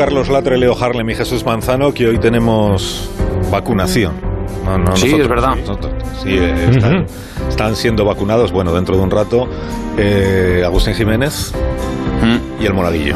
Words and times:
Carlos 0.00 0.30
Latre, 0.30 0.56
Leo 0.56 0.74
Harlem 0.82 1.10
y 1.10 1.14
Jesús 1.14 1.44
Manzano 1.44 1.92
que 1.92 2.08
hoy 2.08 2.18
tenemos 2.18 3.10
vacunación. 3.50 4.14
sí, 4.94 5.14
es 5.14 5.28
verdad. 5.28 5.58
sí, 6.22 6.38
eh, 6.40 7.04
están, 7.46 7.76
siendo 7.76 8.06
vacunados, 8.06 8.50
bueno, 8.50 8.72
dentro 8.72 8.96
de 8.96 9.02
un 9.02 9.10
rato, 9.10 9.46
eh, 9.98 10.62
Agustín 10.64 10.94
Jiménez 10.94 11.52
y 12.58 12.64
el 12.64 12.72
Monaguillo. 12.72 13.14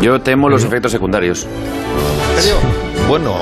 Yo 0.00 0.20
temo 0.20 0.48
los 0.48 0.62
efectos 0.62 0.92
secundarios. 0.92 1.44
¿En 2.36 2.40
serio? 2.40 2.54
Bueno, 3.08 3.34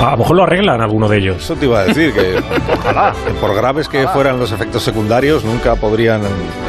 a 0.00 0.10
lo 0.10 0.16
mejor 0.16 0.34
lo 0.34 0.42
arreglan 0.42 0.80
alguno 0.80 1.08
de 1.08 1.18
ellos. 1.18 1.44
Eso 1.44 1.54
te 1.54 1.66
iba 1.66 1.78
a 1.78 1.84
decir, 1.84 2.12
que 2.12 2.42
ojalá, 2.72 3.14
por 3.40 3.54
graves 3.54 3.88
que 3.88 4.08
fueran 4.08 4.40
los 4.40 4.50
efectos 4.50 4.82
secundarios, 4.82 5.44
nunca 5.44 5.76
podrían 5.76 6.22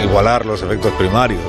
igualar 0.04 0.46
los 0.46 0.62
efectos 0.62 0.92
primarios. 1.00 1.42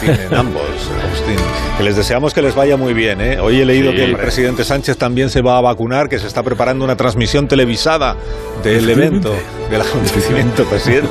Tienen 0.00 0.34
ambos, 0.34 0.62
Agustín. 1.04 1.36
Que 1.76 1.82
les 1.82 1.96
deseamos 1.96 2.34
que 2.34 2.42
les 2.42 2.54
vaya 2.54 2.76
muy 2.76 2.94
bien. 2.94 3.20
¿eh? 3.20 3.38
Hoy 3.40 3.60
he 3.60 3.64
leído 3.64 3.92
que 3.92 4.04
el 4.04 4.16
presidente 4.16 4.64
Sánchez 4.64 4.96
también 4.96 5.30
se 5.30 5.42
va 5.42 5.58
a 5.58 5.60
vacunar, 5.60 6.08
que 6.08 6.18
se 6.18 6.26
está 6.26 6.42
preparando 6.42 6.84
una 6.84 6.96
transmisión 6.96 7.48
televisada 7.48 8.16
del 8.62 8.88
evento, 8.88 9.34
del 9.70 9.80
acontecimiento 9.80 10.64
presidente. 10.64 11.08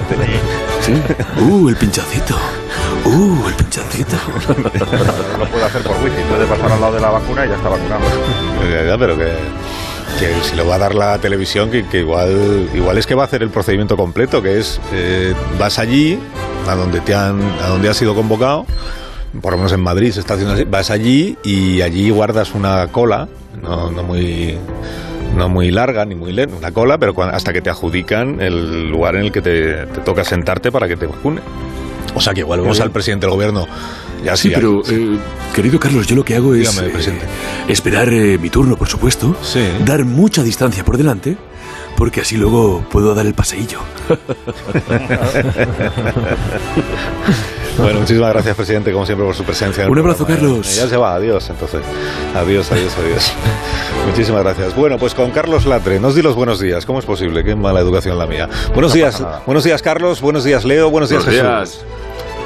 Sí. 0.81 0.93
Uh, 1.41 1.69
el 1.69 1.75
pinchacito. 1.75 2.35
Uh, 3.05 3.47
el 3.47 3.53
pinchacito. 3.55 4.17
lo 5.39 5.45
puede 5.45 5.65
hacer 5.65 5.81
por 5.81 5.95
wifi, 6.03 6.21
puede 6.29 6.45
pasar 6.45 6.71
al 6.71 6.81
lado 6.81 6.95
de 6.95 7.01
la 7.01 7.09
vacuna 7.09 7.45
y 7.45 7.49
ya 7.49 7.55
está 7.55 7.69
vacunado. 7.69 8.01
pero 8.97 9.17
que 9.17 9.31
que 10.19 10.33
si 10.41 10.55
lo 10.55 10.65
va 10.65 10.75
a 10.75 10.77
dar 10.79 10.95
la 10.95 11.19
televisión, 11.19 11.69
que, 11.69 11.99
igual, 11.99 12.69
igual 12.73 12.97
es 12.97 13.05
que 13.05 13.13
va 13.13 13.23
a 13.23 13.25
hacer 13.25 13.43
el 13.43 13.49
procedimiento 13.49 13.95
completo, 13.95 14.41
que 14.41 14.57
es 14.57 14.81
eh, 14.91 15.35
vas 15.59 15.77
allí, 15.77 16.19
a 16.67 16.75
donde 16.75 16.99
te 17.01 17.13
han, 17.13 17.41
a 17.61 17.67
donde 17.67 17.89
has 17.89 17.97
sido 17.97 18.15
convocado, 18.15 18.65
por 19.41 19.51
lo 19.51 19.57
menos 19.57 19.71
en 19.73 19.81
Madrid 19.81 20.11
se 20.11 20.19
está 20.19 20.35
haciendo 20.35 20.53
así, 20.53 20.63
vas 20.63 20.89
allí 20.91 21.37
y 21.43 21.81
allí 21.81 22.09
guardas 22.09 22.53
una 22.53 22.87
cola, 22.87 23.27
no, 23.61 23.91
no 23.91 24.03
muy 24.03 24.57
no 25.35 25.49
muy 25.49 25.69
larga 25.71 26.05
ni 26.05 26.15
muy 26.15 26.31
lenta, 26.31 26.55
una 26.55 26.71
cola, 26.71 26.97
pero 26.97 27.13
hasta 27.23 27.53
que 27.53 27.61
te 27.61 27.69
adjudican 27.69 28.41
el 28.41 28.89
lugar 28.89 29.15
en 29.15 29.23
el 29.23 29.31
que 29.31 29.41
te, 29.41 29.85
te 29.85 30.01
toca 30.01 30.23
sentarte 30.23 30.71
para 30.71 30.87
que 30.87 30.95
te 30.95 31.05
vacune. 31.05 31.41
O 32.15 32.21
sea 32.21 32.33
que 32.33 32.39
igual 32.39 32.61
vemos 32.61 32.79
al 32.79 32.89
presidente 32.89 33.27
del 33.27 33.35
gobierno 33.35 33.67
sí, 34.35 34.51
pero 34.53 34.81
eh, 34.89 35.17
querido 35.53 35.79
Carlos, 35.79 36.07
yo 36.07 36.15
lo 36.15 36.25
que 36.25 36.35
hago 36.35 36.53
es 36.55 36.77
eh, 36.79 36.91
esperar 37.67 38.11
eh, 38.11 38.37
mi 38.37 38.49
turno, 38.49 38.75
por 38.75 38.87
supuesto, 38.87 39.35
dar 39.85 40.05
mucha 40.05 40.43
distancia 40.43 40.83
por 40.83 40.97
delante, 40.97 41.37
porque 41.97 42.21
así 42.21 42.37
luego 42.37 42.85
puedo 42.91 43.13
dar 43.15 43.25
el 43.25 43.33
paseillo. 43.33 43.79
bueno, 47.79 47.99
muchísimas 48.01 48.31
gracias, 48.31 48.55
presidente, 48.55 48.93
como 48.93 49.07
siempre, 49.07 49.25
por 49.25 49.33
su 49.35 49.43
presencia. 49.43 49.89
Un 49.89 49.97
abrazo, 49.97 50.25
Carlos. 50.25 50.75
Ya 50.75 50.87
se 50.87 50.95
va, 50.95 51.15
adiós, 51.15 51.49
entonces. 51.49 51.81
Adiós, 52.35 52.71
adiós, 52.71 52.95
adiós. 53.03 53.33
muchísimas 54.05 54.43
gracias. 54.43 54.75
Bueno, 54.75 54.99
pues 54.99 55.15
con 55.15 55.31
Carlos 55.31 55.65
Latre, 55.65 55.99
nos 55.99 56.13
di 56.13 56.21
los 56.21 56.35
buenos 56.35 56.59
días. 56.59 56.85
¿Cómo 56.85 56.99
es 56.99 57.05
posible? 57.05 57.43
Qué 57.43 57.55
mala 57.55 57.79
educación 57.79 58.19
la 58.19 58.27
mía. 58.27 58.47
Buenos 58.73 58.93
días, 58.93 59.23
buenos 59.47 59.63
días, 59.63 59.81
Carlos. 59.81 60.21
Buenos 60.21 60.43
días, 60.43 60.65
Leo. 60.65 60.91
Buenos 60.91 61.09
días, 61.09 61.25
Jesús. 61.25 61.83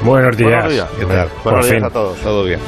Buenos 0.04 0.36
días. 0.36 0.64
¿Qué 0.98 1.06
tal? 1.06 1.28
Buenos 1.44 1.70
días 1.70 1.82
a 1.84 1.90
todos. 1.90 2.18
Todo 2.18 2.44
bien. 2.44 2.58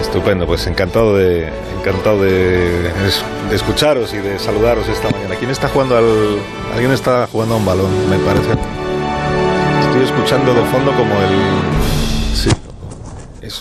Estupendo, 0.00 0.46
pues 0.46 0.66
encantado 0.66 1.16
de 1.16 1.48
encantado 1.78 2.22
de, 2.22 2.90
escucharos 3.52 4.12
y 4.12 4.18
de 4.18 4.38
saludaros 4.38 4.88
esta 4.88 5.08
mañana. 5.10 5.36
¿Quién 5.36 5.50
está 5.50 5.68
jugando 5.68 5.96
al 5.96 6.04
alguien 6.74 6.90
está 6.90 7.28
jugando 7.30 7.54
a 7.54 7.58
un 7.58 7.66
balón, 7.66 8.10
me 8.10 8.18
parece? 8.18 8.50
Estoy 9.80 10.02
escuchando 10.02 10.52
de 10.52 10.64
fondo 10.64 10.92
como 10.92 11.14
el 11.14 12.34
sí. 12.34 12.50
Eso. 13.40 13.60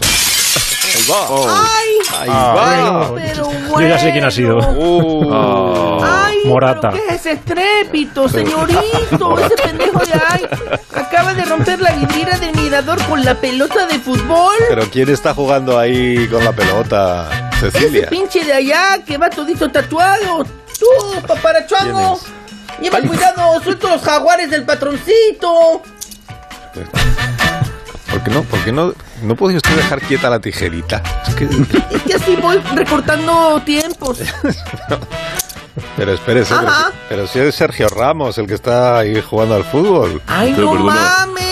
Ahí 0.95 1.05
va. 1.09 1.29
Oh. 1.29 1.47
¡Ay! 1.49 1.87
Ahí 2.19 2.29
va. 2.29 3.13
Pero 3.15 3.45
bueno. 3.45 3.81
Yo 3.81 3.87
ya 3.87 3.99
sé 3.99 4.11
quién 4.11 4.23
ha 4.23 4.31
sido. 4.31 4.57
Uh. 4.57 6.03
¡Ay! 6.03 6.39
Morata. 6.45 6.89
¿Qué 6.89 6.97
es 7.09 7.19
ese 7.19 7.31
estrépito, 7.33 8.27
señorito? 8.27 9.37
ese 9.37 9.55
pendejo 9.63 9.99
de 9.99 10.13
ahí 10.13 10.47
acaba 11.29 11.33
de 11.33 11.45
romper 11.49 11.79
la 11.79 11.91
vidriera 11.91 12.37
del 12.37 12.55
mirador 12.55 13.03
con 13.05 13.23
la 13.23 13.35
pelota 13.35 13.85
de 13.85 13.99
fútbol. 13.99 14.55
Pero 14.67 14.89
¿quién 14.89 15.09
está 15.09 15.33
jugando 15.33 15.77
ahí 15.77 16.27
con 16.27 16.43
la 16.43 16.53
pelota? 16.53 17.51
Cecilia. 17.59 18.01
Ese 18.01 18.09
pinche 18.09 18.43
de 18.43 18.53
allá 18.53 18.99
que 19.05 19.17
va 19.17 19.29
todito 19.29 19.69
tatuado. 19.69 20.43
Tú, 20.43 21.21
paparachuango. 21.27 22.19
Lleva 22.81 23.01
cuidado, 23.01 23.61
suelto 23.61 23.89
los 23.89 24.01
jaguares 24.01 24.49
del 24.49 24.63
patroncito. 24.63 25.81
¿Por 28.09 28.23
qué 28.23 28.31
no? 28.31 28.43
¿Por 28.43 28.63
qué 28.63 28.71
no? 28.71 28.93
¿No 29.21 29.35
podía 29.35 29.57
usted 29.57 29.75
dejar 29.75 30.01
quieta 30.01 30.29
la 30.29 30.39
tijerita? 30.39 31.03
Es 31.27 31.35
que, 31.35 31.43
es 31.95 32.03
que 32.03 32.13
así 32.15 32.35
voy 32.37 32.57
recortando 32.73 33.61
tiempos. 33.65 34.19
Pero 35.95 36.13
espérese, 36.13 36.53
pero, 37.07 37.27
si 37.27 37.39
es 37.39 37.55
Sergio 37.55 37.87
Ramos 37.89 38.37
el 38.37 38.47
que 38.47 38.55
está 38.55 38.99
ahí 38.99 39.21
jugando 39.21 39.55
al 39.55 39.63
fútbol. 39.63 40.21
¡Ay, 40.27 40.53
no 40.53 40.73
mames! 40.73 41.48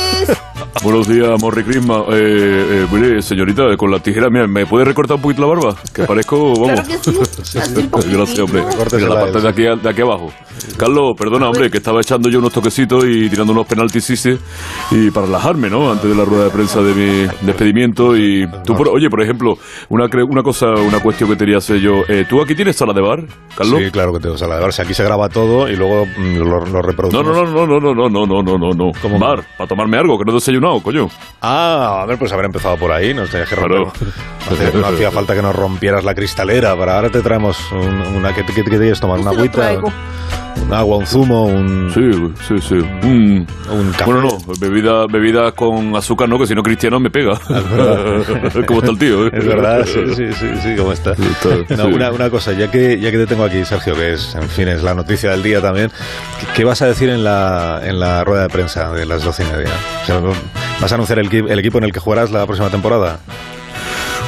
Buenos 0.84 1.08
días, 1.08 1.42
Morri 1.42 1.64
Crisma. 1.64 2.04
Eh, 2.10 2.84
eh, 2.84 2.88
mire, 2.92 3.22
señorita, 3.22 3.76
con 3.78 3.92
la 3.92 4.00
tijera, 4.00 4.30
mira, 4.30 4.48
¿me 4.48 4.66
puede 4.66 4.86
recortar 4.86 5.16
un 5.16 5.22
poquito 5.22 5.42
la 5.42 5.48
barba? 5.48 5.76
Que 5.94 6.04
parezco, 6.04 6.54
vamos. 6.60 6.82
Claro 6.82 7.02
que 7.02 7.44
sí. 7.44 7.90
Gracias, 8.12 8.40
hombre. 8.40 8.64
la 9.08 9.20
parte 9.20 9.42
de 9.42 9.50
aquí, 9.50 9.62
de 9.64 9.90
aquí 9.90 10.02
abajo. 10.02 10.32
Carlos, 10.78 11.16
perdona, 11.18 11.48
hombre, 11.50 11.70
que 11.70 11.78
estaba 11.78 12.02
echando 12.02 12.30
yo 12.30 12.40
unos 12.40 12.54
toquecitos 12.54 13.06
y 13.06 13.30
tirando 13.30 13.54
unos 13.54 13.68
penaltis 13.68 14.08
y 14.92 15.12
para 15.12 15.26
relajarme, 15.26 15.70
¿no? 15.70 15.92
Antes 15.92 16.10
de 16.10 16.16
la 16.16 16.26
rueda 16.26 16.46
de 16.46 16.50
prensa 16.50 16.82
de 16.82 16.94
mi 16.94 17.28
despedimiento. 17.42 18.16
Y 18.16 18.48
tú, 18.66 18.74
oye, 18.92 19.10
por 19.10 19.22
ejemplo, 19.22 19.58
una, 19.90 20.08
una 20.28 20.44
cosa, 20.44 20.68
una 20.70 21.00
cuestión 21.00 21.30
que 21.30 21.36
te 21.36 21.40
quería 21.40 21.58
hacer 21.58 21.80
yo. 21.80 22.04
Eh, 22.08 22.26
¿Tú 22.30 22.42
aquí 22.42 22.56
tienes 22.56 22.76
sala 22.76 22.94
de 22.94 23.02
bar, 23.02 23.24
Carlos? 23.56 23.82
Sí, 23.84 23.92
claro 23.92 24.14
que 24.14 24.20
tengo 24.20 24.38
sala 24.38 24.56
de 24.56 24.62
bar. 24.62 24.74
Si 24.74 24.82
aquí 24.82 24.94
se 24.94 25.04
graba 25.04 25.30
todo 25.30 25.70
y 25.70 25.76
luego 25.76 26.06
mm, 26.06 26.38
lo, 26.38 26.66
lo 26.66 26.82
reproducimos. 26.82 27.26
No, 27.26 27.46
no, 27.46 27.68
no, 27.68 27.80
no, 27.80 27.94
no, 27.94 28.10
no, 28.10 28.26
no, 28.26 28.44
no, 28.44 28.58
no, 28.58 28.70
no. 28.72 28.92
¿Cómo 29.02 29.20
bar? 29.20 29.44
Para 29.58 29.68
tomarme 29.68 29.98
algo, 29.98 30.18
que 30.18 30.26
no 30.26 30.32
he 30.32 30.36
coño. 30.84 31.10
Ah, 31.42 32.02
a 32.02 32.06
ver, 32.06 32.18
pues 32.18 32.32
haber 32.32 32.46
empezado 32.46 32.78
por 32.78 32.92
ahí. 32.92 33.14
No, 33.14 33.24
que 33.24 33.44
claro. 33.44 33.92
no, 34.74 34.88
hacía 34.88 35.12
falta 35.12 35.36
que 35.36 35.42
nos 35.42 35.56
rompieras 35.56 36.04
la 36.04 36.14
cristalera. 36.14 36.76
Para 36.76 36.96
ahora 36.96 37.10
te 37.10 37.22
traemos 37.22 37.60
una... 37.72 38.34
¿Qué, 38.34 38.46
qué, 38.46 38.64
quieres 38.64 39.00
tomar? 39.00 39.20
¿Una 39.20 39.32
agüita? 39.32 39.80
un 40.62 40.74
agua, 40.74 40.98
un 40.98 41.06
zumo, 41.06 41.46
un... 41.46 41.92
Sí, 41.94 42.02
sí, 42.48 42.56
sí. 42.62 42.76
Un, 42.76 43.48
un 43.72 43.92
café. 43.92 44.12
Bueno, 44.12 44.22
no, 44.24 44.38
bebida, 44.60 45.06
bebida 45.08 45.52
con 45.52 45.96
azúcar 45.96 46.28
no, 46.28 46.38
que 46.38 46.48
si 46.48 46.56
no 46.56 46.64
Cristiano 46.64 47.00
me 47.00 47.10
pega. 47.10 47.40
¿Cómo 48.68 48.80
está 48.80 48.92
el 48.92 49.00
tío? 49.00 49.28
¿eh? 49.28 49.32
Es 49.34 49.46
verdad, 49.46 49.86
sí, 49.86 50.00
sí, 50.16 50.34
sí, 50.34 50.48
sí 50.62 50.76
¿cómo 50.76 50.92
está? 50.92 51.14
una, 51.86 52.12
una, 52.12 52.30
cosa, 52.30 52.52
ya 52.54 52.70
que, 52.70 53.00
ya 53.00 53.12
que 53.12 53.18
te 53.18 53.28
tengo 53.28 53.44
aquí, 53.44 53.64
Sergio, 53.66 53.96
que 53.96 54.14
es, 54.14 54.36
en 54.36 54.50
fin, 54.50 54.68
es 54.68 54.84
la 54.84 54.94
noticia 54.94 55.32
del 55.32 55.44
día 55.44 55.62
también, 55.62 55.92
¿qué 56.56 56.64
vas 56.64 56.82
a 56.82 56.88
decir 56.88 57.10
en 57.10 57.24
la, 57.24 57.82
en 57.84 58.00
la 58.00 58.24
rueda 58.24 58.44
de 58.44 58.50
prensa 58.50 58.92
de 58.92 59.06
las 59.06 59.24
doce 59.24 59.44
y 59.44 59.56
media? 59.56 59.72
¿Vas 60.82 60.92
a 60.92 60.96
anunciar 60.96 61.20
el, 61.20 61.60
equipo 61.60 61.78
en 61.80 61.86
el 61.86 61.92
que 61.92 62.00
jugarás 62.00 62.32
la 62.32 62.46
próxima 62.46 62.70
temporada? 62.70 63.20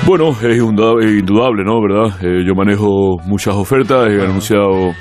Bueno, 0.06 0.36
es 0.42 0.58
indudable, 0.58 1.64
¿no? 1.64 1.82
¿Verdad? 1.82 2.18
Eh, 2.22 2.44
yo 2.46 2.56
manejo 2.56 3.18
muchas 3.26 3.56
ofertas, 3.56 4.10
he 4.10 4.22
anunciado, 4.22 4.94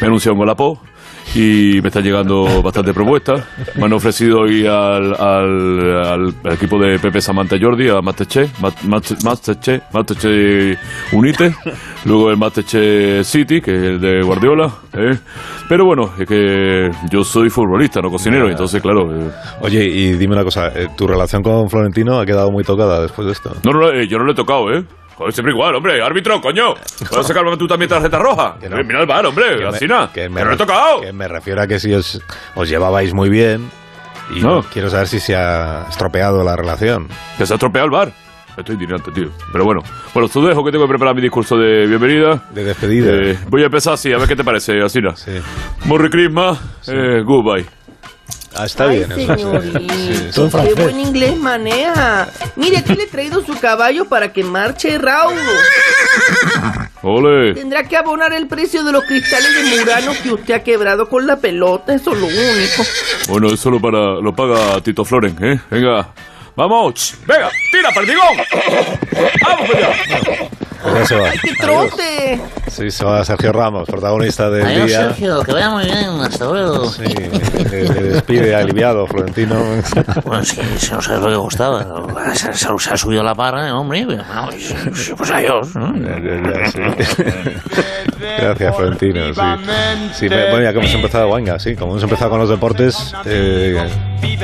me 0.00 0.02
he 0.02 0.06
anunciado 0.06 0.34
un 0.34 0.40
Galapó, 0.40 0.80
y 1.34 1.80
me 1.80 1.88
están 1.88 2.02
llegando 2.02 2.62
bastante 2.62 2.92
propuestas. 2.92 3.44
Me 3.76 3.84
han 3.84 3.92
ofrecido 3.92 4.46
ir 4.46 4.68
al, 4.68 5.14
al, 5.14 6.34
equipo 6.52 6.78
de 6.78 6.98
Pepe 6.98 7.20
Samantha 7.20 7.56
Jordi, 7.60 7.88
a 7.88 8.00
Masterchef, 8.00 8.50
Masterchef, 9.24 9.82
Masterchef 9.92 10.78
Unite, 11.12 11.54
luego 12.04 12.30
el 12.30 12.36
Masterchef 12.36 13.26
City, 13.26 13.60
que 13.60 13.74
es 13.74 13.82
el 13.82 14.00
de 14.00 14.22
Guardiola. 14.22 14.72
¿eh? 14.92 15.18
Pero 15.70 15.84
bueno, 15.84 16.10
es 16.18 16.26
que 16.26 16.90
yo 17.12 17.22
soy 17.22 17.48
futbolista, 17.48 18.00
no 18.00 18.10
cocinero, 18.10 18.50
entonces 18.50 18.82
claro. 18.82 19.02
Eh. 19.14 19.30
Oye, 19.60 19.84
y 19.84 20.14
dime 20.14 20.34
una 20.34 20.42
cosa, 20.42 20.66
eh, 20.74 20.88
¿tu 20.96 21.06
relación 21.06 21.44
con 21.44 21.70
Florentino 21.70 22.18
ha 22.18 22.26
quedado 22.26 22.50
muy 22.50 22.64
tocada 22.64 23.00
después 23.00 23.24
de 23.26 23.32
esto? 23.34 23.52
No, 23.64 23.70
no, 23.70 24.02
yo 24.02 24.18
no 24.18 24.24
le 24.24 24.32
he 24.32 24.34
tocado, 24.34 24.68
¿eh? 24.72 24.82
Joder, 25.14 25.32
siempre 25.32 25.52
igual, 25.54 25.76
hombre. 25.76 26.02
Árbitro, 26.02 26.40
coño. 26.40 26.74
¿Puedes 27.08 27.24
sacarme 27.24 27.56
tú 27.56 27.68
también 27.68 27.88
tarjeta 27.88 28.18
roja? 28.18 28.56
Mira 28.60 29.00
el 29.00 29.06
bar, 29.06 29.24
hombre. 29.26 29.64
así 29.68 29.86
nada. 29.86 30.10
Que 30.12 30.28
me, 30.28 30.40
he 30.40 30.56
tocado. 30.56 31.02
Que 31.02 31.12
me 31.12 31.28
refiero 31.28 31.62
a 31.62 31.68
que 31.68 31.78
si 31.78 31.94
os, 31.94 32.20
llevabais 32.64 33.14
muy 33.14 33.30
bien. 33.30 33.70
Y 34.34 34.40
no. 34.40 34.62
quiero 34.72 34.90
saber 34.90 35.06
si 35.06 35.20
se 35.20 35.36
ha 35.36 35.86
estropeado 35.88 36.42
la 36.42 36.56
relación. 36.56 37.06
Que 37.38 37.46
se 37.46 37.52
ha 37.52 37.54
estropeado 37.54 37.84
el 37.86 37.92
bar. 37.92 38.12
Estoy 38.60 38.74
indignante, 38.74 39.10
tío. 39.10 39.30
Pero 39.52 39.64
bueno. 39.64 39.82
Bueno, 40.14 40.28
tú 40.28 40.44
dejo 40.44 40.64
que 40.64 40.70
tengo 40.70 40.84
que 40.84 40.90
preparar 40.90 41.14
mi 41.14 41.22
discurso 41.22 41.56
de 41.56 41.86
bienvenida. 41.86 42.42
De 42.54 42.64
despedida. 42.64 43.12
Eh, 43.12 43.38
voy 43.48 43.62
a 43.62 43.66
empezar 43.66 43.94
así, 43.94 44.12
a 44.12 44.18
ver 44.18 44.28
qué 44.28 44.36
te 44.36 44.44
parece, 44.44 44.80
Asina. 44.80 45.16
Sí. 45.16 45.32
Merry 45.86 46.10
Christmas. 46.10 46.58
Eh, 46.86 47.22
goodbye. 47.24 47.66
Ah, 48.54 48.66
está 48.66 48.86
bien. 48.86 49.08
Señorito, 49.14 50.50
qué 50.50 50.74
buen 50.74 50.98
inglés 50.98 51.36
maneja. 51.36 52.28
Mire, 52.56 52.78
aquí 52.78 52.94
le 52.94 53.04
he 53.04 53.06
traído 53.06 53.44
su 53.44 53.58
caballo 53.60 54.06
para 54.06 54.32
que 54.32 54.42
marche 54.42 54.98
raudo. 54.98 55.36
Ole. 57.02 57.54
Tendrá 57.54 57.84
que 57.84 57.96
abonar 57.96 58.32
el 58.32 58.48
precio 58.48 58.82
de 58.84 58.92
los 58.92 59.04
cristales 59.04 59.54
de 59.54 59.78
Murano 59.78 60.12
que 60.22 60.32
usted 60.32 60.54
ha 60.54 60.62
quebrado 60.62 61.08
con 61.08 61.26
la 61.26 61.36
pelota, 61.36 61.94
eso 61.94 62.12
es 62.12 62.18
lo 62.18 62.26
único. 62.26 62.82
Bueno, 63.28 63.48
eso 63.48 63.70
lo, 63.70 63.80
para, 63.80 64.20
lo 64.20 64.34
paga 64.34 64.80
Tito 64.82 65.04
Floren, 65.04 65.36
¿eh? 65.40 65.60
Venga, 65.70 66.08
Vamos, 66.68 67.14
venga, 67.26 67.48
tira, 67.72 67.90
perdigón. 67.94 68.36
Vamos. 69.42 69.68
Pues 70.82 70.94
ya 70.94 71.06
se 71.06 71.14
va. 71.16 71.28
¡Ay, 71.30 71.38
qué 71.42 71.50
Adiós. 71.62 71.90
trote! 71.90 72.40
Sí, 72.68 72.90
se 72.90 73.04
va 73.04 73.22
Sergio 73.24 73.52
Ramos, 73.52 73.86
protagonista 73.88 74.48
del 74.50 74.64
Adiós, 74.66 74.86
día. 74.86 74.98
Sergio, 75.04 75.42
que 75.42 75.52
vaya 75.52 75.70
muy 75.70 75.84
bien, 75.84 76.08
hasta 76.22 76.44
luego. 76.46 76.84
Sí, 76.90 77.02
le, 77.70 77.82
le 77.88 78.02
despide 78.02 78.54
aliviado, 78.54 79.06
Florentino. 79.06 79.56
Bueno, 80.24 80.42
que 80.42 80.78
si 80.78 80.90
no 80.92 81.00
sabes 81.02 81.20
lo 81.22 81.28
que 81.30 81.34
costaba, 81.36 81.86
se, 82.34 82.52
se- 82.54 82.78
se 82.78 82.90
ha 82.90 82.96
subido 82.96 83.22
la 83.22 83.34
parra, 83.34 83.68
¿eh, 83.68 83.72
hombre, 83.72 84.04
vamos, 84.06 84.54
pues 85.16 85.30
adiós. 85.30 85.74
¿no? 85.76 85.94
Ya, 85.96 86.18
ya, 86.18 86.70
sí. 86.70 86.80
Gracias, 88.38 88.76
Florentino. 88.76 89.34
Sí. 89.34 89.40
Sí, 90.14 90.28
me- 90.28 90.50
bueno, 90.50 90.62
ya 90.62 90.72
que 90.72 90.78
hemos 90.78 90.94
empezado, 90.94 91.32
venga, 91.34 91.58
sí, 91.58 91.74
como 91.76 91.92
hemos 91.92 92.02
empezado 92.02 92.30
con 92.30 92.40
los 92.40 92.48
deportes, 92.48 93.14
eh, 93.26 93.86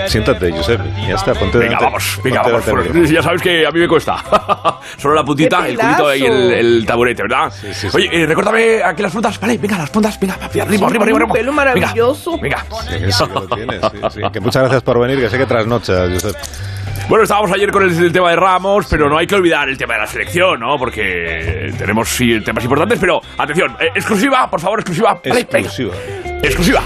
siéntate, 0.08 0.50
Josep. 0.52 0.80
Ya 1.08 1.14
está, 1.14 1.34
ponte 1.34 1.58
Venga, 1.58 1.78
delante- 1.78 1.84
vamos, 1.84 2.20
venga, 2.22 2.42
ponte 2.42 2.70
vamos. 2.72 2.84
delante. 2.88 3.12
Ya 3.14 3.22
sabes 3.22 3.42
que 3.42 3.66
a 3.66 3.70
mí 3.70 3.80
me 3.80 3.88
cuesta. 3.88 4.16
Solo 4.96 5.14
la 5.14 5.24
puntita, 5.24 5.62
¡Qué 5.64 5.70
el 5.70 5.78
culito 5.78 6.14
y 6.14 6.24
el, 6.24 6.84
taburete, 6.86 7.22
¿verdad? 7.22 7.52
Sí, 7.52 7.68
sí, 7.72 7.88
sí. 7.90 7.96
Oye, 7.96 8.08
eh, 8.12 8.26
recuérdame 8.26 8.82
aquí 8.82 9.02
las 9.02 9.12
puntas. 9.12 9.38
Vale, 9.40 9.58
venga, 9.58 9.78
las 9.78 9.90
puntas. 9.90 10.18
Venga, 10.20 10.34
arriba, 10.34 10.64
arriba, 10.64 10.86
arriba. 10.86 11.02
arriba. 11.04 11.18
Un 11.24 11.32
pelo 11.32 11.52
Venga, 11.52 11.52
maravilloso. 11.52 12.38
Venga. 12.38 12.64
Sí, 12.88 13.12
sí, 13.12 13.24
que 13.26 13.32
lo 13.34 13.46
tienes, 13.48 13.80
sí, 13.80 13.98
sí. 14.14 14.20
Que 14.32 14.40
muchas 14.40 14.62
gracias 14.62 14.82
por 14.82 14.98
venir, 15.00 15.18
que 15.20 15.28
sé 15.28 15.38
que 15.38 15.46
trasnochas, 15.46 16.10
Josep. 16.12 16.36
Bueno, 17.08 17.22
estábamos 17.22 17.52
ayer 17.52 17.70
con 17.70 17.84
el, 17.84 17.90
el 18.04 18.12
tema 18.12 18.30
de 18.30 18.36
Ramos, 18.36 18.86
pero 18.90 19.08
no 19.08 19.16
hay 19.16 19.26
que 19.28 19.36
olvidar 19.36 19.68
el 19.68 19.78
tema 19.78 19.94
de 19.94 20.00
la 20.00 20.06
selección, 20.08 20.58
¿no? 20.58 20.76
Porque 20.76 21.72
tenemos 21.78 22.08
sí 22.08 22.40
temas 22.40 22.64
importantes, 22.64 22.98
pero 22.98 23.20
atención, 23.38 23.76
eh, 23.78 23.90
exclusiva, 23.94 24.50
por 24.50 24.60
favor, 24.60 24.80
exclusiva. 24.80 25.20
Vale, 25.24 25.46
venga. 25.52 25.70
Exclusiva. 26.42 26.82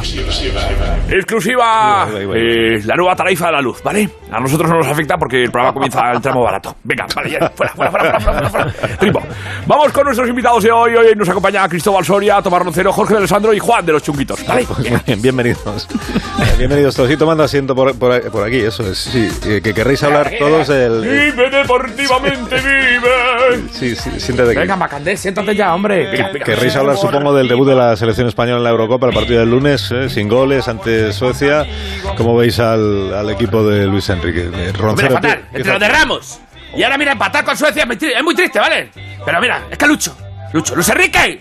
Exclusiva. 1.11 2.08
Eh, 2.35 2.81
la 2.85 2.94
nueva 2.97 3.14
tarifa 3.17 3.47
de 3.47 3.52
la 3.52 3.61
luz, 3.61 3.82
¿vale? 3.82 4.08
A 4.31 4.41
nosotros 4.41 4.70
no 4.70 4.76
nos 4.79 4.87
afecta 4.87 5.17
porque 5.19 5.43
el 5.43 5.50
programa 5.50 5.75
comienza 5.75 6.11
el 6.12 6.20
tramo 6.20 6.43
barato. 6.43 6.76
Venga, 6.85 7.06
vale, 7.14 7.31
ya, 7.31 7.50
fuera, 7.55 7.73
fuera, 7.75 7.91
fuera, 7.91 8.20
fuera, 8.20 8.49
fuera, 8.50 8.73
fuera. 8.73 9.26
Vamos 9.67 9.93
con 9.93 10.05
nuestros 10.05 10.29
invitados 10.29 10.62
de 10.62 10.70
hoy. 10.70 10.94
Hoy 10.94 11.14
nos 11.14 11.29
acompaña 11.29 11.69
Cristóbal 11.69 12.05
Soria, 12.05 12.41
Tomás 12.41 12.62
Roncero, 12.62 12.93
Jorge 12.93 13.14
de 13.14 13.19
Alessandro 13.19 13.52
y 13.52 13.58
Juan 13.58 13.85
de 13.85 13.93
los 13.93 14.02
Chunguitos, 14.02 14.47
¿vale? 14.47 14.67
Muy 14.79 15.00
bien, 15.06 15.23
bienvenidos. 15.23 15.88
Eh, 15.91 16.44
Bienvenidos 16.58 16.94
todos. 16.94 17.11
Y 17.11 17.17
tomando 17.17 17.43
asiento 17.44 17.75
por, 17.75 17.99
por, 17.99 18.31
por 18.31 18.46
aquí, 18.46 18.58
eso 18.58 18.87
es. 18.91 18.99
Sí, 18.99 19.29
eh, 19.46 19.61
que 19.62 19.75
querréis 19.75 20.03
hablar 20.03 20.31
todos 20.38 20.69
del... 20.69 21.00
Vive 21.03 21.50
deportivamente, 21.50 22.56
vive. 22.56 23.69
Sí, 23.73 23.94
sí, 23.96 24.20
siéntate 24.20 24.50
aquí. 24.50 24.61
Venga, 24.61 24.76
Macandé, 24.76 25.17
siéntate 25.17 25.55
ya, 25.55 25.75
hombre. 25.75 26.11
Venga, 26.11 26.31
venga. 26.32 26.44
Querréis 26.44 26.76
hablar, 26.76 26.96
supongo, 26.96 27.35
del 27.35 27.49
debut 27.49 27.69
de 27.69 27.75
la 27.75 27.96
selección 27.96 28.29
española 28.29 28.58
en 28.58 28.64
la 28.64 28.70
Eurocopa, 28.70 29.08
el 29.08 29.14
partido 29.14 29.40
del 29.41 29.51
lunes, 29.51 29.91
eh, 29.93 30.09
sin 30.09 30.29
goles 30.29 30.69
ante 30.69 31.13
Suecia. 31.13 31.67
¿Cómo 32.17 32.37
veis 32.37 32.59
al, 32.61 33.13
al 33.15 33.31
equipo 33.31 33.63
de 33.65 33.87
Luis 33.87 34.09
Enrique? 34.11 34.49
Eh, 34.53 34.73
Hombre, 34.83 35.11
fatal, 35.11 35.45
entre 35.53 35.73
lo 35.73 35.79
de 35.79 35.89
Ramos. 35.89 36.41
Y 36.77 36.83
ahora 36.85 36.97
mira, 36.97 37.13
empatar 37.13 37.45
con 37.45 37.57
Suecia 37.57 37.83
es 37.91 38.23
muy 38.23 38.35
triste, 38.35 38.59
¿vale? 38.61 38.91
Pero 39.25 39.41
mira, 39.41 39.65
es 39.71 39.77
que 39.77 39.87
Lucho, 39.87 40.17
Lucho, 40.53 40.75
Luis 40.75 40.89
Enrique. 40.89 41.41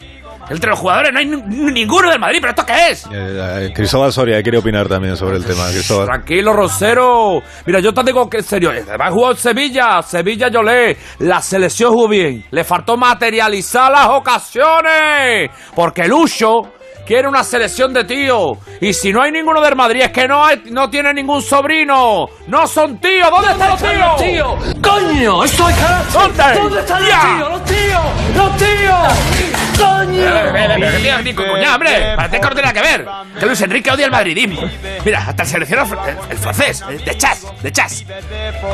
Entre 0.49 0.67
los 0.67 0.79
jugadores 0.79 1.11
no 1.13 1.19
hay 1.19 1.27
ni- 1.27 1.71
ninguno 1.71 2.09
del 2.09 2.17
Madrid, 2.19 2.39
pero 2.41 2.49
¿esto 2.49 2.65
qué 2.65 2.89
es? 2.89 3.05
Eh, 3.05 3.09
eh, 3.13 3.71
Cristóbal 3.71 4.11
Soria 4.11 4.41
quiere 4.41 4.57
opinar 4.57 4.87
también 4.87 5.15
sobre 5.15 5.37
el 5.37 5.45
tema. 5.45 5.67
Cristóbal. 5.69 6.07
Tranquilo, 6.07 6.53
Rosero. 6.53 7.43
Mira, 7.67 7.79
yo 7.81 7.93
te 7.93 8.01
digo 8.01 8.27
que 8.27 8.37
en 8.37 8.43
serio. 8.43 8.71
Además 8.71 9.11
jugó 9.13 9.29
en 9.29 9.37
Sevilla. 9.37 10.01
Sevilla 10.01 10.47
yo 10.49 10.63
le. 10.63 10.97
La 11.19 11.39
selección 11.43 11.91
jugó 11.93 12.07
bien. 12.07 12.45
Le 12.49 12.63
faltó 12.63 12.97
materializar 12.97 13.91
las 13.91 14.07
ocasiones. 14.07 15.51
Porque 15.75 16.07
Lucho 16.07 16.61
quiere 17.09 17.27
una 17.27 17.43
selección 17.43 17.91
de 17.91 18.03
tíos. 18.03 18.59
Y 18.79 18.93
si 18.93 19.11
no 19.11 19.23
hay 19.23 19.31
ninguno 19.31 19.59
del 19.61 19.75
Madrid, 19.75 20.01
es 20.03 20.11
que 20.11 20.27
no, 20.27 20.45
hay, 20.45 20.61
no 20.69 20.91
tiene 20.91 21.11
ningún 21.11 21.41
sobrino. 21.41 22.27
No 22.45 22.67
son 22.67 22.99
tíos. 22.99 23.31
¿Dónde 23.31 23.51
están 23.51 23.69
los 23.71 24.21
tíos? 24.21 24.75
¡Coño! 24.79 25.43
¡Estoy 25.43 25.73
¿Dónde? 26.13 26.43
¿Dónde 26.53 26.79
están 26.81 27.01
los 27.01 27.09
Ya. 27.09 27.21
tíos? 27.35 27.49
¡Los 27.49 27.65
tíos! 27.65 28.35
¡Los 28.35 28.57
tíos! 28.57 29.58
¡Coño! 29.79 30.21
Eh, 30.21 30.51
eh, 30.55 30.77
eh, 30.81 31.09
eh, 31.09 31.21
ni 31.23 31.33
coña, 31.33 31.75
hombre, 31.75 32.13
parece 32.15 32.39
que 32.39 32.43
no 32.47 32.53
tiene 32.55 32.61
nada 32.61 32.73
que 32.73 32.81
ver. 32.81 33.07
Que 33.39 33.45
Luis 33.45 33.61
Enrique 33.61 33.91
odia 33.91 34.05
el 34.05 34.11
madridismo. 34.11 34.61
Mira, 35.05 35.25
hasta 35.27 35.43
el 35.43 35.49
seleccionado 35.49 35.89
fr- 35.89 36.07
el, 36.09 36.17
el 36.31 36.37
francés, 36.37 36.83
el 36.89 37.03
de 37.03 37.17
Chas, 37.17 37.45
de 37.61 37.71
Chas. 37.71 38.05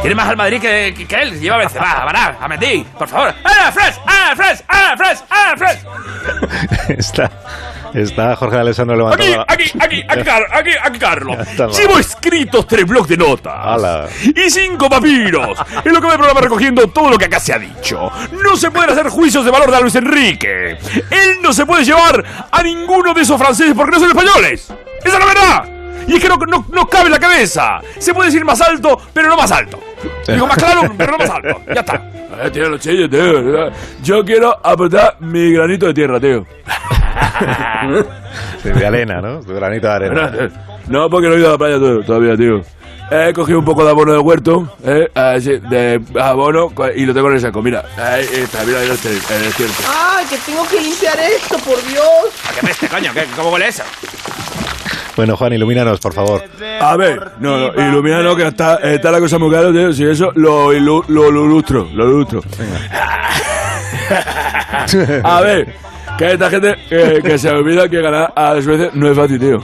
Tiene 0.01 0.15
más 0.15 0.27
al 0.29 0.37
Madrid 0.37 0.59
que, 0.61 0.93
que, 0.97 1.05
que 1.07 1.15
él. 1.15 1.39
Lleva 1.39 1.55
a 1.55 1.59
Benzema, 1.59 1.91
a 1.91 2.37
a 2.43 2.47
Mendy, 2.47 2.83
por 2.97 3.07
favor. 3.07 3.33
¡Ah, 3.43 3.71
Fresh! 3.71 3.95
¡Ah, 4.05 4.33
Fresh! 4.35 4.59
¡Ah, 4.67 4.93
Fresh! 4.97 5.19
¡Ah, 5.29 5.53
Fresh! 5.57 5.79
está, 6.97 7.31
está 7.93 8.35
Jorge 8.35 8.57
Alessandro 8.57 9.07
Aquí, 9.07 9.23
levantando 9.23 9.45
aquí, 9.53 9.71
aquí, 9.79 10.03
aquí, 10.09 10.29
aquí, 10.51 10.69
aquí, 10.83 10.99
Carlos. 10.99 11.37
Ya 11.37 11.43
está, 11.43 11.67
va. 11.67 11.73
Llevo 11.73 11.99
escritos 11.99 12.67
tres 12.67 12.85
blogs 12.85 13.09
de 13.09 13.17
notas. 13.17 13.53
Ala. 13.55 14.07
Y 14.23 14.49
cinco 14.49 14.89
papiros. 14.89 15.57
Es 15.83 15.91
lo 15.91 16.01
que 16.01 16.07
me 16.07 16.13
programa 16.15 16.41
recogiendo 16.41 16.87
todo 16.87 17.09
lo 17.09 17.17
que 17.17 17.25
acá 17.25 17.39
se 17.39 17.53
ha 17.53 17.59
dicho. 17.59 18.09
No 18.43 18.55
se 18.55 18.71
pueden 18.71 18.89
hacer 18.91 19.07
juicios 19.09 19.45
de 19.45 19.51
valor 19.51 19.71
de 19.71 19.81
Luis 19.81 19.95
Enrique. 19.95 20.77
Él 21.09 21.37
no 21.41 21.53
se 21.53 21.65
puede 21.65 21.83
llevar 21.83 22.23
a 22.51 22.63
ninguno 22.63 23.13
de 23.13 23.21
esos 23.21 23.37
franceses 23.39 23.73
porque 23.75 23.91
no 23.91 23.99
son 23.99 24.09
españoles. 24.09 24.71
Esa 25.03 25.17
es 25.17 25.19
la 25.19 25.25
verdad. 25.25 25.69
Y 26.07 26.15
es 26.15 26.21
que 26.21 26.29
no, 26.29 26.37
no, 26.37 26.65
no 26.71 26.87
cabe 26.87 27.05
en 27.05 27.11
la 27.13 27.19
cabeza. 27.19 27.79
Se 27.97 28.13
puede 28.13 28.27
decir 28.29 28.45
más 28.45 28.61
alto, 28.61 28.99
pero 29.13 29.27
no 29.29 29.37
más 29.37 29.51
alto. 29.51 29.79
Digo 30.27 30.45
más 30.47 30.57
claro, 30.57 30.91
pero 30.97 31.13
no 31.13 31.17
más 31.17 31.29
alto. 31.29 31.61
Ya 31.73 31.79
está. 31.81 32.11
Eh, 32.43 32.49
tío, 32.51 32.69
los 32.69 32.81
chillos, 32.81 33.09
tío. 33.09 33.71
Yo 34.03 34.25
quiero 34.25 34.59
apretar 34.65 35.15
mi 35.21 35.51
granito 35.53 35.85
de 35.87 35.93
tierra, 35.93 36.19
tío. 36.19 36.45
De 38.63 38.85
arena, 38.85 39.21
¿no? 39.21 39.41
De 39.41 39.53
granito 39.53 39.87
de 39.87 39.93
arena. 39.93 40.31
No, 40.87 41.09
porque 41.09 41.27
no 41.27 41.33
he 41.33 41.39
ido 41.39 41.47
a 41.47 41.51
la 41.53 41.57
playa 41.57 41.79
to- 41.79 42.03
todavía, 42.03 42.37
tío. 42.37 42.61
He 43.11 43.33
cogido 43.33 43.59
un 43.59 43.65
poco 43.65 43.83
de 43.83 43.91
abono 43.91 44.13
del 44.13 44.21
huerto, 44.21 44.67
¿eh? 44.83 45.09
Así, 45.13 45.57
de 45.57 46.01
abono, 46.19 46.71
y 46.95 47.05
lo 47.05 47.13
tengo 47.13 47.27
en 47.29 47.35
el 47.35 47.41
saco. 47.41 47.61
Mira, 47.61 47.85
ahí 47.97 48.25
está, 48.33 48.63
mira, 48.65 48.79
ahí 48.79 48.89
está, 48.89 49.09
en 49.09 49.43
el 49.43 49.53
cierto. 49.53 49.75
¡Ay, 49.87 50.25
que 50.25 50.37
tengo 50.39 50.67
que 50.67 50.81
limpiar 50.81 51.19
esto, 51.19 51.57
por 51.59 51.81
Dios! 51.87 52.03
¿A 52.49 52.53
qué 52.53 52.61
peste, 52.65 52.87
coño? 52.87 53.11
¿Qué, 53.13 53.25
¿Cómo 53.35 53.51
huele 53.51 53.67
eso? 53.67 53.83
Bueno, 55.15 55.37
Juan, 55.37 55.53
ilumínanos, 55.53 55.99
por 55.99 56.13
favor. 56.13 56.43
A 56.81 56.97
ver, 56.97 57.31
no, 57.39 57.71
no, 57.71 57.87
ilumina, 57.89 58.21
no, 58.21 58.35
que 58.35 58.47
está, 58.47 58.75
está 58.77 59.11
la 59.11 59.19
cosa 59.19 59.37
muy 59.37 59.51
cara, 59.51 59.71
tío. 59.71 59.93
Si 59.93 60.03
eso, 60.03 60.31
lo, 60.35 60.73
ilu- 60.73 61.05
lo, 61.07 61.31
lo 61.31 61.45
ilustro, 61.45 61.87
lo 61.93 62.09
ilustro. 62.09 62.41
A 65.23 65.41
ver, 65.41 65.73
que 66.17 66.33
esta 66.33 66.49
gente 66.49 66.75
que, 66.89 67.21
que 67.23 67.37
se 67.37 67.49
olvida 67.49 67.87
que 67.89 68.01
ganar 68.01 68.33
a 68.35 68.61
Suecia 68.61 68.89
no 68.93 69.09
es 69.09 69.17
fácil, 69.17 69.39
tío. 69.39 69.63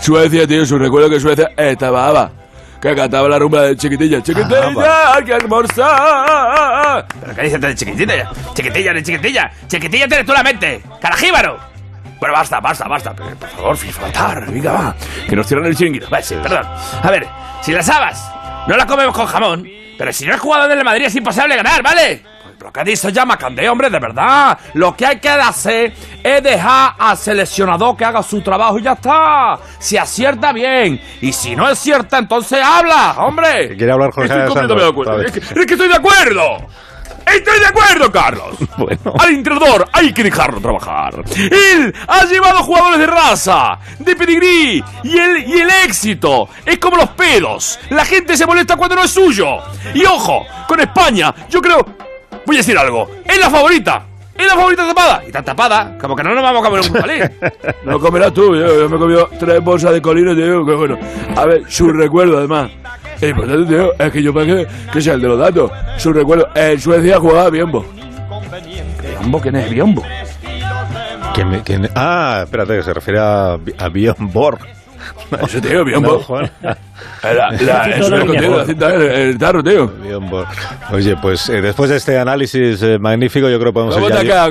Suecia, 0.00 0.46
tío, 0.46 0.64
su 0.64 0.78
recuerdo 0.78 1.10
que 1.10 1.20
Suecia 1.20 1.50
estaba 1.56 2.08
aba, 2.08 2.30
que 2.80 2.94
cantaba 2.94 3.28
la 3.28 3.38
rumba 3.38 3.62
de 3.62 3.76
chiquitilla. 3.76 4.22
Chiquitilla, 4.22 5.22
qué 5.24 5.32
hermosa. 5.32 7.04
¿Pero 7.20 7.34
qué 7.34 7.42
dices 7.42 7.60
de 7.60 7.74
chiquitilla? 7.74 8.30
Chiquitilla, 8.54 8.92
de 8.92 9.02
chiquitilla. 9.02 9.50
Chiquitilla 9.66 10.08
tienes 10.08 10.26
tú 10.26 10.32
la 10.32 10.42
mente. 10.42 10.80
¡Carajíbaro! 11.00 11.58
Bueno, 12.20 12.34
basta, 12.34 12.60
basta, 12.60 12.88
basta. 12.88 13.14
Pero, 13.14 13.36
por 13.36 13.48
favor, 13.48 13.76
faltar, 13.76 14.50
venga, 14.50 14.72
va. 14.72 14.96
Que 15.28 15.36
nos 15.36 15.46
cierran 15.46 15.66
el 15.66 15.76
chiringuito. 15.76 16.08
Vale, 16.10 16.24
sí, 16.24 16.36
perdón. 16.42 16.66
A 17.02 17.10
ver, 17.10 17.26
si 17.62 17.72
las 17.72 17.88
habas 17.88 18.30
no 18.66 18.76
las 18.76 18.86
comemos 18.86 19.14
con 19.14 19.26
jamón, 19.26 19.68
pero 19.96 20.12
si 20.12 20.26
no 20.26 20.34
es 20.34 20.40
jugador 20.40 20.68
del 20.68 20.84
Madrid 20.84 21.06
es 21.06 21.14
imposible 21.16 21.56
ganar, 21.56 21.82
¿vale? 21.82 22.22
Pero 22.68 22.84
¿qué 22.84 22.90
dice 22.90 23.12
ya 23.12 23.24
Macandé, 23.24 23.68
hombre? 23.68 23.88
De 23.88 23.98
verdad. 23.98 24.58
Lo 24.74 24.94
que 24.94 25.06
hay 25.06 25.18
que 25.18 25.28
hacer 25.28 25.92
es 26.22 26.42
dejar 26.42 26.94
al 26.98 27.16
seleccionador 27.16 27.96
que 27.96 28.04
haga 28.04 28.22
su 28.22 28.42
trabajo 28.42 28.78
y 28.78 28.82
ya 28.82 28.92
está. 28.92 29.58
Si 29.78 29.96
acierta 29.96 30.52
bien. 30.52 31.00
Y 31.20 31.32
si 31.32 31.56
no 31.56 31.66
acierta, 31.66 32.18
entonces 32.18 32.60
habla, 32.62 33.14
hombre. 33.18 33.76
¿Quiere 33.76 33.92
hablar 33.92 34.10
Jorge 34.12 34.28
Estoy 34.28 34.48
completamente 34.48 34.84
de 34.84 34.90
acuerdo. 34.90 35.22
Es 35.22 35.32
que, 35.32 35.38
es 35.38 35.66
que 35.66 35.74
estoy 35.74 35.88
de 35.88 35.94
acuerdo. 35.94 36.68
Estoy 37.26 37.60
de 37.60 37.66
acuerdo, 37.66 38.12
Carlos. 38.12 38.56
Bueno. 38.78 39.12
Al 39.18 39.30
entrenador 39.30 39.88
hay 39.92 40.12
que 40.12 40.22
dejarlo 40.22 40.60
trabajar. 40.60 41.12
Él 41.36 41.92
ha 42.06 42.24
llevado 42.26 42.58
jugadores 42.62 43.00
de 43.00 43.06
raza, 43.06 43.78
de 43.98 44.14
pedigrí, 44.14 44.84
y 45.02 45.18
el, 45.18 45.48
y 45.48 45.60
el 45.60 45.68
éxito 45.84 46.48
es 46.64 46.78
como 46.78 46.96
los 46.96 47.08
pedos. 47.10 47.78
La 47.90 48.04
gente 48.04 48.36
se 48.36 48.46
molesta 48.46 48.76
cuando 48.76 48.94
no 48.94 49.02
es 49.02 49.10
suyo. 49.10 49.58
Y 49.94 50.04
ojo, 50.04 50.44
con 50.68 50.78
España, 50.80 51.34
yo 51.50 51.60
creo... 51.60 52.07
Voy 52.48 52.56
a 52.56 52.58
decir 52.60 52.76
algo. 52.76 53.08
Es 53.24 53.38
la 53.38 53.48
favorita. 53.50 54.02
Es 54.34 54.46
la 54.46 54.54
favorita 54.54 54.86
tapada. 54.88 55.22
Y 55.28 55.30
tan 55.30 55.44
tapada, 55.44 55.98
como 56.00 56.16
que 56.16 56.22
no 56.22 56.34
nos 56.34 56.42
vamos 56.42 56.62
a 56.64 56.68
comer 56.70 56.80
un 56.88 56.92
palín. 57.00 57.22
No 57.84 57.92
lo 57.92 58.00
comerás 58.00 58.32
tú. 58.32 58.54
Yo, 58.56 58.66
yo 58.80 58.88
me 58.88 58.96
he 58.96 58.98
comido 58.98 59.28
tres 59.38 59.62
bolsas 59.62 59.92
de 59.92 60.00
colino, 60.02 60.34
tío. 60.34 60.64
Que 60.64 60.74
bueno. 60.74 60.98
A 61.36 61.44
ver, 61.44 61.62
su 61.68 61.90
recuerdo, 61.92 62.38
además. 62.38 62.70
Es 63.20 63.30
importante, 63.30 63.66
tío. 63.74 63.92
Es 63.98 64.12
que 64.12 64.22
yo 64.22 64.32
para 64.32 64.46
que, 64.46 64.66
que 64.92 65.00
sea 65.02 65.14
el 65.14 65.20
de 65.20 65.28
los 65.28 65.38
datos. 65.38 65.70
Su 65.98 66.12
recuerdo. 66.12 66.48
En 66.54 66.80
Suecia 66.80 67.18
jugaba 67.20 67.50
Biombo. 67.50 67.84
¿Biombo? 69.20 69.40
¿Quién 69.40 69.56
es 69.56 69.70
Biombo? 69.70 70.02
¿Quién 71.34 71.50
me- 71.50 71.62
quién- 71.62 71.90
Ah, 71.94 72.40
espérate, 72.44 72.76
que 72.76 72.82
se 72.82 72.94
refiere 72.94 73.18
a, 73.20 73.52
a 73.54 73.88
Bjorn 73.90 74.32
Borg. 74.32 74.58
Eso, 75.46 75.60
tío, 75.60 75.84
Biombo. 75.84 76.12
No, 76.14 76.18
Juan. 76.20 76.50
La, 76.62 76.76
la, 77.32 77.58
Cinta 77.58 77.82
eso 77.90 78.10
de 78.10 78.16
es 78.16 78.24
contigo, 78.24 78.40
Biombo. 78.40 78.56
la 78.58 78.64
cinta, 78.66 78.94
el, 78.94 79.02
el 79.02 79.38
tarro, 79.38 79.62
tío. 79.62 79.92
Borg. 80.20 80.48
Oye, 80.92 81.16
pues 81.20 81.48
eh, 81.48 81.60
después 81.60 81.90
de 81.90 81.96
este 81.96 82.18
análisis 82.18 82.82
eh, 82.82 82.98
magnífico, 82.98 83.48
yo 83.48 83.58
creo 83.58 83.70
que 83.70 83.74
podemos 83.74 83.94
¿Cómo 83.94 84.08
ir 84.08 84.12
te 84.14 84.18
ha 84.20 84.22
ya- 84.22 84.28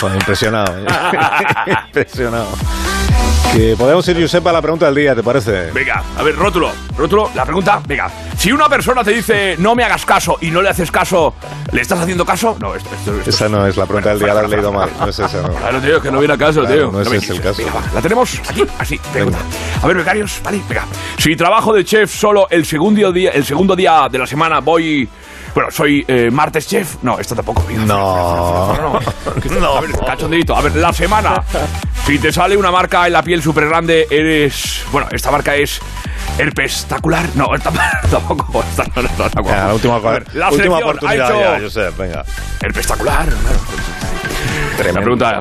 Joder, 0.00 0.16
impresionado. 0.16 0.78
¿eh? 0.78 0.84
impresionado. 1.88 2.48
Que 3.54 3.76
podemos 3.78 4.06
ir, 4.08 4.20
Josep, 4.20 4.44
a 4.48 4.52
la 4.52 4.60
pregunta 4.60 4.86
del 4.86 4.96
día, 4.96 5.14
¿te 5.14 5.22
parece? 5.22 5.70
Venga, 5.70 6.02
a 6.18 6.22
ver, 6.24 6.34
rótulo, 6.34 6.72
rótulo, 6.98 7.30
la 7.36 7.44
pregunta, 7.44 7.80
venga. 7.86 8.10
Si 8.36 8.50
una 8.50 8.68
persona 8.68 9.04
te 9.04 9.12
dice 9.12 9.54
no 9.58 9.76
me 9.76 9.84
hagas 9.84 10.04
caso 10.04 10.38
y 10.40 10.50
no 10.50 10.60
le 10.60 10.70
haces 10.70 10.90
caso, 10.90 11.34
¿le 11.70 11.80
estás 11.80 12.00
haciendo 12.00 12.26
caso? 12.26 12.56
No, 12.58 12.74
esto, 12.74 12.90
esto, 12.92 13.14
esto- 13.16 13.30
Esa 13.30 13.48
no 13.48 13.64
es 13.64 13.76
la 13.76 13.86
pregunta 13.86 14.10
del 14.10 14.18
día, 14.18 14.34
la 14.34 14.40
has 14.40 14.50
leído 14.50 14.72
mal. 14.72 14.90
No 14.98 15.06
es 15.06 15.16
esa, 15.20 15.40
no. 15.42 15.54
Claro, 15.54 15.80
tío, 15.80 16.02
que 16.02 16.10
no 16.10 16.18
viene 16.18 16.34
a 16.34 16.38
caso, 16.38 16.62
Claro, 16.62 16.74
tío. 16.74 16.90
no 16.90 17.00
ese 17.00 17.16
es 17.16 17.30
el 17.30 17.40
caso. 17.40 17.58
Venga, 17.58 17.74
va, 17.74 17.82
la 17.94 18.02
tenemos 18.02 18.40
aquí, 18.50 18.64
así, 18.76 19.00
pregunta. 19.12 19.38
A 19.80 19.86
ver, 19.86 19.96
becarios, 19.98 20.40
vale, 20.42 20.60
venga. 20.68 20.84
Si 21.18 21.36
trabajo 21.36 21.72
de 21.72 21.84
chef 21.84 22.12
solo 22.12 22.48
el 22.50 22.66
segundo 22.66 23.12
día, 23.12 23.30
el 23.30 23.44
segundo 23.44 23.76
día 23.76 24.08
de 24.10 24.18
la 24.18 24.26
semana 24.26 24.58
voy... 24.58 25.08
Bueno, 25.54 25.70
soy 25.70 26.04
eh, 26.08 26.30
martes 26.30 26.66
chef. 26.66 26.96
No, 27.02 27.18
esto 27.18 27.34
tampoco. 27.34 27.64
No. 27.70 28.74
No, 28.74 28.74
no, 28.74 29.60
no. 29.60 29.76
A 29.76 29.80
ver, 29.80 29.92
cachondeito. 29.92 30.56
A 30.56 30.60
ver, 30.62 30.74
la 30.76 30.92
semana. 30.92 31.42
Si 32.04 32.18
te 32.18 32.32
sale 32.32 32.56
una 32.56 32.70
marca 32.70 33.06
en 33.06 33.12
la 33.12 33.22
piel 33.22 33.40
súper 33.40 33.68
grande, 33.68 34.06
eres... 34.10 34.82
Bueno, 34.90 35.08
esta 35.12 35.30
marca 35.30 35.54
es... 35.54 35.80
Herpestacular. 36.36 37.28
No, 37.36 37.48
tampoco. 38.10 38.64
Esta 38.68 38.84
no, 38.96 39.02
esta 39.02 39.30
tampoco. 39.30 39.48
Venga, 39.50 39.66
la 39.68 39.74
última, 39.74 39.94
A 39.96 39.98
ver, 40.00 40.34
la 40.34 40.50
última 40.50 40.78
oportunidad 40.78 41.30
ha 41.30 41.30
hecho 41.30 41.40
ya, 41.40 41.60
Josep, 41.60 41.96
venga. 41.96 42.24
Herpestacular. 42.60 43.26
claro. 43.26 44.33
La 44.76 44.82
Tremendo. 44.82 45.00
pregunta 45.00 45.40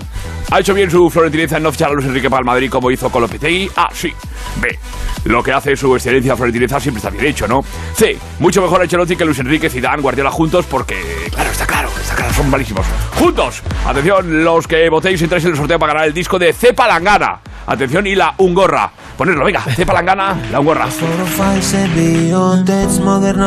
¿Ha 0.51 0.59
hecho 0.59 0.73
bien 0.73 0.91
su 0.91 1.09
Florentiniza 1.09 1.57
en 1.57 1.63
no 1.63 1.71
fichar 1.71 1.89
a 1.89 1.93
Luis 1.93 2.05
Enrique 2.05 2.29
para 2.29 2.41
el 2.41 2.45
Madrid 2.45 2.69
como 2.69 2.91
hizo 2.91 3.09
con 3.09 3.21
Lopetegui? 3.23 3.71
A. 3.75 3.89
Sí. 3.91 4.13
B. 4.61 4.77
Lo 5.25 5.41
que 5.41 5.51
hace 5.51 5.75
su 5.75 5.95
excelencia 5.95 6.35
Florentiniza 6.35 6.79
siempre 6.79 6.99
está 6.99 7.09
bien 7.09 7.25
hecho, 7.25 7.47
¿no? 7.47 7.63
C. 7.95 8.17
Mucho 8.39 8.61
mejor 8.61 8.81
Ancelotti 8.81 9.15
que 9.15 9.25
Luis 9.25 9.39
Enrique, 9.39 9.69
Zidane, 9.69 10.01
Guardiola 10.01 10.29
juntos 10.29 10.65
porque... 10.69 11.29
Claro, 11.33 11.49
está 11.49 11.65
claro, 11.65 11.89
está 11.99 12.15
claro, 12.15 12.33
son 12.33 12.49
malísimos. 12.51 12.85
¡Juntos! 13.15 13.63
Atención, 13.85 14.43
los 14.43 14.67
que 14.67 14.87
votéis 14.89 15.21
entráis 15.21 15.43
en 15.45 15.51
el 15.51 15.57
sorteo 15.57 15.79
para 15.79 15.93
ganar 15.93 16.07
el 16.07 16.13
disco 16.13 16.37
de 16.37 16.53
C. 16.53 16.73
Palangana. 16.73 17.39
Atención, 17.65 18.05
y 18.05 18.13
la 18.13 18.35
Ungorra. 18.37 18.91
Ponerlo, 19.17 19.45
venga. 19.45 19.61
C. 19.61 19.85
Palangana, 19.85 20.37
la 20.51 20.59
Ungorra. 20.59 20.87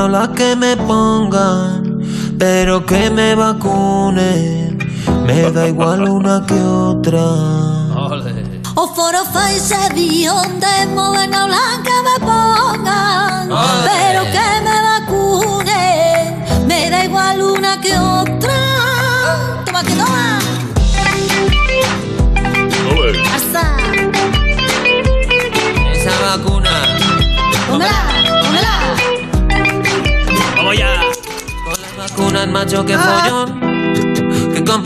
La 0.09 0.33
que 0.35 0.57
me 0.57 0.77
pongan, 0.77 2.01
pero 2.39 2.85
que 2.87 3.11
me 3.11 3.35
vacunen, 3.35 4.79
da 5.57 5.69
igual 5.69 6.07
una 6.07 6.45
que 6.45 6.61
otra. 6.61 7.25
O 8.75 8.87
foro 8.95 9.25
Pfizer, 9.33 9.95
Biontech, 9.95 10.89
Moderna 10.95 11.47
Blanca 11.47 11.95
me 12.09 12.17
pongan, 12.27 13.49
pero 13.89 14.21
que 14.35 14.49
me 14.67 14.77
vacunen, 14.89 16.45
me 16.67 16.91
da 16.91 17.05
igual 17.07 17.41
una 17.41 17.81
que 17.81 17.97
otra. 17.97 18.59
Toma 19.65 19.83
que 19.83 19.95
toma. 19.95 20.41
Hasta. 23.35 23.65
Esa 25.95 26.37
vacuna, 26.37 26.71
Póngala, 27.67 28.01
póngala. 28.43 28.75
¡Vamos 30.57 30.77
ya! 30.77 31.01
con 31.65 31.81
las 31.81 31.97
vacunas 31.97 32.49
macho 32.49 32.85
que 32.85 32.99
follón. 32.99 33.66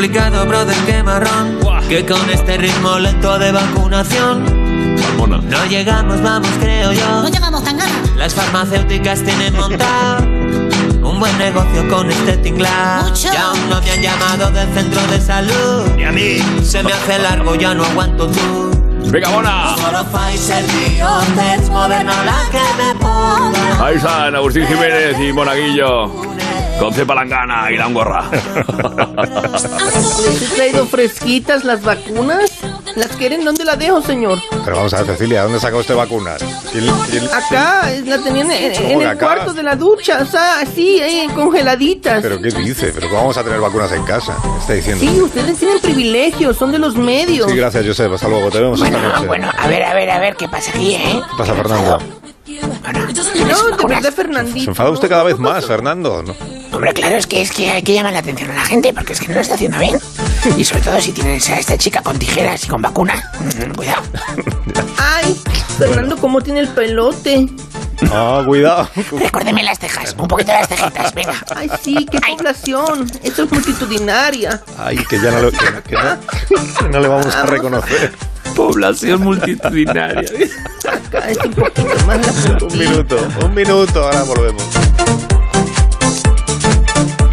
Complicado, 0.00 0.47
brother, 0.47 0.76
qué 0.87 1.02
marrón. 1.02 1.59
Que 1.87 2.07
con 2.07 2.30
este 2.30 2.57
ritmo 2.57 2.99
lento 2.99 3.38
de 3.38 3.52
vacunación 3.52 4.97
Hormona. 5.11 5.42
no 5.42 5.66
llegamos, 5.66 6.23
vamos, 6.23 6.49
creo 6.59 6.90
yo. 6.90 7.21
No 7.21 7.28
llegamos 7.28 7.62
tan 7.62 7.76
ganas. 7.76 8.16
Las 8.16 8.33
farmacéuticas 8.33 9.23
tienen 9.23 9.54
montado 9.54 10.25
un 11.02 11.21
buen 11.21 11.37
negocio 11.37 11.87
con 11.90 12.11
este 12.11 12.38
tinglao. 12.38 13.11
Mucho. 13.11 13.28
Y 13.30 13.37
aún 13.37 13.69
no 13.69 13.78
me 13.83 13.90
han 13.90 14.00
llamado 14.00 14.50
del 14.50 14.73
centro 14.73 15.02
de 15.02 15.21
salud. 15.21 15.99
¡Y 15.99 16.04
a 16.04 16.12
mí! 16.12 16.38
Se 16.62 16.83
me 16.83 16.95
hace 16.95 17.19
largo, 17.19 17.54
ya 17.57 17.75
no 17.75 17.85
aguanto 17.85 18.26
tú. 18.26 18.71
Venga, 19.11 19.28
bona. 19.28 19.75
Ahí 23.85 23.97
están 23.97 24.35
Agustín 24.35 24.66
Jiménez 24.66 25.21
y 25.21 25.30
Monaguillo. 25.35 26.39
Con 26.80 26.94
C. 26.94 27.04
Palangana 27.04 27.70
y 27.70 27.76
la 27.76 27.87
Ungorra. 27.88 28.25
¿Les 30.25 30.42
he 30.42 30.54
traído 30.56 30.87
fresquitas 30.87 31.62
las 31.64 31.82
vacunas? 31.82 32.50
¿Las 32.96 33.08
quieren? 33.16 33.44
¿Dónde 33.44 33.64
la 33.64 33.76
dejo, 33.76 34.00
señor? 34.00 34.38
Pero 34.64 34.76
vamos 34.76 34.94
a 34.94 34.99
ver, 35.02 35.06
Cecilia, 35.08 35.42
¿dónde 35.42 35.60
sacó 35.60 35.76
usted 35.78 35.94
vacunas? 35.94 36.42
¿Quién- 36.72 36.87
quién- 37.10 37.25
Acá, 37.32 37.92
eh, 37.92 38.02
la 38.06 38.18
tenían 38.18 38.50
en, 38.50 38.75
¿Cómo 38.75 38.88
en 38.88 39.00
el 39.02 39.06
acá? 39.08 39.26
cuarto 39.26 39.52
de 39.52 39.62
la 39.62 39.76
ducha, 39.76 40.20
o 40.22 40.26
sea, 40.26 40.60
así, 40.60 41.00
ahí, 41.00 41.28
congeladitas. 41.34 42.22
¿Pero 42.22 42.38
qué 42.40 42.49
dice? 42.50 42.92
¿Pero 42.94 43.08
cómo 43.08 43.20
vamos 43.20 43.37
a 43.37 43.44
tener 43.44 43.60
vacunas 43.60 43.92
en 43.92 44.02
casa? 44.04 44.37
¿Qué 44.42 44.58
está 44.60 44.72
diciendo? 44.72 45.04
Sí, 45.04 45.20
ustedes 45.20 45.58
tienen 45.58 45.80
privilegios, 45.80 46.56
son 46.56 46.72
de 46.72 46.78
los 46.78 46.96
medios. 46.96 47.50
Sí, 47.50 47.56
gracias, 47.56 47.87
Josep. 47.87 48.12
Hasta 48.14 48.28
luego. 48.28 48.50
Te 48.50 48.58
vemos 48.60 48.80
esta 48.80 48.99
noche. 48.99 49.26
Bueno, 49.26 49.50
a 49.56 49.66
ver, 49.68 49.82
a 49.84 49.94
ver, 49.94 50.10
a 50.10 50.18
ver, 50.18 50.34
¿qué 50.37 50.49
pasa 50.49 50.70
aquí, 50.75 50.94
eh? 50.94 51.20
¿Qué 51.30 51.37
pasa, 51.38 51.54
Fernando? 51.54 51.99
No, 52.49 53.76
de 53.76 53.94
verdad, 53.94 54.12
Fernandito. 54.12 54.64
¿Se 54.64 54.70
enfada 54.70 54.90
usted 54.90 55.08
cada 55.08 55.22
vez 55.25 55.38
más, 55.38 55.64
Fernando? 55.66 56.22
¿no? 56.22 56.34
Hombre, 56.72 56.92
claro, 56.92 57.16
es 57.16 57.26
que, 57.26 57.42
es 57.42 57.50
que 57.50 57.70
hay 57.70 57.82
que 57.82 57.92
llamar 57.94 58.12
la 58.12 58.20
atención 58.20 58.50
a 58.50 58.54
la 58.54 58.64
gente 58.64 58.92
porque 58.92 59.12
es 59.12 59.20
que 59.20 59.28
no 59.28 59.34
lo 59.34 59.40
está 59.40 59.54
haciendo 59.54 59.78
bien. 59.78 59.98
Y 60.56 60.64
sobre 60.64 60.82
todo 60.82 61.00
si 61.00 61.12
tienes 61.12 61.48
a 61.50 61.58
esta 61.58 61.76
chica 61.76 62.00
con 62.02 62.18
tijeras 62.18 62.64
y 62.64 62.68
con 62.68 62.80
vacuna. 62.80 63.14
Mm, 63.40 63.72
Cuidado. 63.74 64.02
Ay, 64.98 65.36
Fernando, 65.78 66.16
¿cómo 66.16 66.40
tiene 66.40 66.60
el 66.60 66.68
pelote? 66.68 67.48
Ah, 68.12 68.42
cuidado. 68.46 68.88
Recuérdeme 69.18 69.62
las 69.62 69.78
cejas, 69.78 70.14
un 70.18 70.26
poquito 70.28 70.52
las 70.52 70.68
cejitas, 70.68 71.12
venga. 71.14 71.34
Ay, 71.54 71.70
sí, 71.82 72.06
qué 72.10 72.18
población. 72.20 73.10
Esto 73.22 73.42
es 73.44 73.52
multitudinaria. 73.52 74.62
Ay, 74.78 74.96
que 75.08 75.20
ya 75.20 75.30
no, 75.32 75.42
lo- 75.42 75.50
que, 75.50 75.58
que 75.86 75.94
no, 75.96 76.18
que 76.78 76.88
no 76.88 77.00
le 77.00 77.08
vamos 77.08 77.34
a 77.34 77.44
reconocer. 77.46 78.12
Población 78.56 79.22
multitudinaria. 79.22 80.28
Acá 80.88 81.30
es 81.30 81.38
un 81.44 81.52
poquito 81.52 82.06
más 82.06 82.44
la 82.48 82.58
Un 82.66 82.78
minuto, 82.78 83.28
un 83.44 83.54
minuto, 83.54 84.02
ahora 84.04 84.22
volvemos. 84.24 84.62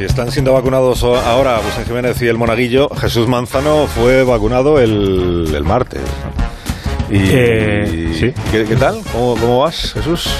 Si 0.00 0.06
están 0.06 0.30
siendo 0.32 0.54
vacunados 0.54 1.02
ahora 1.04 1.56
Agustín 1.56 1.84
Jiménez 1.84 2.22
y 2.22 2.26
el 2.26 2.38
Monaguillo, 2.38 2.88
Jesús 2.88 3.28
Manzano 3.28 3.86
fue 3.86 4.24
vacunado 4.24 4.78
el, 4.80 5.52
el 5.54 5.62
martes. 5.62 6.00
¿no? 6.00 7.14
Y, 7.14 7.28
Eh, 7.30 8.10
sí. 8.14 8.32
¿qué, 8.50 8.64
qué 8.64 8.76
tal? 8.76 9.00
¿Cómo, 9.12 9.36
cómo 9.38 9.58
vas, 9.60 9.92
Jesús? 9.92 10.30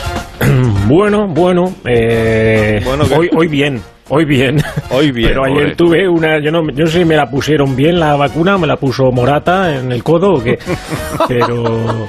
Bueno, 0.86 1.26
bueno. 1.28 1.74
eh, 1.84 2.80
Bueno, 2.86 3.04
hoy, 3.14 3.28
hoy 3.36 3.48
bien. 3.48 3.82
Hoy 4.08 4.24
bien. 4.24 4.62
Hoy 4.90 5.12
bien. 5.12 5.28
Pero 5.28 5.44
ayer 5.44 5.76
tuve 5.76 6.08
una. 6.08 6.38
Yo 6.42 6.50
no, 6.50 6.66
yo 6.70 6.84
no 6.84 6.90
sé 6.90 7.00
si 7.00 7.04
me 7.04 7.14
la 7.14 7.30
pusieron 7.30 7.76
bien 7.76 8.00
la 8.00 8.16
vacuna, 8.16 8.56
me 8.56 8.66
la 8.66 8.76
puso 8.76 9.12
Morata 9.12 9.76
en 9.76 9.92
el 9.92 10.02
codo 10.02 10.32
o 10.36 10.42
qué. 10.42 10.58
Pero. 11.28 12.08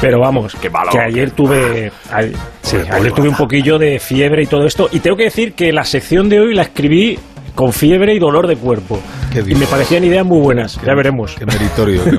Pero 0.00 0.20
vamos, 0.20 0.54
Qué 0.60 0.70
malo. 0.70 0.90
que 0.90 0.98
ayer 1.00 1.30
tuve. 1.32 1.90
a- 2.12 2.22
sí, 2.62 2.76
ayer 2.90 3.12
tuve 3.12 3.28
un 3.28 3.36
poquillo 3.36 3.78
de 3.78 3.98
fiebre 3.98 4.42
y 4.42 4.46
todo 4.46 4.64
esto. 4.66 4.88
Y 4.92 5.00
tengo 5.00 5.16
que 5.16 5.24
decir 5.24 5.54
que 5.54 5.72
la 5.72 5.84
sección 5.84 6.28
de 6.28 6.40
hoy 6.40 6.54
la 6.54 6.62
escribí 6.62 7.18
con 7.54 7.72
fiebre 7.72 8.14
y 8.14 8.18
dolor 8.20 8.46
de 8.46 8.54
cuerpo. 8.56 9.00
¿Qué 9.32 9.40
Y 9.40 9.54
me 9.56 9.66
parecían 9.66 10.04
ideas 10.04 10.24
muy 10.24 10.38
buenas, 10.40 10.80
ya 10.86 10.94
veremos. 10.94 11.34
Qué 11.36 11.44
meritorio. 11.44 12.02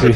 Sí. 0.00 0.10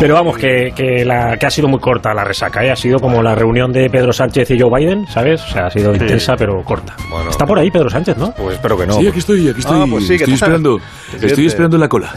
Pero 0.00 0.14
vamos, 0.14 0.36
que, 0.38 0.72
que, 0.74 1.04
la, 1.04 1.36
que 1.36 1.46
ha 1.46 1.50
sido 1.50 1.68
muy 1.68 1.78
corta 1.78 2.12
la 2.14 2.24
resaca, 2.24 2.64
¿eh? 2.64 2.70
ha 2.70 2.76
sido 2.76 2.98
como 2.98 3.22
la 3.22 3.34
reunión 3.34 3.72
de 3.72 3.88
Pedro 3.90 4.12
Sánchez 4.12 4.50
y 4.50 4.58
Joe 4.60 4.70
Biden, 4.80 5.06
¿sabes? 5.06 5.42
O 5.42 5.48
sea, 5.48 5.66
ha 5.66 5.70
sido 5.70 5.92
intensa 5.94 6.34
pero 6.36 6.62
corta. 6.64 6.96
Bueno. 7.10 7.30
Está 7.30 7.46
por 7.46 7.58
ahí 7.58 7.70
Pedro 7.70 7.90
Sánchez, 7.90 8.16
¿no? 8.16 8.32
Pues 8.34 8.54
espero 8.56 8.76
que 8.76 8.86
no. 8.86 8.94
Sí, 8.94 9.06
aquí 9.06 9.18
estoy, 9.18 9.48
aquí 9.48 9.60
estoy. 9.60 9.80
Ah, 9.80 9.86
pues 9.88 10.02
sí, 10.04 10.08
¿qué 10.16 10.24
estoy 10.24 10.34
esperando. 10.34 10.80
Estoy 11.20 11.46
esperando 11.46 11.76
en 11.76 11.80
la 11.82 11.88
cola. 11.88 12.10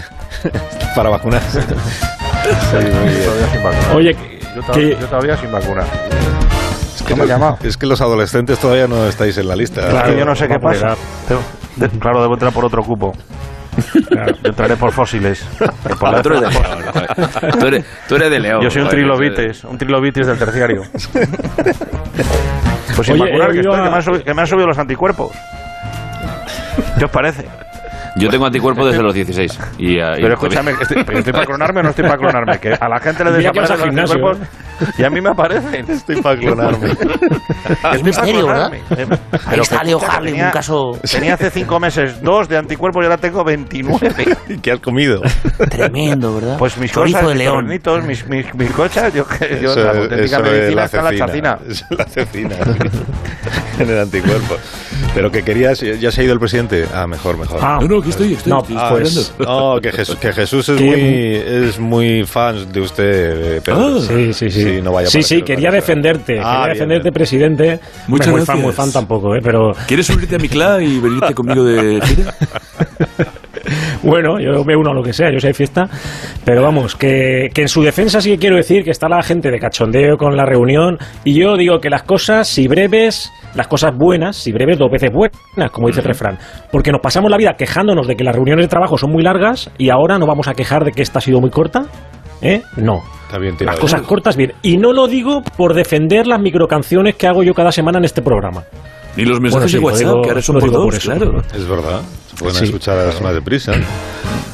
Para 0.95 1.09
vacunarse. 1.09 1.59
Sí, 2.71 2.77
muy. 2.77 3.95
Oye, 3.95 4.15
yo, 4.55 4.71
que, 4.73 4.89
yo 4.99 5.07
todavía 5.07 5.37
sin 5.37 5.51
vacuna. 5.51 5.83
Es 6.95 7.01
que, 7.03 7.11
¿Cómo 7.13 7.23
ha 7.23 7.25
llamado? 7.25 7.57
es 7.63 7.77
que 7.77 7.85
los 7.85 8.01
adolescentes 8.01 8.59
todavía 8.59 8.87
no 8.87 9.05
estáis 9.07 9.37
en 9.37 9.47
la 9.47 9.55
lista. 9.55 9.87
Claro. 9.89 10.11
Que 10.11 10.17
yo 10.19 10.25
no 10.25 10.35
sé 10.35 10.47
qué 10.47 10.59
pasa. 10.59 10.87
edad. 10.87 10.97
Tengo- 11.27 11.41
de- 11.75 11.89
claro, 11.99 12.21
debo 12.21 12.33
entrar 12.33 12.51
por 12.53 12.65
otro 12.65 12.83
cupo. 12.83 13.13
Yo 14.09 14.49
entraré 14.49 14.77
por 14.77 14.91
fósiles. 14.93 15.45
que 15.85 15.95
por 15.95 16.09
la- 16.11 16.19
Ah, 16.19 16.21
tú, 16.21 16.29
eres 16.29 16.41
de 16.41 16.49
León, 16.49 16.63
joder. 16.93 17.51
tú, 17.59 17.65
eres, 17.67 17.85
tú 18.07 18.15
eres 18.15 18.29
de 18.31 18.39
León. 18.39 18.61
Yo 18.63 18.69
soy 18.69 18.81
un 18.83 18.87
trilobites, 18.89 19.63
un 19.65 19.77
trilobites 19.77 20.27
del 20.27 20.37
terciario. 20.37 20.83
Pues 22.95 23.07
sin 23.07 23.15
Oye, 23.21 23.31
vacunar, 23.31 23.49
he 23.49 23.53
que, 23.53 23.59
estoy, 23.59 23.75
que, 23.75 23.81
me 23.89 23.95
han 23.97 24.01
subido, 24.01 24.23
que 24.23 24.33
me 24.33 24.41
han 24.41 24.47
subido 24.47 24.67
los 24.67 24.77
anticuerpos. 24.77 25.31
¿Qué 26.97 27.03
os 27.03 27.11
parece? 27.11 27.45
Yo 28.17 28.29
tengo 28.29 28.45
anticuerpos 28.45 28.87
desde 28.87 29.03
los 29.03 29.13
16. 29.13 29.59
Y, 29.77 29.99
ah, 29.99 30.13
y 30.17 30.21
Pero 30.21 30.33
escúchame, 30.35 30.71
¿estoy, 30.71 31.03
¿estoy 31.15 31.33
para 31.33 31.45
clonarme 31.45 31.79
o 31.81 31.83
no 31.83 31.89
estoy 31.89 32.05
para 32.05 32.17
clonarme? 32.17 32.59
Que 32.59 32.73
a 32.79 32.87
la 32.87 32.99
gente 32.99 33.23
le 33.25 33.31
desaparecen 33.31 33.73
al 33.73 33.79
los 33.79 33.87
gimnasio. 33.87 34.13
anticuerpos 34.27 34.47
y 34.97 35.03
a 35.03 35.09
mí 35.09 35.21
me 35.21 35.29
aparecen. 35.29 35.89
Estoy 35.91 36.21
para 36.21 36.39
clonarme. 36.39 36.89
Estoy 37.83 38.03
misterio, 38.03 38.45
para 38.47 38.69
clonarme. 38.69 38.77
Eh, 38.97 39.17
Ahí 39.47 39.59
está 39.59 39.83
Leo 39.83 39.99
Harlem, 40.01 40.33
tenía- 40.33 40.45
un 40.45 40.51
caso 40.51 40.91
Tenía 41.11 41.33
hace 41.33 41.49
cinco 41.51 41.79
meses 41.79 42.21
dos 42.21 42.47
de 42.47 42.57
anticuerpos 42.57 43.01
y 43.01 43.05
ahora 43.05 43.17
tengo 43.17 43.43
29. 43.43 44.37
¿Y 44.49 44.57
qué 44.59 44.71
has 44.71 44.79
comido? 44.79 45.21
tremendo, 45.69 46.35
¿verdad? 46.35 46.57
Pues 46.57 46.77
mis 46.77 46.91
Chorizo 46.91 47.17
cosas, 47.19 47.29
de 47.29 47.35
mis 47.35 47.43
león. 47.43 47.55
tornitos, 47.65 48.03
mis, 48.05 48.27
mis, 48.27 48.53
mis 48.55 48.71
cochas, 48.71 49.13
yo, 49.13 49.27
que- 49.27 49.59
yo 49.61 49.71
Eso, 49.71 49.83
la 49.83 49.91
es- 49.91 49.97
auténtica 49.97 50.37
es 50.37 50.43
medicina 50.43 50.75
la 50.75 50.85
está 50.85 50.97
en 50.99 51.03
la 51.05 51.15
chacina. 51.17 51.59
Es 51.67 51.85
la 51.89 52.05
cecina. 52.05 52.55
en 53.79 53.89
el 53.89 53.99
anticuerpo. 53.99 54.55
Pero 55.13 55.31
que 55.31 55.43
querías, 55.43 55.79
ya 55.79 56.11
se 56.11 56.21
ha 56.21 56.23
ido 56.23 56.33
el 56.33 56.39
presidente. 56.39 56.85
Ah, 56.93 57.07
mejor, 57.07 57.37
mejor. 57.37 57.59
Ah, 57.61 57.79
No, 57.81 57.87
no, 57.87 57.99
aquí 57.99 58.09
estoy, 58.09 58.33
estoy. 58.33 58.51
No, 58.51 58.59
estoy 58.61 58.75
Ah, 58.79 58.93
esperando. 58.97 59.75
no, 59.75 59.81
que 59.81 59.91
Jesús, 59.91 60.15
que 60.17 60.33
Jesús 60.33 60.69
es 60.69 60.81
muy, 60.81 61.35
es 61.35 61.79
muy 61.79 62.23
fan 62.25 62.71
de 62.71 62.81
usted, 62.81 63.57
eh, 63.57 63.61
Pedro. 63.63 63.97
Ah. 63.97 64.01
Sí, 64.07 64.33
sí, 64.33 64.51
sí. 64.51 64.63
Sí, 64.63 64.81
no 64.81 64.91
vaya 64.91 65.09
sí, 65.09 65.23
sí, 65.23 65.41
quería 65.41 65.71
defenderte. 65.71 66.39
Ah, 66.43 66.61
quería 66.61 66.73
defenderte, 66.73 67.03
bien. 67.03 67.13
presidente. 67.13 67.79
Muchas 68.07 68.27
muy 68.27 68.41
fan, 68.41 68.57
gracias. 68.57 68.63
muy 68.63 68.73
fan 68.73 68.91
tampoco, 68.91 69.35
¿eh? 69.35 69.39
Pero 69.43 69.73
¿Quieres 69.87 70.09
unirte 70.09 70.35
a 70.35 70.39
mi 70.39 70.49
clan 70.49 70.81
y 70.81 70.99
venirte 70.99 71.33
conmigo 71.33 71.63
de 71.63 72.01
gira? 72.05 72.35
bueno, 74.05 74.39
yo 74.39 74.63
me 74.63 74.75
uno 74.75 74.91
a 74.91 74.93
lo 74.93 75.03
que 75.03 75.13
sea, 75.13 75.31
yo 75.31 75.39
sé 75.39 75.53
fiesta. 75.53 75.89
Pero 76.43 76.61
vamos, 76.61 76.95
que, 76.95 77.49
que 77.53 77.63
en 77.63 77.67
su 77.67 77.81
defensa 77.81 78.21
sí 78.21 78.31
que 78.31 78.37
quiero 78.37 78.55
decir 78.55 78.83
que 78.83 78.91
está 78.91 79.09
la 79.09 79.21
gente 79.23 79.51
de 79.51 79.59
cachondeo 79.59 80.17
con 80.17 80.37
la 80.37 80.45
reunión. 80.45 80.97
Y 81.23 81.33
yo 81.39 81.57
digo 81.57 81.79
que 81.79 81.89
las 81.89 82.03
cosas, 82.03 82.47
si 82.47 82.67
breves, 82.67 83.31
las 83.55 83.67
cosas 83.67 83.91
buenas, 83.97 84.35
si 84.35 84.51
breves, 84.51 84.77
dos 84.77 84.91
veces 84.91 85.11
buenas, 85.11 85.71
como 85.71 85.87
dice 85.87 86.01
el 86.01 86.05
refrán. 86.05 86.37
Porque 86.71 86.91
nos 86.91 87.01
pasamos 87.01 87.31
la 87.31 87.37
vida 87.37 87.55
quejándonos 87.57 88.07
de 88.07 88.15
que 88.15 88.23
las 88.23 88.35
reuniones 88.35 88.65
de 88.65 88.69
trabajo 88.69 88.97
son 88.97 89.11
muy 89.11 89.23
largas 89.23 89.71
y 89.77 89.89
ahora 89.89 90.17
nos 90.17 90.27
vamos 90.27 90.47
a 90.47 90.53
quejar 90.53 90.83
de 90.83 90.91
que 90.91 91.01
esta 91.01 91.19
ha 91.19 91.21
sido 91.21 91.41
muy 91.41 91.49
corta. 91.49 91.85
¿Eh? 92.41 92.61
No. 92.77 93.01
Bien. 93.39 93.55
Las 93.61 93.79
cosas 93.79 94.01
cortas 94.03 94.37
bien. 94.37 94.53
Y 94.61 94.77
no 94.77 94.93
lo 94.93 95.07
digo 95.07 95.41
por 95.57 95.73
defender 95.73 96.25
las 96.25 96.39
microcanciones 96.39 97.15
que 97.15 97.27
hago 97.27 97.43
yo 97.43 97.53
cada 97.53 97.71
semana 97.71 97.97
en 97.97 98.05
este 98.05 98.21
programa. 98.21 98.63
Ni 99.15 99.25
los 99.25 99.39
mensajes 99.39 99.71
sí, 99.71 99.77
de 99.77 99.83
WhatsApp, 99.83 99.99
digo- 100.01 100.21
que 100.21 100.29
ahora 100.29 100.41
son 100.41 100.55
por 100.59 100.71
por 100.71 100.71
dos, 100.71 100.95
eso. 100.95 101.11
claro. 101.11 101.41
Es 101.55 101.67
verdad. 101.67 102.01
Se 102.29 102.35
pueden 102.37 102.55
Sí. 102.55 102.65
escuchar 102.65 103.21
más 103.21 103.33
deprisa. 103.33 103.73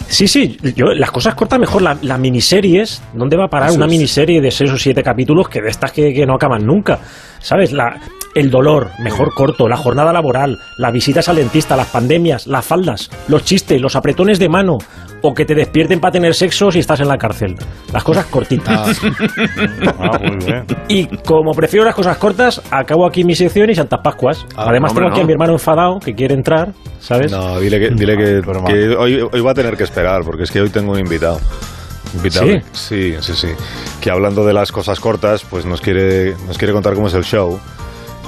Sí, 0.08 0.28
sí, 0.28 0.58
yo, 0.76 0.88
las 0.88 1.10
cosas 1.10 1.36
cortas 1.36 1.58
mejor, 1.58 1.82
la- 1.82 1.98
las 2.02 2.20
miniseries, 2.20 3.02
¿dónde 3.14 3.38
va 3.38 3.46
a 3.46 3.50
parar 3.50 3.70
Eso 3.70 3.78
una 3.78 3.86
es. 3.86 3.92
miniserie 3.92 4.42
de 4.42 4.52
seis 4.52 4.70
o 4.72 4.78
siete 4.78 5.02
capítulos 5.04 5.48
que 5.48 5.62
de 5.62 5.70
estas 5.70 5.92
que, 5.94 6.14
que 6.14 6.26
no 6.26 6.36
acaban 6.36 6.66
nunca? 6.66 7.00
¿Sabes? 7.40 7.72
La, 7.72 7.98
el 8.36 8.52
dolor, 8.52 8.90
mejor 9.00 9.34
corto, 9.34 9.68
la 9.70 9.78
jornada 9.78 10.12
laboral, 10.12 10.60
las 10.78 10.92
visitas 10.92 11.30
al 11.30 11.38
dentista, 11.38 11.76
las 11.78 11.88
pandemias, 11.88 12.46
las 12.46 12.66
faldas, 12.66 13.10
los 13.30 13.46
chistes, 13.46 13.80
los 13.82 13.96
apretones 13.96 14.38
de 14.38 14.50
mano, 14.50 14.78
o 15.22 15.34
que 15.34 15.46
te 15.46 15.56
despierten 15.56 16.00
para 16.00 16.12
tener 16.12 16.34
sexo 16.34 16.72
si 16.72 16.80
estás 16.80 17.00
en 17.00 17.08
la 17.08 17.18
cárcel. 17.18 17.56
Las 17.94 18.04
cosas 18.04 18.26
cortitas. 18.26 19.00
Ah, 20.00 20.20
muy 20.20 20.46
bien. 20.46 20.66
Y 20.88 21.06
como 21.18 21.52
prefiero 21.54 21.86
las 21.86 21.96
cosas 21.96 22.18
cortas, 22.18 22.62
acabo 22.72 23.06
aquí 23.06 23.24
mi 23.24 23.36
sección 23.36 23.70
y 23.70 23.76
Santas 23.76 24.00
Pascuas. 24.04 24.46
Ah, 24.56 24.66
Además 24.70 24.92
hombre, 24.92 25.06
tengo 25.06 25.12
aquí 25.12 25.20
no. 25.20 25.24
a 25.24 25.28
mi 25.28 25.34
hermano 25.34 25.54
enfadado 25.54 26.00
que 26.00 26.14
quiere 26.14 26.34
entrar, 26.34 26.74
¿sabes? 27.00 27.32
No, 27.32 27.60
dile 27.60 27.80
que, 27.80 27.90
dile 27.90 28.18
que, 28.18 28.96
hoy, 28.98 29.22
hoy 29.32 29.42
va 29.42 29.52
a 29.52 29.54
tener 29.54 29.78
que 29.78 29.84
esperar, 29.84 30.22
porque 30.24 30.44
es 30.44 30.52
que 30.52 30.62
hoy 30.62 30.70
tengo 30.70 30.94
un 30.94 31.00
invitado. 31.00 31.40
Invitado. 32.14 32.48
¿Sí? 32.48 32.60
sí, 32.74 33.16
sí, 33.22 33.34
sí. 33.34 33.48
Que 34.02 34.12
hablando 34.12 34.46
de 34.46 34.54
las 34.54 34.72
cosas 34.72 35.00
cortas, 35.00 35.44
pues 35.44 35.66
nos 35.66 35.82
quiere, 35.82 36.36
nos 36.48 36.58
quiere 36.58 36.74
contar 36.74 36.94
cómo 36.94 37.08
es 37.08 37.14
el 37.14 37.24
show. 37.24 37.60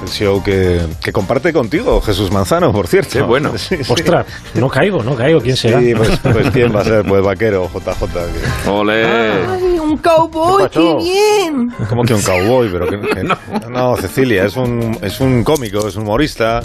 El 0.03 0.09
show 0.09 0.43
que, 0.43 0.81
que 1.01 1.11
comparte 1.13 1.53
contigo, 1.53 2.01
Jesús 2.01 2.29
Manzano, 2.31 2.71
por 2.73 2.87
cierto. 2.87 3.11
Qué 3.13 3.21
bueno. 3.21 3.53
Sí, 3.57 3.77
sí. 3.83 3.93
Ostras, 3.93 4.25
no 4.55 4.67
caigo, 4.69 5.01
no 5.03 5.15
caigo. 5.15 5.39
¿Quién 5.39 5.55
será? 5.55 5.79
Sí, 5.79 5.93
pues, 5.95 6.19
pues 6.23 6.49
quién 6.51 6.75
va 6.75 6.81
a 6.81 6.83
ser, 6.83 7.05
pues 7.05 7.23
vaquero, 7.23 7.69
JJ. 7.73 8.05
que- 8.05 8.69
Ole. 8.69 9.05
Ay, 9.05 9.79
un 9.79 9.97
cowboy, 9.97 10.63
¿Qué 10.69 10.79
qué 10.79 10.95
bien. 10.97 11.71
Como 11.87 12.03
que 12.03 12.13
un 12.13 12.21
cowboy, 12.21 12.69
pero 12.69 12.87
que, 12.87 12.99
que- 13.15 13.23
no. 13.69 13.95
Cecilia, 13.97 14.45
es 14.45 14.57
un, 14.57 14.97
es 15.01 15.19
un 15.21 15.43
cómico, 15.43 15.87
es 15.87 15.95
un 15.95 16.03
humorista. 16.03 16.61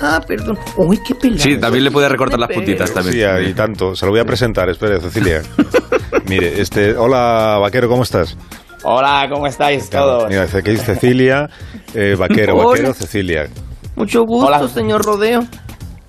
Ah, 0.00 0.20
perdón. 0.26 0.58
Uy, 0.76 1.00
qué 1.06 1.14
pelado. 1.14 1.42
Sí, 1.42 1.56
también 1.56 1.84
le 1.84 1.90
puede 1.90 2.08
recortar 2.08 2.38
las 2.38 2.50
puntitas 2.50 2.92
también. 2.92 3.14
Sí, 3.44 3.50
y 3.50 3.54
tanto. 3.54 3.96
Se 3.96 4.04
lo 4.04 4.12
voy 4.12 4.20
a 4.20 4.24
presentar, 4.24 4.68
espere, 4.68 5.00
Cecilia. 5.00 5.42
Mire, 6.26 6.60
este, 6.60 6.96
hola, 6.96 7.58
vaquero, 7.60 7.88
¿cómo 7.88 8.02
estás? 8.02 8.36
Hola, 8.82 9.26
¿cómo 9.30 9.46
estáis 9.46 9.90
todos? 9.90 10.28
Mira, 10.28 10.46
que 10.46 10.72
es 10.72 10.82
Cecilia, 10.84 11.48
eh, 11.94 12.14
vaquero, 12.18 12.54
Hola. 12.56 12.68
vaquero, 12.70 12.94
Cecilia. 12.94 13.48
Mucho 13.96 14.24
gusto, 14.24 14.46
Hola. 14.46 14.68
señor 14.68 15.04
Rodeo. 15.04 15.44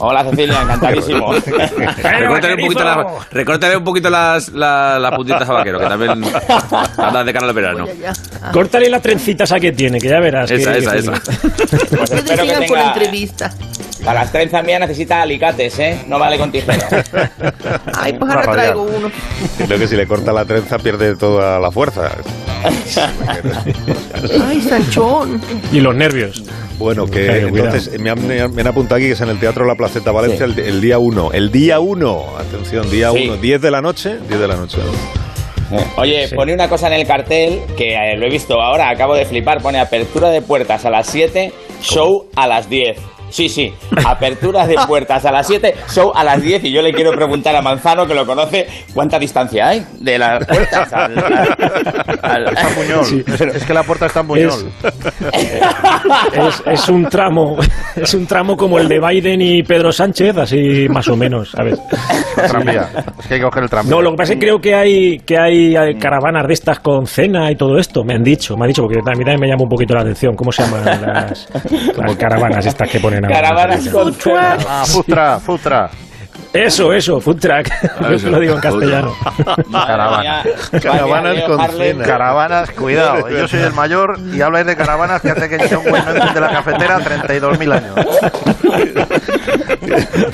Hola 0.02 0.24
Cecilia, 0.24 0.62
encantadísimo. 0.62 1.34
Recórtale 2.04 2.54
un 2.56 2.62
poquito, 2.62 2.84
la- 2.86 3.06
recórtale 3.32 3.76
un 3.78 3.84
poquito 3.84 4.10
las, 4.10 4.48
la- 4.50 4.98
las 4.98 5.12
puntitas 5.14 5.50
a 5.50 5.52
vaquero, 5.54 5.78
que 5.80 5.86
también 5.88 6.12
anda 6.98 7.24
de 7.26 7.34
cara 7.34 7.48
al 7.48 7.54
verano. 7.54 7.86
Ya. 8.00 8.14
Córtale 8.54 8.90
la 8.90 9.02
trencita 9.02 9.44
esa 9.44 9.60
que 9.60 9.74
tiene, 9.74 10.00
que 10.00 10.08
ya 10.08 10.20
verás. 10.22 10.50
Esa, 10.52 10.72
que- 10.72 10.78
esa, 10.80 10.92
que- 10.94 11.00
esa. 11.00 11.12
Pues 11.12 11.44
Ustedes 11.44 12.12
espero 12.14 12.44
que 12.44 12.50
sigan 12.50 12.68
con 12.68 12.78
la 12.78 12.84
tenga... 12.84 12.94
entrevista. 12.94 13.52
Para 14.04 14.22
las 14.22 14.32
trenzas 14.32 14.64
mías 14.66 14.80
necesita 14.80 15.22
alicates, 15.22 15.78
¿eh? 15.80 16.04
No 16.08 16.20
vale 16.20 16.38
con 16.38 16.52
tijeras. 16.52 16.86
Ay, 17.98 18.14
pues 18.14 18.32
ahora 18.32 18.52
traigo 18.52 18.84
uno. 18.84 19.12
Creo 19.58 19.80
que 19.80 19.88
si 19.88 19.96
le 19.96 20.08
corta 20.08 20.32
la 20.32 20.46
trenza 20.46 20.78
pierde 20.78 21.16
toda 21.16 21.60
la 21.60 21.72
fuerza. 21.72 22.10
Ay, 24.48 24.62
Sanchón. 24.62 25.42
Y 25.72 25.80
los 25.82 25.96
nervios. 25.96 26.44
Bueno, 26.78 27.06
que 27.08 27.40
entonces 27.40 28.00
me 28.00 28.10
han, 28.10 28.26
me 28.26 28.40
han 28.40 28.68
apuntado 28.68 28.96
aquí 28.96 29.08
que 29.08 29.12
es 29.14 29.22
en 29.22 29.30
el 29.30 29.40
Teatro 29.40 29.66
La 29.66 29.76
Placeta 29.76 30.12
Valencia 30.12 30.46
el, 30.46 30.58
el 30.58 30.80
día 30.80 30.98
1. 30.98 31.32
El 31.34 31.52
día 31.52 31.80
1, 31.80 32.38
atención, 32.40 32.90
día 32.90 33.12
Sí. 33.12 33.28
1, 33.28 33.38
10 33.38 33.62
de 33.62 33.72
la 33.72 33.82
noche, 33.82 34.18
10 34.28 34.40
de 34.40 34.48
la 34.48 34.56
noche. 34.56 34.78
Oye, 35.98 36.30
pone 36.36 36.54
una 36.54 36.68
cosa 36.68 36.88
en 36.88 36.94
el 36.94 37.06
cartel 37.06 37.60
que 37.78 37.94
eh, 37.94 38.18
lo 38.18 38.26
he 38.26 38.30
visto 38.30 38.60
ahora, 38.60 38.90
acabo 38.90 39.14
de 39.16 39.26
flipar. 39.26 39.62
Pone 39.62 39.80
apertura 39.80 40.30
de 40.30 40.42
puertas 40.42 40.86
a 40.86 40.90
las 40.90 41.08
7, 41.08 41.52
show 41.82 42.28
a 42.36 42.48
las 42.48 42.70
10. 42.70 42.98
Sí, 43.30 43.50
sí, 43.50 43.74
apertura 44.06 44.66
de 44.68 44.76
puertas 44.88 45.26
a 45.26 45.32
las 45.32 45.48
7, 45.48 45.76
show 45.94 46.12
a 46.16 46.24
las 46.24 46.42
10. 46.42 46.64
Y 46.66 46.72
yo 46.72 46.82
le 46.82 46.94
quiero 46.94 47.12
preguntar 47.12 47.56
a 47.56 47.62
Manzano, 47.62 48.06
que 48.08 48.14
lo 48.14 48.26
conoce, 48.26 48.68
¿cuánta 48.94 49.18
distancia 49.20 49.68
hay 49.70 49.86
de 50.00 50.18
las 50.18 50.46
puertas 50.46 50.92
al. 50.94 51.18
al- 51.18 52.48
al-. 52.48 52.56
Es, 53.56 53.64
que 53.66 53.74
la 53.74 53.84
puerta 53.84 54.06
está 54.08 54.22
en 54.22 54.28
Buñol. 54.28 54.72
Es, 56.34 56.64
es 56.66 56.90
un 56.90 57.06
tramo, 57.06 57.58
es 57.96 58.14
un 58.14 58.26
tramo 58.26 58.56
como 58.56 58.80
el 58.80 58.88
de 58.88 59.00
Biden 59.00 59.42
y 59.42 59.64
Pedro 59.64 59.92
Sánchez, 59.92 60.38
así 60.38 60.88
más 60.90 61.08
o 61.08 61.16
menos, 61.16 61.52
¿sabes? 61.52 61.80
Tranvía. 62.36 62.90
Es 63.20 63.28
que 63.28 63.34
hay 63.36 63.40
que 63.40 63.46
coger 63.46 63.64
el 63.64 63.70
tranvía. 63.70 63.92
No, 63.96 64.02
lo 64.02 64.12
que 64.12 64.18
pasa 64.18 64.34
es 64.34 64.40
que 64.40 64.46
creo 64.46 64.60
que 64.60 64.76
hay 64.76 65.20
que 65.20 65.38
hay 65.38 65.76
eh, 65.76 65.98
caravanas 66.00 66.48
de 66.48 66.54
estas 66.54 66.80
con 66.80 67.06
cena 67.06 67.52
y 67.52 67.56
todo 67.56 67.78
esto. 67.78 68.04
Me 68.04 68.14
han 68.14 68.24
dicho, 68.24 68.56
me 68.56 68.66
han 68.66 68.70
dicho, 68.70 68.82
porque 68.84 69.00
a 69.00 69.12
mí 69.16 69.24
también 69.24 69.40
me 69.40 69.48
llama 69.48 69.64
un 69.64 69.70
poquito 69.70 69.94
la 69.96 70.02
atención. 70.02 70.36
¿Cómo 70.36 70.52
se 70.52 70.64
llaman 70.64 70.86
las, 70.86 71.50
las 71.98 72.16
caravanas 72.16 72.66
estas 72.66 72.90
que 72.90 73.00
ponen 73.00 73.19
ahora? 73.28 73.42
Caravanas 73.42 73.90
con 73.90 74.14
cena. 74.14 74.58
Ah, 74.68 74.84
Futra, 74.86 75.40
Futra. 75.40 75.90
Eso, 76.52 76.92
eso, 76.94 77.22
food 77.22 77.40
truck. 77.40 77.68
Yo 78.02 78.08
eso. 78.10 78.30
lo 78.30 78.40
digo 78.40 78.56
en 78.56 78.60
castellano. 78.62 79.16
Caravanas 80.82 81.36
Leo 81.36 81.46
con 81.46 81.70
cena. 81.70 82.04
Caravanas, 82.06 82.72
cuidado. 82.72 83.30
Yo 83.30 83.48
soy 83.48 83.60
el 83.62 83.74
mayor 83.74 84.18
y 84.34 84.42
habláis 84.42 84.66
de 84.66 84.76
caravanas 84.76 85.22
que 85.22 85.30
hace 85.30 85.48
que 85.48 85.58
John 85.70 85.84
Wayne 85.86 86.06
no 86.06 86.16
enciende 86.16 86.42
la 86.42 86.50
cafetera 86.50 87.00
32.000 87.00 87.74
años. 87.74 87.96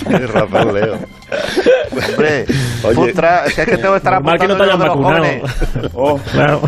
Tienes 0.07 0.29
razón, 0.29 0.73
Leo. 0.73 0.99
Hombre, 2.09 2.45
Oye. 2.83 2.95
Futra, 2.95 3.45
es 3.45 3.53
que, 3.53 3.61
es 3.61 3.67
que 3.69 3.77
tengo 3.77 3.91
que 3.91 3.97
estar 3.97 4.13
Normal 4.13 4.39
que 4.39 4.47
no 4.47 4.53
apuntando 4.53 4.83
te 4.83 4.87
los 4.87 4.97
vacunado. 4.97 5.91
jóvenes. 5.91 6.31
Claro. 6.31 6.61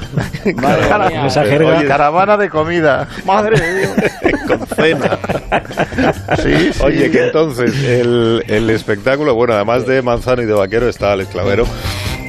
Madre 0.56 1.10
mía. 1.10 1.28
Esa 1.28 1.46
jerga. 1.46 1.78
Oye, 1.78 1.88
caravana 1.88 2.38
de 2.38 2.50
comida. 2.50 3.08
Madre 3.26 3.60
de 3.60 3.80
Dios. 3.80 3.92
con 4.48 4.68
cena. 4.68 5.20
Sí, 6.42 6.74
sí. 6.74 6.80
Oye, 6.84 7.12
que 7.12 7.26
entonces 7.26 7.74
el, 7.84 8.44
el 8.48 8.70
espectáculo, 8.70 9.36
bueno, 9.36 9.54
además 9.54 9.86
de 9.86 10.02
Manzano 10.02 10.42
y 10.42 10.46
de 10.46 10.54
Vaquero 10.54 10.88
está 10.90 11.12
Alex 11.14 11.30
Clavero. 11.30 11.66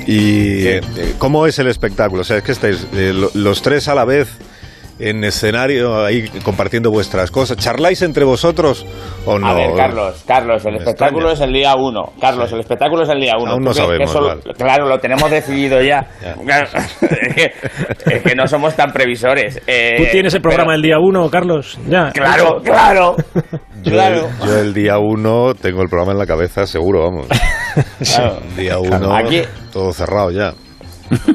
¿Y 0.06 0.66
eh, 0.66 0.80
cómo 1.18 1.46
es 1.46 1.58
el 1.58 1.66
espectáculo? 1.68 2.22
O 2.22 2.24
sea, 2.24 2.38
es 2.38 2.42
que 2.42 2.52
estáis 2.52 2.86
eh, 2.94 3.12
lo- 3.14 3.30
los 3.34 3.60
tres 3.62 3.88
a 3.88 3.94
la 3.94 4.04
vez 4.06 4.28
en 4.98 5.22
escenario, 5.24 6.04
ahí 6.04 6.28
compartiendo 6.42 6.90
vuestras 6.90 7.30
cosas. 7.30 7.56
¿Charláis 7.56 8.02
entre 8.02 8.24
vosotros 8.24 8.84
o 9.24 9.38
no? 9.38 9.46
A 9.46 9.54
ver, 9.54 9.70
Carlos, 9.76 10.24
Carlos, 10.26 10.64
el 10.66 10.72
Me 10.72 10.78
espectáculo 10.78 11.30
extraña. 11.30 11.34
es 11.34 11.40
el 11.40 11.52
día 11.52 11.74
uno. 11.76 12.12
Carlos, 12.20 12.52
el 12.52 12.60
espectáculo 12.60 13.02
es 13.04 13.08
el 13.08 13.20
día 13.20 13.34
uno. 13.40 13.52
Aún 13.52 13.62
no 13.64 13.72
¿Tú 13.72 13.76
crees 13.86 14.00
que 14.00 14.06
sabemos, 14.06 14.10
eso- 14.10 14.42
vale. 14.46 14.56
Claro, 14.58 14.88
lo 14.88 14.98
tenemos 14.98 15.30
decidido 15.30 15.80
ya. 15.82 16.06
Ya. 16.22 16.34
Claro, 16.34 16.68
es, 17.00 17.34
que, 17.34 17.52
es 18.16 18.22
que 18.22 18.34
no 18.34 18.46
somos 18.48 18.74
tan 18.74 18.92
previsores. 18.92 19.60
Eh, 19.66 19.94
¿Tú 19.98 20.04
tienes 20.10 20.34
el 20.34 20.40
programa 20.42 20.70
pero- 20.70 20.76
el 20.76 20.82
día 20.82 20.98
uno, 20.98 21.30
Carlos? 21.30 21.78
Ya. 21.88 22.10
Claro, 22.12 22.60
claro. 22.64 23.16
Yo, 23.82 23.92
claro. 23.92 24.28
el, 24.42 24.48
yo 24.48 24.58
el 24.58 24.74
día 24.74 24.98
uno 24.98 25.54
tengo 25.54 25.82
el 25.82 25.88
programa 25.88 26.12
en 26.12 26.18
la 26.18 26.26
cabeza, 26.26 26.66
seguro, 26.66 27.02
vamos. 27.04 27.28
Claro. 28.02 28.38
El 28.50 28.56
día 28.56 28.78
uno, 28.78 29.14
Aquí- 29.14 29.42
todo 29.72 29.92
cerrado 29.92 30.30
ya. 30.32 30.52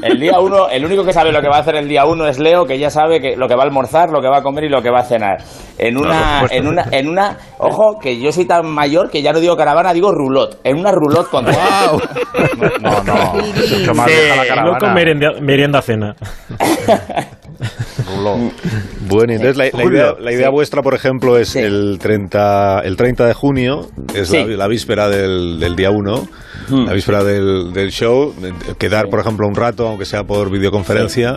El 0.02 0.20
día 0.20 0.38
uno, 0.40 0.68
el 0.68 0.84
único 0.84 1.04
que 1.04 1.12
sabe 1.12 1.32
lo 1.32 1.40
que 1.40 1.48
va 1.48 1.56
a 1.56 1.60
hacer 1.60 1.76
el 1.76 1.88
día 1.88 2.04
uno 2.06 2.26
es 2.26 2.38
Leo, 2.38 2.64
que 2.66 2.78
ya 2.78 2.90
sabe 2.90 3.20
que 3.20 3.36
lo 3.36 3.48
que 3.48 3.54
va 3.54 3.62
a 3.62 3.66
almorzar, 3.66 4.10
lo 4.10 4.20
que 4.20 4.28
va 4.28 4.38
a 4.38 4.42
comer 4.42 4.64
y 4.64 4.68
lo 4.68 4.82
que 4.82 4.90
va 4.90 5.00
a 5.00 5.04
cenar. 5.04 5.38
En 5.78 5.96
una, 5.96 6.44
en 6.50 6.68
una, 6.68 6.84
en 6.92 7.08
una, 7.08 7.36
ojo, 7.58 7.98
que 8.00 8.20
yo 8.20 8.30
soy 8.32 8.44
tan 8.46 8.66
mayor 8.66 9.10
que 9.10 9.22
ya 9.22 9.32
no 9.32 9.40
digo 9.40 9.56
caravana, 9.56 9.92
digo 9.92 10.12
rulot. 10.12 10.60
En 10.64 10.78
una 10.78 10.92
rulot 10.92 11.28
con 11.30 11.44
No, 11.44 11.52
no. 13.04 13.32
Mucho 13.34 13.94
más 13.94 14.10
Sí. 14.10 14.16
la 14.28 14.36
con 14.36 14.46
caravana. 14.48 14.94
merienda, 14.94 15.28
merienda 15.40 15.82
cena. 15.82 16.14
Ruló. 18.06 18.50
Bueno, 19.08 19.32
y 19.32 19.36
entonces 19.36 19.56
la, 19.56 19.66
idea, 19.68 20.14
la 20.20 20.32
idea 20.32 20.46
sí. 20.48 20.52
vuestra, 20.52 20.82
por 20.82 20.94
ejemplo, 20.94 21.38
es 21.38 21.56
el 21.56 21.98
30, 22.00 22.80
el 22.80 22.96
30 22.96 23.26
de 23.26 23.34
junio, 23.34 23.88
es 24.14 24.28
Sí. 24.28 24.38
la, 24.44 24.56
la 24.56 24.68
víspera 24.68 25.08
del, 25.08 25.58
del 25.60 25.76
día 25.76 25.90
1, 25.90 26.28
Hmm. 26.68 26.86
la 26.86 26.94
víspera 26.94 27.22
del, 27.22 27.74
del 27.74 27.90
show, 27.90 28.34
quedar, 28.78 29.08
por 29.10 29.20
ejemplo, 29.20 29.46
un 29.46 29.54
rato, 29.54 29.86
aunque 29.86 30.06
sea 30.06 30.24
por 30.24 30.50
videoconferencia, 30.50 31.36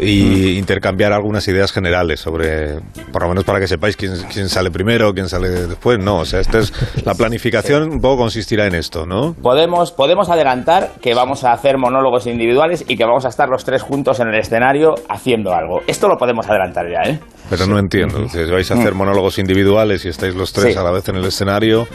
y 0.00 0.58
intercambiar 0.58 1.12
algunas 1.12 1.46
ideas 1.48 1.72
generales 1.72 2.20
sobre, 2.20 2.80
por 3.12 3.22
lo 3.22 3.28
menos 3.28 3.44
para 3.44 3.60
que 3.60 3.66
sepáis 3.66 3.96
quién, 3.96 4.12
quién 4.32 4.48
sale 4.48 4.70
primero, 4.70 5.12
quién 5.14 5.28
sale 5.28 5.48
después. 5.48 5.98
No, 5.98 6.18
o 6.20 6.24
sea, 6.24 6.40
esta 6.40 6.58
es 6.58 6.72
la 7.04 7.14
planificación, 7.14 7.90
un 7.90 8.00
poco 8.00 8.18
consistirá 8.18 8.66
en 8.66 8.74
esto, 8.74 9.06
¿no? 9.06 9.34
Podemos, 9.42 9.92
podemos 9.92 10.28
adelantar 10.28 10.92
que 11.00 11.14
vamos 11.14 11.44
a 11.44 11.52
hacer 11.52 11.78
monólogos 11.78 12.26
individuales 12.26 12.84
y 12.86 12.96
que 12.96 13.04
vamos 13.04 13.24
a 13.24 13.28
estar 13.28 13.48
los 13.48 13.64
tres 13.64 13.82
juntos 13.82 14.20
en 14.20 14.28
el 14.28 14.38
escenario 14.38 14.94
haciendo 15.08 15.52
algo. 15.54 15.80
Esto 15.86 16.08
lo 16.08 16.16
podemos 16.16 16.48
adelantar 16.48 16.86
ya, 16.90 17.10
¿eh? 17.10 17.20
Pero 17.48 17.66
no 17.66 17.78
entiendo. 17.78 18.28
Si 18.28 18.42
vais 18.44 18.70
a 18.70 18.74
hacer 18.74 18.94
monólogos 18.94 19.38
individuales 19.38 20.04
y 20.04 20.08
estáis 20.08 20.34
los 20.34 20.52
tres 20.52 20.72
Sí. 20.74 20.78
a 20.78 20.82
la 20.82 20.90
vez 20.90 21.08
en 21.08 21.16
el 21.16 21.24
escenario, 21.24 21.86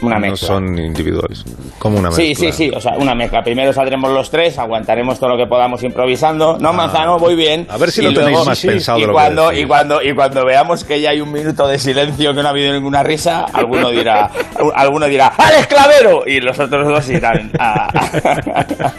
Una 0.00 0.14
no 0.16 0.20
mezcla. 0.20 0.46
son 0.48 0.78
individuales. 0.78 1.44
Como 1.78 1.98
una 1.98 2.08
mezcla. 2.10 2.24
Sí, 2.24 2.34
sí, 2.34 2.52
sí, 2.52 2.70
o 2.74 2.80
sea, 2.80 2.92
una 2.98 3.14
mezcla. 3.14 3.42
Primero 3.42 3.72
saldremos 3.72 4.12
los 4.12 4.30
tres, 4.30 4.58
aguantaremos 4.58 5.18
todo 5.18 5.30
lo 5.30 5.36
que 5.36 5.46
podamos 5.46 5.82
improvisando. 5.82 6.56
No, 6.58 6.72
Manzano, 6.72 7.18
voy 7.18 7.34
bien. 7.34 7.66
A 7.68 7.76
ver 7.78 7.90
si 7.90 8.00
Y 8.00 8.04
lo 8.04 8.10
tenéis 8.10 8.30
luego- 8.30 8.44
más 8.44 8.60
pensado 8.60 8.98
y 8.98 9.02
lo 9.02 9.08
que 9.08 9.12
cuando, 9.12 9.48
decís. 9.48 9.64
y 9.64 9.66
cuando 9.66 10.02
Y 10.02 10.14
cuando 10.14 10.44
veamos 10.44 10.84
que 10.84 11.00
ya 11.00 11.10
hay 11.10 11.20
un 11.20 11.32
minuto 11.32 11.66
de 11.66 11.78
silencio, 11.78 12.32
que 12.34 12.42
no 12.42 12.46
ha 12.48 12.50
habido 12.50 12.72
ninguna 12.72 13.02
risa, 13.02 13.44
alguno 13.52 13.90
dirá, 13.90 14.30
alguno 14.74 15.06
dirá, 15.06 15.28
¡Alex 15.36 15.66
Clavero! 15.66 16.22
Y 16.26 16.40
los 16.40 16.58
otros 16.58 16.86
dos 16.86 17.08
irán 17.10 17.50
a... 17.58 17.88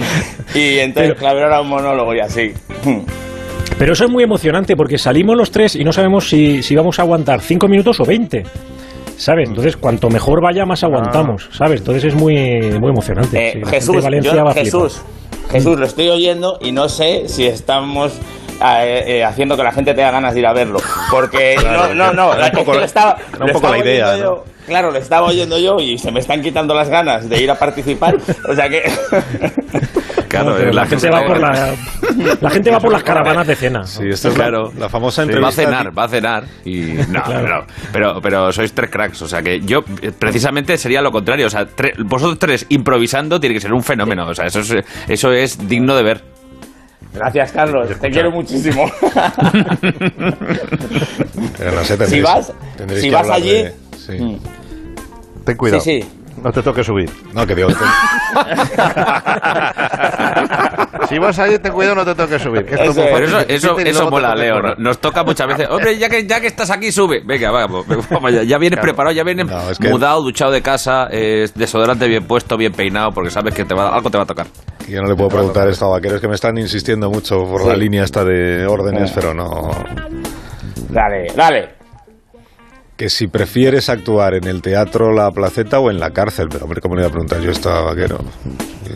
y 0.53 0.79
entonces 0.79 1.13
Clavero 1.15 1.47
hará 1.47 1.61
un 1.61 1.69
monólogo 1.69 2.13
y 2.13 2.19
así. 2.19 2.51
Pero 3.77 3.93
eso 3.93 4.05
es 4.05 4.09
muy 4.11 4.23
emocionante 4.23 4.75
porque 4.75 4.97
salimos 4.97 5.37
los 5.37 5.51
tres 5.51 5.75
y 5.75 5.83
no 5.83 5.93
sabemos 5.93 6.27
si, 6.27 6.61
si 6.61 6.75
vamos 6.75 6.99
a 6.99 7.03
aguantar 7.03 7.39
5 7.41 7.67
minutos 7.67 7.99
o 8.01 8.05
20. 8.05 8.43
¿Sabes? 9.19 9.49
Entonces, 9.49 9.75
cuanto 9.77 10.09
mejor 10.09 10.41
vaya, 10.41 10.65
más 10.65 10.83
aguantamos. 10.83 11.49
¿Sabes? 11.51 11.81
Entonces 11.81 12.05
es 12.05 12.15
muy, 12.15 12.35
muy 12.79 12.89
emocionante. 12.89 13.49
Eh, 13.49 13.51
Sí, 13.63 13.69
Jesús, 13.69 14.03
Valencia 14.03 14.33
yo- 14.33 14.43
va 14.45 14.51
a 14.51 14.53
flipar. 14.53 14.65
Jesús, 14.65 15.01
Jesús, 15.51 15.79
lo 15.79 15.85
estoy 15.85 16.09
oyendo 16.09 16.57
y 16.61 16.71
no 16.71 16.87
sé 16.89 17.27
si 17.27 17.45
estamos 17.45 18.13
eh, 18.63 19.03
eh, 19.07 19.23
haciendo 19.23 19.57
que 19.57 19.63
la 19.63 19.71
gente 19.71 19.93
tenga 19.93 20.11
ganas 20.11 20.33
de 20.33 20.39
ir 20.39 20.45
a 20.47 20.53
verlo. 20.53 20.79
Porque 21.11 21.55
Claro, 21.59 21.93
no, 21.93 22.13
no, 22.13 22.13
no, 22.13 22.33
era 22.33 22.45
un 22.45 22.51
poco- 22.51 22.73
lo 22.75 22.83
estaba, 22.85 23.17
era 23.17 23.25
un 23.43 23.47
lo 23.47 23.53
poco 23.53 23.57
estaba 23.67 23.77
la 23.77 23.83
idea, 23.83 24.09
oyendo 24.09 24.29
¿no? 24.29 24.35
yo. 24.37 24.43
Claro, 24.67 24.91
lo 24.91 24.97
estaba 24.99 25.25
oyendo 25.27 25.57
yo 25.57 25.79
y 25.79 25.97
se 25.97 26.11
me 26.11 26.19
están 26.19 26.41
quitando 26.43 26.73
las 26.75 26.89
ganas 26.89 27.27
de 27.27 27.41
ir 27.41 27.49
a 27.49 27.55
participar. 27.55 28.15
O 28.47 28.53
sea 28.55 28.69
que. 28.69 28.83
No, 30.31 30.55
pero 30.55 30.71
la, 30.73 30.85
gente 30.85 31.09
va 31.09 31.25
por 31.25 31.39
la, 31.39 31.75
la 32.39 32.49
gente 32.49 32.69
va 32.71 32.79
por 32.79 32.91
las 32.91 33.03
caravanas 33.03 33.47
de 33.47 33.55
cena. 33.55 33.85
Sí, 33.87 34.03
esta 34.09 34.27
es 34.29 34.37
la- 34.37 34.43
Claro. 34.45 34.71
la, 34.77 34.87
famosa 34.89 35.21
va 35.21 35.23
a 35.23 35.27
entrevista. 35.31 35.63
cenar, 35.63 35.97
va 35.97 36.03
a 36.03 36.07
cenar 36.09 36.43
y 36.65 36.81
no, 37.09 37.23
Claro. 37.23 37.47
no, 37.61 37.65
pero, 37.91 38.21
pero 38.21 38.51
sois 38.53 38.71
tres 38.73 38.89
cracks, 38.91 39.21
o 39.23 39.27
sea 39.27 39.41
que 39.41 39.59
yo 39.61 39.83
eh, 40.01 40.11
precisamente 40.17 40.77
sería 40.77 41.01
lo 41.01 41.11
contrario, 41.11 41.47
o 41.47 41.49
sea, 41.49 41.65
tre- 41.67 41.93
vosotros 42.05 42.37
tres 42.39 42.65
improvisando 42.69 43.39
tiene 43.39 43.55
que 43.55 43.61
ser 43.61 43.73
un 43.73 43.83
fenómeno, 43.83 44.27
o 44.27 44.35
sea, 44.35 44.45
eso 44.45 44.59
es, 44.59 44.75
eso 45.07 45.31
es 45.31 45.67
digno 45.67 45.95
de 45.95 46.03
ver. 46.03 46.23
Gracias, 47.11 47.51
Carlos. 47.51 47.89
Te 47.99 48.11
quiero 48.11 48.29
muchísimo. 48.31 48.85
Pero 51.57 51.71
no 51.71 51.83
sé, 51.83 52.07
si 52.07 52.21
vas, 52.21 52.53
tendréis 52.77 53.01
si 53.01 53.09
que 53.09 53.15
vas 53.15 53.29
allí. 53.29 53.49
de- 53.53 53.73
sí. 53.97 54.13
Mm. 54.13 54.37
Ten 55.45 55.57
cuidado. 55.57 55.81
Sí, 55.81 56.01
sí. 56.01 56.09
No 56.43 56.51
te 56.51 56.61
toques 56.61 56.85
subir. 56.85 57.09
No, 57.33 57.45
que 57.45 57.55
digo. 57.55 57.69
Si 61.09 61.17
vas 61.17 61.39
allí, 61.39 61.57
ten 61.57 61.71
cuidado, 61.73 61.95
no 61.95 62.05
te 62.05 62.13
toques 62.13 62.41
subir. 62.41 62.65
que 62.65 62.75
esto 62.75 62.93
Pero 62.93 63.25
eso, 63.25 63.39
eso, 63.47 63.79
eso 63.79 64.11
mola, 64.11 64.35
Leo. 64.35 64.75
Nos 64.77 64.99
toca 64.99 65.23
muchas 65.23 65.47
veces. 65.47 65.67
Hombre, 65.69 65.97
ya 65.97 66.07
que, 66.07 66.27
ya 66.27 66.39
que 66.39 66.47
estás 66.47 66.69
aquí, 66.69 66.91
sube. 66.91 67.21
Venga, 67.25 67.49
vamos. 67.49 67.85
vamos 68.09 68.31
ya, 68.31 68.43
ya 68.43 68.57
vienes 68.59 68.79
preparado, 68.79 69.15
ya 69.15 69.23
vienes 69.23 69.47
No, 69.47 69.69
es 69.71 69.79
que- 69.79 69.89
mudado, 69.89 70.21
duchado 70.21 70.51
de 70.51 70.61
casa, 70.61 71.07
eh, 71.11 71.47
desodorante 71.55 72.07
bien 72.07 72.25
puesto, 72.27 72.57
bien 72.57 72.73
peinado, 72.73 73.11
porque 73.11 73.31
sabes 73.31 73.55
que 73.55 73.65
te 73.65 73.73
va, 73.73 73.89
algo 73.95 74.11
te 74.11 74.17
va 74.17 74.23
a 74.23 74.27
tocar. 74.27 74.47
Yo 74.87 75.01
no 75.01 75.07
le 75.07 75.15
puedo 75.15 75.29
preguntar 75.29 75.67
esto 75.67 75.85
a 75.85 75.89
vaqueros 75.89 76.21
que 76.21 76.27
me 76.27 76.35
están 76.35 76.57
insistiendo 76.57 77.09
mucho 77.09 77.43
por 77.45 77.65
la 77.65 77.75
línea 77.75 78.03
esta 78.03 78.23
de 78.23 78.67
órdenes, 78.67 79.11
pero 79.11 79.33
no. 79.33 79.71
Dale, 80.89 81.27
dale. 81.35 81.78
Que 82.99 83.07
si 83.07 83.27
prefieres 83.27 83.87
actuar 83.87 84.33
en 84.33 84.45
el 84.45 84.61
teatro 84.61 85.13
La 85.13 85.31
Placeta 85.31 85.79
o 85.79 85.89
en 85.89 86.01
la 86.01 86.11
cárcel, 86.11 86.47
pero 86.51 86.65
hombre, 86.65 86.81
¿cómo 86.81 86.95
le 86.95 87.03
voy 87.03 87.09
a 87.09 87.11
preguntar 87.13 87.39
yo 87.39 87.71
a 87.71 87.81
vaquero? 87.85 88.17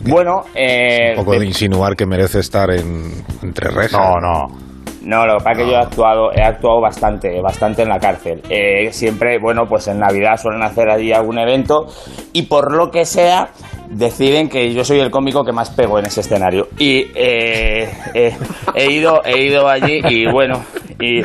Bueno, 0.06 0.42
eh, 0.54 1.12
Un 1.16 1.24
poco 1.24 1.38
de 1.38 1.46
insinuar 1.46 1.96
que 1.96 2.04
merece 2.04 2.40
estar 2.40 2.70
en, 2.70 3.24
entre 3.42 3.70
rejas. 3.70 3.98
No, 3.98 4.20
no. 4.20 4.74
No, 5.04 5.26
lo 5.26 5.38
que 5.38 5.44
pasa 5.44 5.52
es 5.52 5.58
que 5.58 5.70
yo 5.70 5.76
he 5.78 5.80
actuado, 5.80 6.32
he 6.34 6.42
actuado 6.42 6.82
bastante, 6.82 7.40
bastante 7.40 7.82
en 7.82 7.88
la 7.88 7.98
cárcel. 7.98 8.42
Eh, 8.50 8.92
siempre, 8.92 9.38
bueno, 9.38 9.62
pues 9.66 9.88
en 9.88 10.00
Navidad 10.00 10.36
suelen 10.36 10.62
hacer 10.62 10.90
allí 10.90 11.10
algún 11.12 11.38
evento 11.38 11.86
y 12.34 12.42
por 12.42 12.74
lo 12.74 12.90
que 12.90 13.06
sea 13.06 13.48
deciden 13.88 14.50
que 14.50 14.72
yo 14.74 14.84
soy 14.84 15.00
el 15.00 15.10
cómico 15.10 15.44
que 15.44 15.52
más 15.52 15.70
pego 15.70 15.98
en 15.98 16.06
ese 16.06 16.20
escenario. 16.20 16.68
Y 16.78 17.06
eh, 17.14 17.90
eh, 18.12 18.36
he 18.74 18.92
ido, 18.92 19.22
he 19.24 19.44
ido 19.44 19.66
allí 19.66 20.00
y 20.08 20.30
bueno, 20.30 20.62
y, 21.00 21.22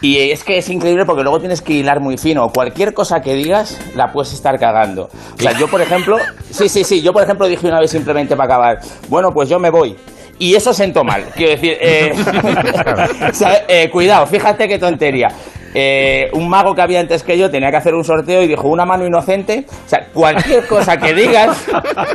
y 0.00 0.30
es 0.30 0.44
que 0.44 0.58
es 0.58 0.68
increíble 0.68 1.04
porque 1.04 1.22
luego 1.22 1.40
tienes 1.40 1.62
que 1.62 1.72
hilar 1.74 2.00
muy 2.00 2.18
fino. 2.18 2.50
Cualquier 2.50 2.94
cosa 2.94 3.20
que 3.20 3.34
digas 3.34 3.78
la 3.94 4.12
puedes 4.12 4.32
estar 4.32 4.58
cagando. 4.58 5.08
O 5.38 5.42
sea, 5.42 5.52
yo 5.58 5.68
por 5.68 5.80
ejemplo, 5.80 6.18
sí, 6.50 6.68
sí, 6.68 6.84
sí, 6.84 7.02
yo 7.02 7.12
por 7.12 7.22
ejemplo 7.22 7.46
dije 7.46 7.66
una 7.66 7.80
vez 7.80 7.90
simplemente 7.90 8.36
para 8.36 8.54
acabar, 8.54 8.80
bueno, 9.08 9.32
pues 9.32 9.48
yo 9.48 9.58
me 9.58 9.70
voy. 9.70 9.96
Y 10.38 10.54
eso 10.54 10.72
sentó 10.72 11.04
mal. 11.04 11.26
Quiero 11.36 11.52
decir, 11.52 11.76
eh, 11.80 12.12
o 13.30 13.34
sea, 13.34 13.64
eh, 13.68 13.90
cuidado, 13.90 14.26
fíjate 14.26 14.66
qué 14.66 14.78
tontería. 14.78 15.28
Eh, 15.74 16.28
un 16.32 16.48
mago 16.48 16.74
que 16.74 16.82
había 16.82 17.00
antes 17.00 17.22
que 17.22 17.38
yo 17.38 17.50
tenía 17.50 17.70
que 17.70 17.76
hacer 17.76 17.94
un 17.94 18.04
sorteo 18.04 18.42
y 18.42 18.48
dijo 18.48 18.68
una 18.68 18.84
mano 18.84 19.06
inocente. 19.06 19.64
O 19.68 19.88
sea, 19.88 20.06
cualquier 20.12 20.66
cosa 20.66 20.96
que 20.96 21.14
digas, 21.14 21.66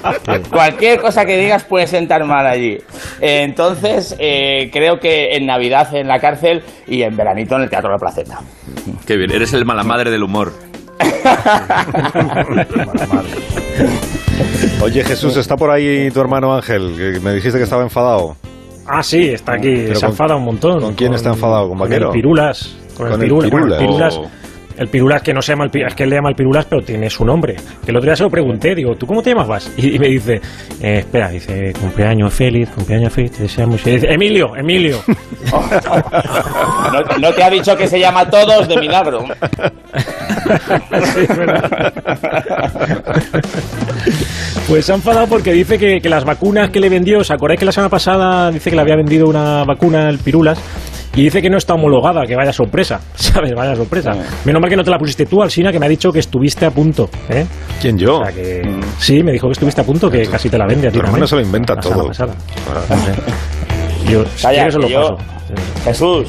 cualquier 0.52 1.00
cosa 1.02 1.26
que 1.26 1.38
digas 1.38 1.64
puede 1.64 1.88
sentar 1.88 2.24
mal 2.26 2.46
allí. 2.46 2.78
Eh, 3.22 3.44
entonces, 3.44 4.16
eh, 4.20 4.70
creo 4.74 5.00
que 5.00 5.36
en 5.36 5.46
Navidad 5.46 5.94
en 5.96 6.08
la 6.08 6.20
cárcel 6.20 6.64
y 6.88 7.04
en 7.04 7.16
veranito 7.16 7.56
en 7.56 7.64
el 7.64 7.70
Teatro 7.70 7.90
de 7.90 7.94
la 7.96 8.00
Placeta. 8.00 8.40
Qué 9.08 9.16
bien, 9.16 9.32
eres 9.32 9.54
el 9.54 9.66
mala 9.66 9.84
madre 9.84 10.12
del 10.12 10.24
humor. 10.24 10.52
Oye, 14.82 15.04
Jesús, 15.04 15.36
¿está 15.38 15.56
por 15.56 15.72
ahí 15.72 16.10
tu 16.12 16.20
hermano 16.22 16.54
Ángel? 16.54 16.94
Que 16.96 17.20
me 17.20 17.34
dijiste 17.34 17.58
que 17.58 17.64
estaba 17.64 17.84
enfadado. 17.84 18.36
Ah, 18.88 19.02
sí, 19.02 19.30
está 19.30 19.54
aquí. 19.54 19.74
Pero 19.88 19.96
Se 19.96 20.02
con- 20.02 20.10
enfada 20.12 20.36
un 20.36 20.44
montón. 20.46 20.80
¿con 20.82 20.94
quién 20.94 21.14
está 21.14 21.30
enfadado? 21.30 21.70
¿Con 21.70 21.78
Vaquero? 21.80 22.08
el 22.08 22.12
Pirulas. 22.14 22.76
Con, 22.96 23.10
Con 23.10 23.22
el. 23.22 23.32
Bueno, 23.32 23.76
el 23.76 23.78
Pirulas. 23.78 24.18
Oh. 24.18 24.30
El 24.78 24.90
Pirulas 24.90 25.22
que 25.22 25.34
no 25.34 25.42
se 25.42 25.54
llama 25.54 25.64
el 25.64 25.70
Pirulas, 25.70 25.94
es 25.94 25.96
que 25.96 26.04
él 26.04 26.10
le 26.10 26.18
llama 26.18 26.30
el 26.30 26.36
Pirulas, 26.36 26.66
pero 26.66 26.82
tiene 26.82 27.10
su 27.10 27.24
nombre. 27.24 27.56
Que 27.84 27.92
el 27.92 27.98
otro 27.98 28.08
día 28.08 28.16
se 28.16 28.24
lo 28.24 28.30
pregunté, 28.30 28.76
digo, 28.76 28.96
¿tú 28.96 29.08
cómo 29.08 29.22
te 29.22 29.30
llamas 29.30 29.48
Vas? 29.48 29.72
Y, 29.78 29.96
y 29.96 30.00
me 30.00 30.08
dice, 30.08 30.42
eh, 30.82 31.00
espera, 31.00 31.30
dice, 31.30 31.72
cumpleaños 31.80 32.34
feliz, 32.34 32.70
cumpleaños 32.70 33.14
feliz, 33.14 33.32
te 33.32 33.44
deseamos. 33.44 33.86
Y 33.88 33.92
dice, 33.92 34.08
Emilio, 34.12 34.56
Emilio. 34.56 35.00
No, 36.86 37.02
no 37.20 37.34
te 37.34 37.44
ha 37.44 37.50
dicho 37.50 37.76
que 37.76 37.88
se 37.88 38.00
llama 38.00 38.30
Todos 38.30 38.68
de 38.68 38.78
milagro. 38.78 39.26
Sí. 41.14 41.28
Pues 44.68 44.86
se 44.86 44.92
ha 44.92 44.96
enfadado 44.96 45.28
porque 45.28 45.52
dice 45.52 45.78
que, 45.78 46.00
que 46.00 46.10
las 46.10 46.24
vacunas 46.24 46.70
que 46.70 46.80
le 46.80 46.90
vendió, 46.90 47.20
¿os 47.20 47.32
acordáis 47.32 47.60
que 47.60 47.66
la 47.66 47.72
semana 47.72 47.90
pasada 47.90 48.52
dice 48.52 48.70
que 48.70 48.76
le 48.76 48.82
había 48.82 48.96
vendido 48.96 49.28
una 49.28 49.64
vacuna 49.64 50.10
el 50.10 50.20
Pirulas? 50.20 50.60
Y 51.16 51.24
dice 51.24 51.42
que 51.42 51.50
no 51.50 51.58
está 51.58 51.74
homologada, 51.76 52.26
que 52.26 52.36
vaya 52.36 52.52
sorpresa, 52.52 53.00
¿sabes? 53.16 53.54
Vaya 53.56 53.76
sorpresa. 53.76 54.14
Menos 54.44 54.62
mal 54.62 54.70
que 54.70 54.76
no 54.76 54.84
te 54.84 54.92
la 54.92 54.98
pusiste 54.98 55.26
tú, 55.26 55.42
Alsina, 55.42 55.72
que 55.72 55.80
me 55.80 55.86
ha 55.86 55.90
dicho 55.90 56.12
que 56.12 56.20
estuviste 56.20 56.66
a 56.66 56.72
punto, 56.72 57.10
¿eh? 57.30 57.46
¿Quién 57.82 57.98
yo? 57.98 58.20
O 58.20 58.26
sea 58.26 58.34
que, 58.34 58.62
sí, 59.00 59.24
me 59.24 59.32
dijo 59.32 59.48
que 59.48 59.54
estuviste 59.54 59.82
a 59.82 59.86
punto, 59.86 60.10
que 60.10 60.26
casi 60.28 60.50
te 60.50 60.58
la 60.58 60.66
vende 60.68 60.90
a 60.90 60.92
ti 60.92 61.00
también. 61.00 61.26
se 61.28 61.36
lo 61.36 61.42
inventa 61.42 61.76
todo. 61.78 62.08
pasada. 62.08 62.34
Yo, 64.10 64.24
Calla, 64.42 64.68
lo 64.68 64.82
paso. 64.90 65.18
Jesús, 65.86 66.28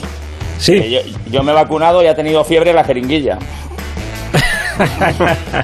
Sí. 0.58 0.80
que 0.80 0.90
yo, 0.90 0.98
yo 1.30 1.42
me 1.42 1.52
he 1.52 1.54
vacunado 1.54 2.02
y 2.02 2.06
ha 2.06 2.14
tenido 2.14 2.42
fiebre 2.44 2.72
la 2.72 2.84
jeringuilla. 2.84 3.38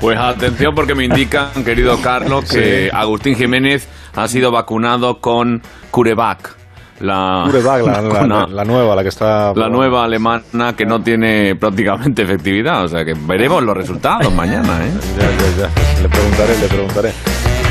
Pues 0.00 0.18
atención 0.18 0.74
porque 0.74 0.94
me 0.94 1.04
indican, 1.04 1.64
querido 1.64 2.00
Carlos, 2.00 2.46
que 2.50 2.88
Agustín 2.92 3.36
Jiménez 3.36 3.86
ha 4.14 4.26
sido 4.26 4.50
vacunado 4.50 5.20
con 5.20 5.60
Curevac. 5.90 6.56
La, 7.00 7.46
la, 7.52 7.78
la- 7.82 8.22
una- 8.22 8.46
la 8.46 8.64
nueva, 8.64 8.94
la 8.94 9.02
que 9.02 9.08
está... 9.08 9.52
la 9.54 9.68
nueva 9.68 10.04
alemana 10.04 10.74
que 10.76 10.86
no 10.86 11.02
tiene 11.02 11.56
prácticamente 11.56 12.22
efectividad. 12.22 12.84
O 12.84 12.88
sea 12.88 13.04
que 13.04 13.14
veremos 13.14 13.62
los 13.62 13.76
resultados 13.76 14.32
mañana, 14.32 14.78
¿eh? 14.84 14.90
Ya, 15.18 15.28
ya, 15.30 15.68
ya. 15.68 16.02
Le 16.02 16.08
preguntaré, 16.08 16.58
le 16.58 16.68
preguntaré. 16.68 17.12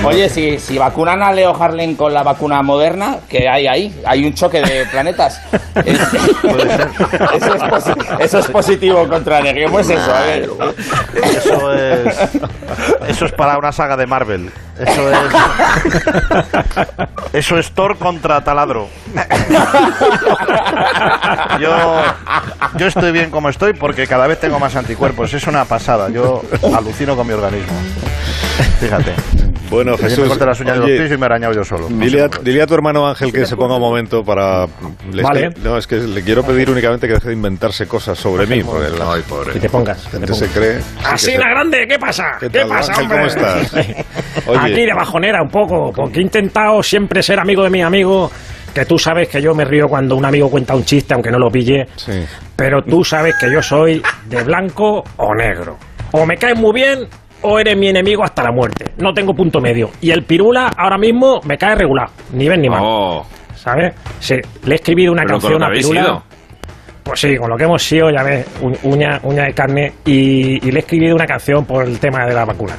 Oye, 0.04 0.28
si, 0.30 0.58
si 0.58 0.80
vacunan 0.80 1.22
a 1.22 1.32
Leo 1.32 1.56
Harlem 1.56 1.96
con 1.96 2.12
la 2.12 2.24
vacuna 2.24 2.64
moderna, 2.64 3.18
¿qué 3.30 3.48
hay 3.48 3.68
ahí? 3.68 4.02
Hay 4.04 4.26
un 4.26 4.34
choque 4.34 4.60
de 4.62 4.86
planetas. 4.88 5.40
Es- 5.86 6.00
eso, 6.00 7.56
es 7.56 7.62
posi- 7.62 8.18
eso 8.20 8.40
es 8.40 8.48
positivo 8.48 9.08
contra 9.08 9.42
Neguemos 9.42 9.90
eso, 9.90 10.12
a 10.14 10.22
ver. 10.22 10.50
Eso 11.24 11.74
es. 11.74 12.18
Eso 13.08 13.26
es 13.26 13.32
para 13.34 13.58
una 13.58 13.72
saga 13.72 13.96
de 13.96 14.06
Marvel. 14.08 14.52
Eso 14.80 15.12
es. 15.12 15.18
Eso 17.34 17.58
es 17.58 17.72
Thor 17.72 17.98
contra 17.98 18.44
Taladro. 18.44 18.88
Yo, 21.60 21.76
yo 22.78 22.88
estoy 22.88 23.12
bien 23.12 23.30
como 23.30 23.50
estoy 23.50 23.74
porque 23.74 24.08
cada 24.08 24.28
vez 24.28 24.39
tengo 24.39 24.60
más 24.60 24.76
anticuerpos. 24.76 25.34
Es 25.34 25.48
una 25.48 25.65
pasada. 25.65 26.10
Yo 26.10 26.41
alucino 26.76 27.15
con 27.15 27.28
mi 27.28 27.34
organismo. 27.34 27.74
Fíjate. 28.80 29.51
Bueno, 29.72 29.92
me 29.94 29.98
Jesús. 29.98 30.28
corté 30.28 30.46
las 30.46 30.60
uñas 30.60 30.74
de 30.74 30.80
los 30.82 30.86
oye, 30.90 30.98
pies 31.00 31.12
y 31.14 31.18
me 31.18 31.22
he 31.22 31.26
arañado 31.26 31.54
yo 31.54 31.64
solo. 31.64 31.90
No 31.90 32.04
Dile 32.06 32.18
sé 32.20 32.24
a, 32.26 32.28
por 32.30 32.38
qué. 32.40 32.44
dile 32.52 32.62
a 32.62 32.68
tu 32.68 32.74
hermano 32.76 33.08
Ángel 33.08 33.32
que 33.32 33.46
se 33.46 33.56
ponga 33.56 33.76
un 33.76 33.82
momento 33.82 34.24
para... 34.24 34.68
le 35.12 35.24
Vale. 35.24 35.48
estoy- 35.48 35.64
no, 35.64 35.78
es 35.78 35.88
que 35.88 35.96
le 35.96 36.22
quiero 36.24 36.44
pedir 36.44 36.70
únicamente 36.70 37.08
que 37.08 37.14
deje 37.14 37.30
de 37.30 37.34
inventarse 37.34 37.88
cosas 37.88 38.20
sobre 38.20 38.46
mí. 38.46 38.62
Porque 38.64 38.90
la 38.98 39.14
Ay, 39.14 39.24
Que 39.54 39.60
te 39.60 39.70
pongas. 39.70 40.06
que 40.08 40.18
te 40.20 40.34
se 40.34 40.48
cree... 40.50 40.80
Así 41.06 41.38
la 41.38 41.50
grande, 41.50 41.88
¿qué 41.88 41.98
pasa? 41.98 42.32
¿Qué 42.40 42.50
¿Qué, 42.50 42.60
tal, 42.60 42.68
pasa, 42.70 42.92
Ángel? 42.92 43.04
hombre? 43.06 43.18
¿Cómo 43.18 43.28
estás? 43.28 43.74
Oye. 44.48 44.60
Aquí 44.60 44.86
de 44.86 44.94
bajonera 44.94 45.42
un 45.42 45.50
poco, 45.50 45.92
porque 45.96 46.20
he 46.20 46.22
intentado 46.22 46.84
siempre 46.84 47.24
ser 47.24 47.40
amigo 47.40 47.64
de 47.64 47.70
mi 47.70 47.82
amigo, 47.82 48.30
que 48.74 48.86
tú 48.86 48.98
sabes 49.00 49.30
que 49.30 49.42
yo 49.42 49.54
me 49.56 49.64
río 49.66 49.88
cuando 49.88 50.16
un 50.18 50.26
amigo 50.26 50.50
cuenta 50.50 50.76
un 50.76 50.84
chiste, 50.84 51.14
aunque 51.14 51.32
no 51.32 51.40
lo 51.40 51.50
pille, 51.50 51.88
Sí. 51.96 52.26
pero 52.56 52.82
tú 52.84 53.04
sabes 53.04 53.36
que 53.40 53.52
yo 53.52 53.62
soy 53.62 54.02
de 54.28 54.44
blanco 54.44 55.04
o 55.18 55.34
negro. 55.36 55.78
O 56.12 56.26
me 56.26 56.36
caes 56.38 56.58
muy 56.58 56.74
bien 56.74 57.08
o 57.43 57.60
eres 57.60 57.77
mi 57.77 57.88
enemigo 57.88 58.23
hasta 58.23 58.43
la 58.43 58.51
muerte. 58.51 58.91
No 58.97 59.13
tengo 59.13 59.34
punto 59.34 59.60
medio. 59.60 59.89
Y 60.01 60.12
el 60.12 60.23
pirula 60.23 60.71
ahora 60.77 60.97
mismo 60.97 61.41
me 61.45 61.58
cae 61.58 61.75
regular, 61.75 62.10
ni 62.34 62.47
ven 62.47 62.62
ni 62.62 62.69
mal. 62.69 62.82
Oh, 62.84 63.25
¿Sabes? 63.56 63.93
Sí, 64.19 64.36
le 64.65 64.73
he 64.73 64.75
escribido 64.75 65.12
una 65.12 65.23
pero 65.23 65.39
canción 65.39 65.63
a 65.63 65.69
Pirula. 65.69 66.01
ido. 66.01 66.23
Pues 67.04 67.19
sí, 67.19 67.36
con 67.38 67.49
lo 67.49 67.58
que 67.58 67.63
hemos 67.63 67.84
sido, 67.84 68.10
ya 68.12 68.23
ves, 68.23 68.45
uña, 68.84 69.19
uña 69.23 69.43
de 69.45 69.54
carne. 69.54 69.93
Y, 70.06 70.65
y 70.67 70.71
le 70.71 70.80
he 70.80 70.82
escribido 70.82 71.15
una 71.15 71.25
canción 71.25 71.65
por 71.65 71.84
el 71.86 71.99
tema 71.99 72.25
de 72.25 72.34
la 72.34 72.45
vacuna. 72.45 72.73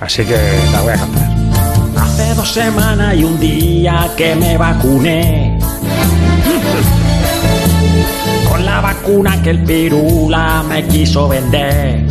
Así 0.00 0.24
que 0.24 0.36
la 0.72 0.80
voy 0.82 0.92
a 0.92 0.96
cantar. 0.96 2.02
Hace 2.02 2.34
dos 2.34 2.48
semanas 2.50 3.14
y 3.14 3.24
un 3.24 3.38
día 3.40 4.08
que 4.16 4.34
me 4.34 4.56
vacuné. 4.58 5.58
Con 8.50 8.64
la 8.64 8.80
vacuna 8.80 9.42
que 9.42 9.50
el 9.50 9.62
pirula 9.64 10.62
me 10.68 10.84
quiso 10.84 11.28
vender. 11.28 12.04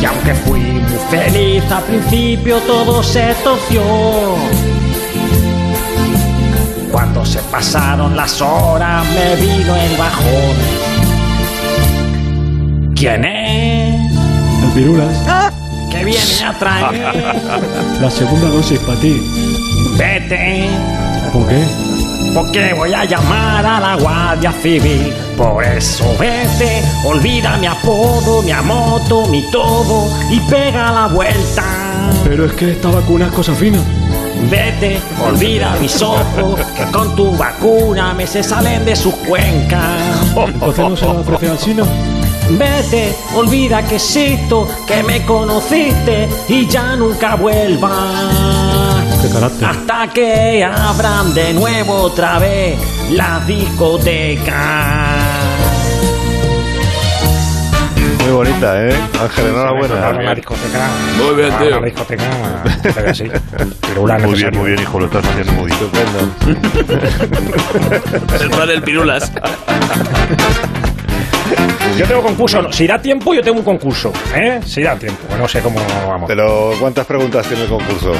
Y 0.00 0.04
aunque 0.04 0.34
fui 0.34 0.60
muy 0.60 0.98
feliz 1.10 1.62
al 1.70 1.82
principio, 1.84 2.58
todo 2.60 3.02
se 3.02 3.34
torció. 3.42 3.82
Cuando 6.90 7.24
se 7.24 7.40
pasaron 7.50 8.16
las 8.16 8.40
horas 8.40 9.04
me 9.14 9.36
vino 9.36 9.74
el 9.76 9.96
bajón. 9.96 10.56
¿Quién 12.94 13.24
es? 13.24 14.12
El 14.62 14.70
pirulas. 14.74 15.14
Que 15.90 16.04
viene 16.04 16.44
a 16.44 16.58
traer. 16.58 17.34
La 18.00 18.10
segunda 18.10 18.48
dosis 18.48 18.78
para 18.80 18.98
ti. 19.00 19.20
Vete, 19.98 20.68
¿Por 21.32 21.46
qué? 21.48 21.64
Porque 22.36 22.74
voy 22.74 22.92
a 22.92 23.06
llamar 23.06 23.64
a 23.64 23.80
la 23.80 23.96
Guardia 23.96 24.52
Civil. 24.52 25.10
Por 25.38 25.64
eso 25.64 26.04
vete, 26.18 26.82
olvida 27.06 27.56
mi 27.56 27.66
apodo, 27.66 28.42
mi 28.42 28.52
moto, 28.62 29.26
mi 29.28 29.50
todo 29.50 30.06
y 30.30 30.38
pega 30.40 30.92
la 30.92 31.06
vuelta. 31.06 31.64
Pero 32.24 32.44
es 32.44 32.52
que 32.52 32.72
esta 32.72 32.90
vacuna 32.90 33.28
es 33.28 33.32
cosa 33.32 33.54
fina. 33.54 33.78
Vete, 34.50 35.00
olvida 35.26 35.76
mis 35.80 36.02
ojos, 36.02 36.60
que 36.76 36.84
con 36.92 37.16
tu 37.16 37.34
vacuna 37.34 38.12
me 38.12 38.26
se 38.26 38.42
salen 38.42 38.84
de 38.84 38.94
sus 38.94 39.14
cuencas. 39.14 39.98
Entonces 40.36 40.88
no 40.90 40.94
se 40.94 41.06
va 41.06 41.12
a 41.12 41.20
ofrecer 41.20 41.50
al 41.50 41.58
chino. 41.58 41.86
Vete, 42.50 43.16
olvida 43.34 43.82
que 43.82 43.94
existo, 43.96 44.68
que 44.86 45.02
me 45.02 45.24
conociste 45.24 46.28
y 46.50 46.66
ya 46.66 46.96
nunca 46.96 47.36
vuelvas. 47.36 48.75
Carácter. 49.32 49.68
Hasta 49.68 50.08
que 50.12 50.64
abran 50.64 51.34
de 51.34 51.52
nuevo 51.54 51.94
otra 51.94 52.38
vez 52.38 52.78
la 53.10 53.40
discoteca. 53.46 55.14
Muy 58.22 58.32
bonita, 58.32 58.88
¿eh? 58.88 58.94
Ángel, 59.20 59.46
enhorabuena. 59.46 60.12
La 60.12 60.34
discoteca. 60.34 60.88
Muy 61.16 61.36
bien, 61.36 61.58
tío. 61.58 61.80
La 61.80 61.86
discoteca. 61.86 62.24
pero 62.94 63.14
sí. 63.14 63.24
Pirula 63.88 64.18
Muy 64.18 64.34
bien, 64.34 64.56
muy 64.56 64.70
bien, 64.70 64.82
hijo. 64.82 64.98
Lo 64.98 65.06
estás 65.06 65.24
haciendo 65.24 65.52
muy 65.52 65.70
bien. 65.70 65.78
Estupendo. 65.80 66.18
El 68.42 68.50
plan 68.50 68.68
del 68.68 68.82
pirulas. 68.82 69.32
Yo 71.96 72.06
tengo 72.06 72.22
concurso. 72.22 72.62
no, 72.62 72.72
Si 72.72 72.86
da 72.86 73.00
tiempo, 73.00 73.32
yo 73.32 73.42
tengo 73.42 73.58
un 73.58 73.64
concurso. 73.64 74.12
¿eh? 74.34 74.60
Si 74.64 74.82
da 74.82 74.96
tiempo. 74.96 75.22
No 75.38 75.46
sé 75.46 75.60
cómo 75.60 75.78
vamos. 76.06 76.26
Pero, 76.26 76.72
¿cuántas 76.80 77.06
preguntas 77.06 77.46
tiene 77.46 77.62
el 77.62 77.68
concurso? 77.68 78.12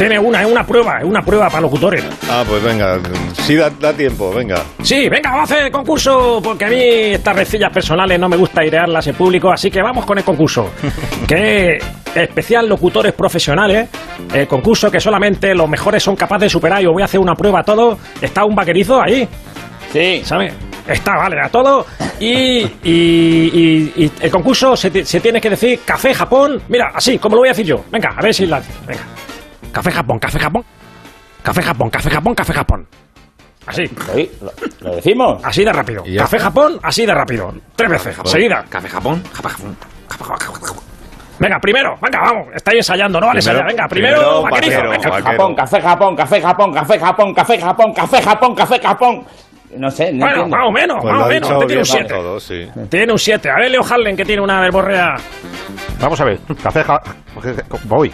Tiene 0.00 0.18
una, 0.18 0.40
es 0.40 0.46
una 0.50 0.66
prueba, 0.66 0.96
es 0.98 1.04
una 1.04 1.20
prueba 1.20 1.48
para 1.50 1.60
locutores. 1.60 2.02
Ah, 2.30 2.42
pues 2.48 2.62
venga, 2.62 2.98
sí 3.42 3.54
da, 3.54 3.68
da 3.68 3.92
tiempo, 3.92 4.32
venga. 4.32 4.62
Sí, 4.82 5.10
venga, 5.10 5.30
vamos 5.30 5.50
a 5.50 5.54
hacer 5.54 5.66
el 5.66 5.70
concurso, 5.72 6.40
porque 6.42 6.64
a 6.64 6.68
mí 6.68 6.80
estas 6.82 7.36
recillas 7.36 7.70
personales 7.70 8.18
no 8.18 8.26
me 8.26 8.38
gusta 8.38 8.62
airearlas 8.62 9.06
en 9.08 9.14
público, 9.14 9.52
así 9.52 9.70
que 9.70 9.82
vamos 9.82 10.06
con 10.06 10.16
el 10.16 10.24
concurso. 10.24 10.70
que 11.28 11.76
es 11.76 11.84
especial 12.16 12.66
locutores 12.66 13.12
profesionales, 13.12 13.90
el 14.32 14.46
concurso 14.48 14.90
que 14.90 15.00
solamente 15.00 15.54
los 15.54 15.68
mejores 15.68 16.02
son 16.02 16.16
capaces 16.16 16.44
de 16.44 16.48
superar. 16.48 16.80
Yo 16.80 16.92
voy 16.92 17.02
a 17.02 17.04
hacer 17.04 17.20
una 17.20 17.34
prueba 17.34 17.60
a 17.60 17.62
todos. 17.64 17.98
Está 18.22 18.46
un 18.46 18.54
vaquerizo 18.54 19.02
ahí, 19.02 19.28
Sí. 19.92 20.22
¿sabes? 20.24 20.54
Está, 20.88 21.16
vale, 21.16 21.36
a 21.44 21.50
todo. 21.50 21.84
Y, 22.18 22.60
y- 22.60 22.70
y- 22.84 23.92
y 24.04 24.12
el 24.20 24.30
concurso 24.30 24.74
se, 24.78 25.04
se 25.04 25.20
tiene 25.20 25.42
que 25.42 25.50
decir 25.50 25.80
Café 25.84 26.14
Japón. 26.14 26.62
Mira, 26.68 26.90
así, 26.94 27.18
como 27.18 27.36
lo 27.36 27.42
voy 27.42 27.48
a 27.48 27.52
decir 27.52 27.66
yo. 27.66 27.84
Venga, 27.90 28.14
a 28.16 28.22
ver 28.22 28.32
si 28.34 28.46
la. 28.46 28.62
Venga. 28.86 29.02
Café 29.72 29.90
Japón, 29.92 30.18
Café 30.18 30.38
Japón. 30.38 30.64
Café 31.42 31.62
Japón, 31.62 31.90
Café 31.90 32.10
Japón, 32.10 32.34
Café 32.34 32.52
Japón. 32.52 32.86
Así. 33.66 33.86
Sí, 34.14 34.30
¿Lo, 34.40 34.50
lo 34.80 34.96
decimos? 34.96 35.42
Así 35.44 35.64
de 35.64 35.72
rápido. 35.72 36.02
Café. 36.18 36.38
Japón, 36.38 36.80
así 36.82 37.06
de 37.06 37.14
rápido. 37.14 37.52
Tres 37.76 37.90
veces, 37.90 38.16
seguida. 38.24 38.64
Café 38.68 38.88
Japón. 38.88 39.22
Café 39.34 39.48
Japón. 39.48 39.76
Café 40.08 40.24
Japón. 40.24 40.76
Venga, 41.38 41.58
primero, 41.58 41.96
venga, 42.02 42.20
vamos. 42.20 42.48
Estáis 42.54 42.78
ensayando, 42.78 43.18
no 43.20 43.26
vale 43.28 43.40
Primero- 43.40 43.60
ensayar. 43.60 43.76
Venga, 43.76 43.88
primero, 43.88 44.16
primero, 44.16 44.42
vaquero, 44.42 44.90
venga. 44.90 45.08
vaquero. 45.10 45.30
Japón, 45.30 45.54
café 45.54 45.80
Japón, 45.80 46.16
café 46.16 46.40
Japón, 46.42 46.72
café 46.74 46.98
Japón, 46.98 47.34
café 47.34 47.58
Japón, 47.60 47.92
café 47.94 48.22
Japón, 48.22 48.54
café 48.54 48.78
Japón. 48.80 49.24
No 49.76 49.90
sé, 49.90 50.12
no 50.12 50.18
Bueno, 50.26 50.42
entiendo. 50.42 50.56
más 50.56 50.66
o 50.66 50.72
menos, 50.72 50.98
Pues 51.00 51.14
más 51.14 51.22
o 51.24 51.28
menos. 51.28 51.50
Este 51.50 51.66
tiene 51.66 51.82
un 51.82 51.82
bien 51.82 51.84
7. 51.86 52.08
todo, 52.14 52.40
sí. 52.40 52.68
Tiene 52.90 53.12
un 53.12 53.18
7. 53.18 53.50
A 53.50 53.56
ver, 53.56 53.70
Leo 53.70 53.82
Harlen, 53.88 54.16
que 54.16 54.24
tiene 54.24 54.42
una 54.42 54.60
verborrea. 54.60 55.16
Vamos 56.00 56.20
a 56.20 56.24
ver. 56.24 56.40
Café 56.62 56.82
ja... 56.82 57.00
Voy. 57.84 58.12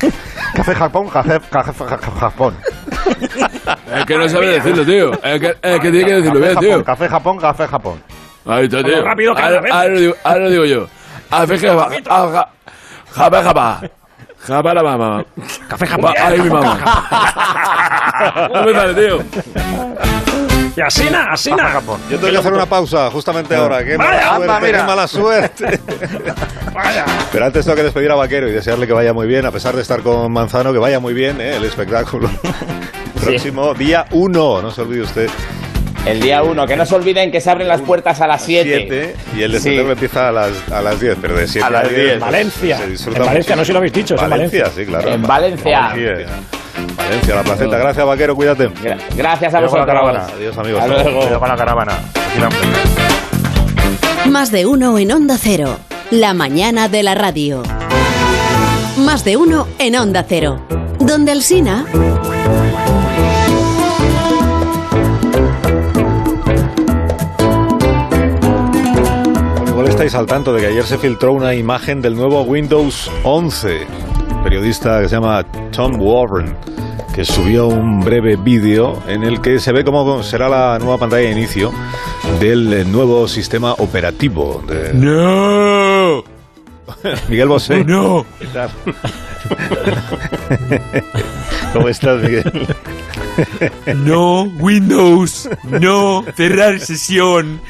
Café 0.54 0.74
Japón, 0.74 1.08
café, 1.08 1.40
café, 1.50 1.84
café 1.84 2.10
Japón. 2.18 2.56
Es 3.94 4.04
que 4.06 4.16
no 4.18 4.28
sabe 4.28 4.46
decirlo, 4.48 4.84
tío. 4.84 5.12
Es 5.22 5.40
que, 5.40 5.56
es 5.62 5.80
que 5.80 5.90
tiene 5.90 6.04
que 6.06 6.14
decirlo 6.14 6.40
Café 6.40 6.40
bien, 6.40 6.54
Japón, 6.54 6.64
tío. 6.68 6.84
Café 6.84 7.08
Japón, 7.08 7.38
café 7.38 7.66
Japón. 7.68 8.02
Ahí 8.46 8.64
está, 8.64 8.82
tío. 8.82 9.04
rápido 9.04 9.32
Ahora-. 9.32 9.62
Ahora 9.70 9.88
lo 9.88 10.00
digo- 10.00 10.14
ahora 10.24 10.40
lo 10.40 10.50
digo 10.50 10.64
yo. 10.64 10.86
Café 11.30 11.58
Japón. 11.58 12.48
Japa, 13.12 13.42
japa. 13.42 13.80
Japa 14.46 14.74
la 14.74 14.82
mamá. 14.82 15.24
Café 15.68 15.86
Japón. 15.86 16.14
Ahí 16.18 16.40
mi 16.40 16.50
mamá. 16.50 16.78
No 18.54 18.64
me 18.64 18.72
sale, 18.74 18.94
tío. 18.94 19.18
Y 20.76 20.80
asina, 20.80 21.32
asina. 21.32 21.80
Yo 22.10 22.18
tengo 22.18 22.32
que 22.32 22.38
hacer 22.38 22.52
una 22.52 22.66
pausa 22.66 23.10
justamente 23.10 23.54
ahora. 23.54 23.84
¡Qué 23.84 23.98
mala 23.98 24.10
Vaya, 24.10 24.36
suerte! 24.36 24.66
mira. 24.66 24.78
¡Qué 24.80 24.84
mala 24.86 25.08
suerte! 25.08 25.80
Vaya. 26.74 27.04
Pero 27.32 27.46
antes 27.46 27.64
tengo 27.64 27.76
que 27.76 27.82
despedir 27.82 28.10
a 28.10 28.14
Vaquero 28.14 28.48
y 28.48 28.52
desearle 28.52 28.86
que 28.86 28.92
vaya 28.92 29.12
muy 29.12 29.26
bien, 29.26 29.44
a 29.46 29.50
pesar 29.50 29.74
de 29.74 29.82
estar 29.82 30.00
con 30.02 30.32
Manzano, 30.32 30.72
que 30.72 30.78
vaya 30.78 31.00
muy 31.00 31.12
bien 31.14 31.40
¿eh? 31.40 31.56
el 31.56 31.64
espectáculo. 31.64 32.30
Próximo 33.22 33.74
día 33.74 34.06
1, 34.12 34.62
no 34.62 34.70
se 34.70 34.80
olvide 34.82 35.02
usted. 35.02 35.28
El 36.06 36.20
día 36.20 36.42
1, 36.42 36.66
que 36.66 36.76
no 36.76 36.86
se 36.86 36.94
olviden 36.94 37.30
que 37.30 37.40
se 37.42 37.50
abren 37.50 37.68
las 37.68 37.82
puertas 37.82 38.20
a 38.22 38.26
las 38.26 38.42
7. 38.42 38.86
7 38.88 39.16
y 39.36 39.42
el 39.42 39.52
de 39.52 39.60
Sí. 39.60 39.76
empieza 39.76 40.28
a 40.28 40.32
las, 40.32 40.50
a 40.72 40.80
las 40.80 40.98
10, 40.98 41.18
pero 41.20 41.34
de 41.36 41.46
7 41.46 41.66
A 41.66 41.70
las 41.70 41.88
10. 41.90 41.96
pues, 42.08 42.20
Valencia. 42.20 42.78
se 42.78 42.86
disfruta 42.86 43.18
En 43.18 43.26
Valencia, 43.26 43.56
muchísimo. 43.56 43.56
no 43.56 43.62
sé 43.62 43.66
si 43.66 43.72
lo 43.72 43.78
habéis 43.78 43.92
dicho, 43.92 44.14
es 44.14 44.22
en 44.22 44.30
Valencia, 44.30 44.60
Valencia. 44.62 44.82
sí, 44.84 44.88
claro. 44.90 45.08
En 45.10 45.22
Valencia. 45.22 45.80
Valencia, 45.80 46.26
Valencia, 46.96 47.34
la 47.34 47.42
placenta. 47.42 47.78
Gracias, 47.78 48.06
Vaquero, 48.06 48.34
cuídate. 48.36 48.68
Gra- 48.74 48.98
Gracias 49.16 49.54
a 49.54 49.60
vosotros. 49.60 49.86
caravana. 49.86 50.26
Adiós, 50.34 50.56
amigos. 50.58 50.80
Hasta 50.82 50.94
luego. 51.02 51.20
Cuidado 51.20 51.40
con 51.40 51.48
la 51.48 51.56
caravana. 51.56 51.92
Más 54.28 54.50
de 54.50 54.66
uno 54.66 54.98
en 54.98 55.12
Onda 55.12 55.36
Cero. 55.38 55.78
La 56.10 56.34
mañana 56.34 56.88
de 56.88 57.02
la 57.02 57.14
radio. 57.14 57.62
Más 58.98 59.24
de 59.24 59.36
uno 59.36 59.66
en 59.78 59.96
Onda 59.96 60.24
Cero. 60.28 60.60
Donde 60.98 61.32
el 61.32 61.42
Sina. 61.42 61.84
Igual 69.68 69.88
estáis 69.88 70.14
al 70.14 70.26
tanto 70.26 70.52
de 70.52 70.60
que 70.60 70.66
ayer 70.68 70.84
se 70.84 70.98
filtró 70.98 71.32
una 71.32 71.54
imagen 71.54 72.02
del 72.02 72.14
nuevo 72.16 72.42
Windows 72.42 73.10
11. 73.24 73.86
Periodista 74.42 75.00
que 75.00 75.08
se 75.08 75.16
llama 75.16 75.44
Tom 75.72 76.00
Warren, 76.00 76.56
que 77.14 77.24
subió 77.24 77.68
un 77.68 78.00
breve 78.00 78.36
vídeo 78.36 79.02
en 79.06 79.22
el 79.22 79.40
que 79.40 79.58
se 79.58 79.72
ve 79.72 79.84
cómo 79.84 80.22
será 80.22 80.48
la 80.48 80.78
nueva 80.78 80.98
pantalla 80.98 81.26
de 81.26 81.32
inicio 81.32 81.72
del 82.38 82.72
eh, 82.72 82.84
nuevo 82.84 83.28
sistema 83.28 83.72
operativo 83.74 84.62
de 84.66 84.94
¡No! 84.94 86.24
Miguel 87.28 87.48
Bosé. 87.48 87.84
¡No! 87.84 88.24
¿Qué 88.38 88.46
tal? 88.46 88.70
¿Cómo 91.72 91.88
estás, 91.88 92.22
Miguel? 92.22 92.66
No, 93.96 94.42
Windows. 94.42 95.48
No, 95.64 96.24
cerrar 96.36 96.80
sesión. 96.80 97.60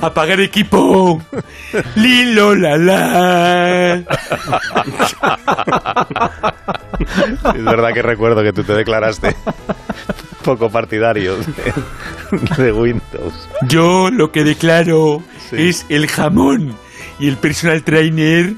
Apagar 0.00 0.40
equipo. 0.40 1.20
Lilo 1.96 2.54
la 2.54 2.76
la. 2.76 3.94
Es 7.54 7.64
verdad 7.64 7.92
que 7.92 8.02
recuerdo 8.02 8.42
que 8.42 8.52
tú 8.52 8.64
te 8.64 8.74
declaraste 8.74 9.34
poco 10.44 10.70
partidario 10.70 11.36
de, 11.36 12.62
de 12.62 12.72
Windows. 12.72 13.48
Yo 13.68 14.10
lo 14.10 14.32
que 14.32 14.44
declaro 14.44 15.22
es 15.52 15.84
el 15.88 16.06
jamón 16.08 16.74
y 17.18 17.28
el 17.28 17.36
personal 17.36 17.82
trainer 17.82 18.54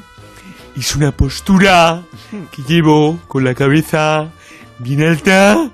es 0.77 0.95
una 0.95 1.13
postura 1.13 2.03
que 2.53 2.63
llevo 2.63 3.19
con 3.27 3.45
la 3.45 3.55
cabeza 3.55 4.29
bien 4.79 5.03
alta. 5.03 5.71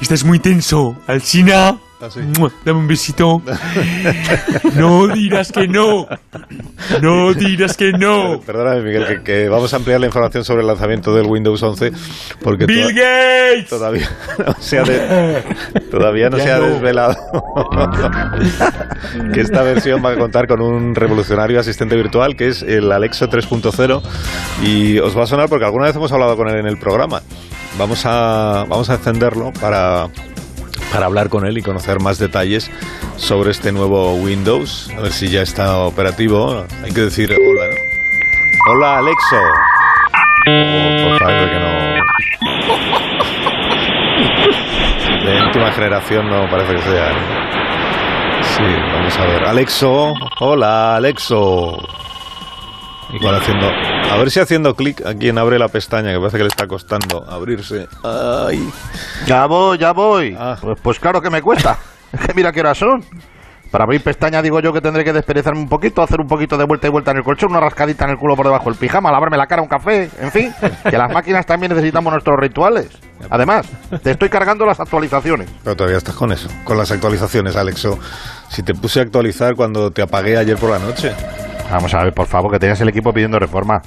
Estás 0.00 0.24
muy 0.24 0.38
tenso, 0.38 0.96
Alsina. 1.06 1.78
Ah, 1.98 2.10
sí. 2.10 2.20
Mua, 2.38 2.52
Dame 2.64 2.80
un 2.80 2.86
besito. 2.86 3.40
No 4.74 5.06
dirás 5.08 5.50
que 5.50 5.66
no. 5.66 6.06
No 7.00 7.32
dirás 7.32 7.74
que 7.78 7.90
no. 7.92 8.38
Perdóname, 8.44 8.82
Miguel, 8.82 9.06
que, 9.06 9.22
que 9.22 9.48
vamos 9.48 9.72
a 9.72 9.76
ampliar 9.76 9.98
la 10.00 10.06
información 10.06 10.44
sobre 10.44 10.60
el 10.60 10.66
lanzamiento 10.66 11.14
del 11.14 11.24
Windows 11.26 11.62
11 11.62 11.92
porque 12.42 12.66
Bill 12.66 12.82
to- 12.82 12.88
Gates. 12.88 13.68
todavía 13.70 14.06
no 14.46 14.54
se 14.60 14.78
ha, 14.78 14.82
de- 14.82 15.42
todavía 15.90 16.28
no 16.28 16.36
Ya 16.36 16.44
se 16.44 16.52
ha 16.52 16.58
no. 16.58 16.66
desvelado 16.66 17.16
que 19.32 19.40
esta 19.40 19.62
versión 19.62 20.04
va 20.04 20.10
a 20.12 20.16
contar 20.16 20.46
con 20.46 20.60
un 20.60 20.94
revolucionario 20.94 21.58
asistente 21.58 21.96
virtual 21.96 22.36
que 22.36 22.48
es 22.48 22.62
el 22.62 22.92
Alexa 22.92 23.26
3.0 23.30 24.02
y 24.62 24.98
os 24.98 25.16
va 25.16 25.22
a 25.22 25.26
sonar 25.26 25.48
porque 25.48 25.64
alguna 25.64 25.86
vez 25.86 25.96
hemos 25.96 26.12
hablado 26.12 26.36
con 26.36 26.48
él 26.48 26.56
en 26.58 26.66
el 26.66 26.76
programa. 26.76 27.22
Vamos 27.78 28.06
a, 28.06 28.64
vamos 28.68 28.88
a 28.88 28.94
encenderlo 28.94 29.52
para, 29.60 30.08
para 30.92 31.06
hablar 31.06 31.28
con 31.28 31.46
él 31.46 31.58
y 31.58 31.62
conocer 31.62 32.00
más 32.00 32.18
detalles 32.18 32.70
sobre 33.16 33.50
este 33.50 33.70
nuevo 33.70 34.14
Windows. 34.14 34.90
A 34.96 35.02
ver 35.02 35.12
si 35.12 35.28
ya 35.28 35.42
está 35.42 35.78
operativo. 35.78 36.64
Hay 36.82 36.92
que 36.92 37.02
decir 37.02 37.32
hola. 37.32 37.74
Hola, 38.68 38.98
Alexo. 38.98 39.36
Oh, 40.48 41.08
por 41.08 41.18
favor, 41.18 41.50
que 41.50 41.58
no. 41.60 41.86
De 45.30 45.42
última 45.42 45.72
generación 45.72 46.28
no 46.30 46.48
parece 46.50 46.74
que 46.76 46.82
sea. 46.82 47.12
¿no? 47.12 47.46
Sí, 48.42 48.64
vamos 48.92 49.18
a 49.18 49.24
ver. 49.26 49.44
Alexo. 49.44 50.14
Hola, 50.40 50.96
Alexo. 50.96 51.76
Igual 53.12 53.36
haciendo. 53.36 53.66
A 53.66 54.16
ver 54.16 54.30
si 54.30 54.40
haciendo 54.40 54.74
clic 54.74 55.04
aquí 55.06 55.28
en 55.28 55.38
abre 55.38 55.58
la 55.58 55.68
pestaña, 55.68 56.12
que 56.12 56.18
parece 56.18 56.38
que 56.38 56.44
le 56.44 56.48
está 56.48 56.66
costando 56.66 57.24
abrirse. 57.28 57.86
Ay. 58.02 58.68
Ya 59.26 59.46
voy, 59.46 59.78
ya 59.78 59.92
voy. 59.92 60.36
Ah. 60.38 60.56
Pues, 60.60 60.78
pues 60.82 60.98
claro 60.98 61.20
que 61.20 61.30
me 61.30 61.42
cuesta. 61.42 61.78
Es 62.12 62.20
que 62.20 62.34
mira 62.34 62.52
qué 62.52 62.60
horas 62.60 62.78
son. 62.78 63.04
Para 63.70 63.84
abrir 63.84 64.02
pestaña 64.02 64.40
digo 64.40 64.60
yo 64.60 64.72
que 64.72 64.80
tendré 64.80 65.04
que 65.04 65.12
desperezarme 65.12 65.60
un 65.60 65.68
poquito, 65.68 66.00
hacer 66.00 66.20
un 66.20 66.28
poquito 66.28 66.56
de 66.56 66.64
vuelta 66.64 66.86
y 66.86 66.90
vuelta 66.90 67.10
en 67.10 67.18
el 67.18 67.24
colchón, 67.24 67.50
una 67.50 67.60
rascadita 67.60 68.04
en 68.04 68.12
el 68.12 68.16
culo 68.16 68.36
por 68.36 68.46
debajo 68.46 68.70
del 68.70 68.78
pijama, 68.78 69.10
lavarme 69.10 69.36
la 69.36 69.46
cara, 69.46 69.60
un 69.60 69.68
café, 69.68 70.08
en 70.20 70.30
fin, 70.30 70.54
que 70.88 70.96
las 70.96 71.12
máquinas 71.12 71.44
también 71.44 71.72
necesitamos 71.72 72.12
nuestros 72.12 72.38
rituales. 72.38 72.88
Además, 73.28 73.66
te 74.02 74.12
estoy 74.12 74.28
cargando 74.28 74.64
las 74.64 74.78
actualizaciones. 74.78 75.50
Pero 75.64 75.76
todavía 75.76 75.98
estás 75.98 76.14
con 76.14 76.32
eso, 76.32 76.48
con 76.64 76.78
las 76.78 76.90
actualizaciones, 76.92 77.56
Alexo. 77.56 77.98
Si 78.48 78.62
te 78.62 78.72
puse 78.72 79.00
a 79.00 79.02
actualizar 79.02 79.56
cuando 79.56 79.90
te 79.90 80.00
apagué 80.00 80.38
ayer 80.38 80.56
por 80.56 80.70
la 80.70 80.78
noche. 80.78 81.12
Vamos 81.70 81.92
a 81.94 82.04
ver, 82.04 82.12
por 82.12 82.26
favor, 82.26 82.52
que 82.52 82.58
tenías 82.58 82.80
el 82.80 82.88
equipo 82.88 83.12
pidiendo 83.12 83.38
reforma. 83.38 83.80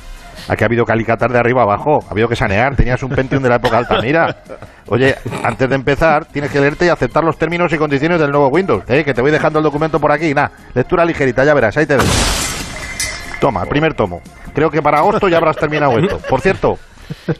Aquí 0.47 0.63
ha 0.63 0.67
habido 0.67 0.85
calicatar 0.85 1.31
de 1.31 1.39
arriba 1.39 1.63
abajo, 1.63 1.99
ha 2.07 2.11
habido 2.11 2.27
que 2.27 2.35
sanear, 2.35 2.75
tenías 2.75 3.01
un 3.03 3.09
Pentium 3.09 3.41
de 3.43 3.49
la 3.49 3.55
época 3.55 3.77
Altamira. 3.77 4.35
Oye, 4.87 5.15
antes 5.43 5.69
de 5.69 5.75
empezar, 5.75 6.25
tienes 6.25 6.51
que 6.51 6.59
leerte 6.59 6.85
y 6.85 6.89
aceptar 6.89 7.23
los 7.23 7.37
términos 7.37 7.71
y 7.71 7.77
condiciones 7.77 8.19
del 8.19 8.31
nuevo 8.31 8.47
Windows, 8.47 8.83
¿eh? 8.87 9.03
que 9.03 9.13
te 9.13 9.21
voy 9.21 9.31
dejando 9.31 9.59
el 9.59 9.63
documento 9.63 9.99
por 9.99 10.11
aquí. 10.11 10.33
Nada, 10.33 10.51
lectura 10.73 11.05
ligerita, 11.05 11.43
ya 11.43 11.53
verás, 11.53 11.77
ahí 11.77 11.85
te 11.85 11.95
dejo. 11.95 12.07
Toma, 13.39 13.63
primer 13.65 13.93
tomo. 13.93 14.21
Creo 14.53 14.69
que 14.69 14.81
para 14.81 14.99
agosto 14.99 15.29
ya 15.29 15.37
habrás 15.37 15.55
terminado 15.55 15.97
esto. 15.97 16.19
Por 16.27 16.41
cierto, 16.41 16.77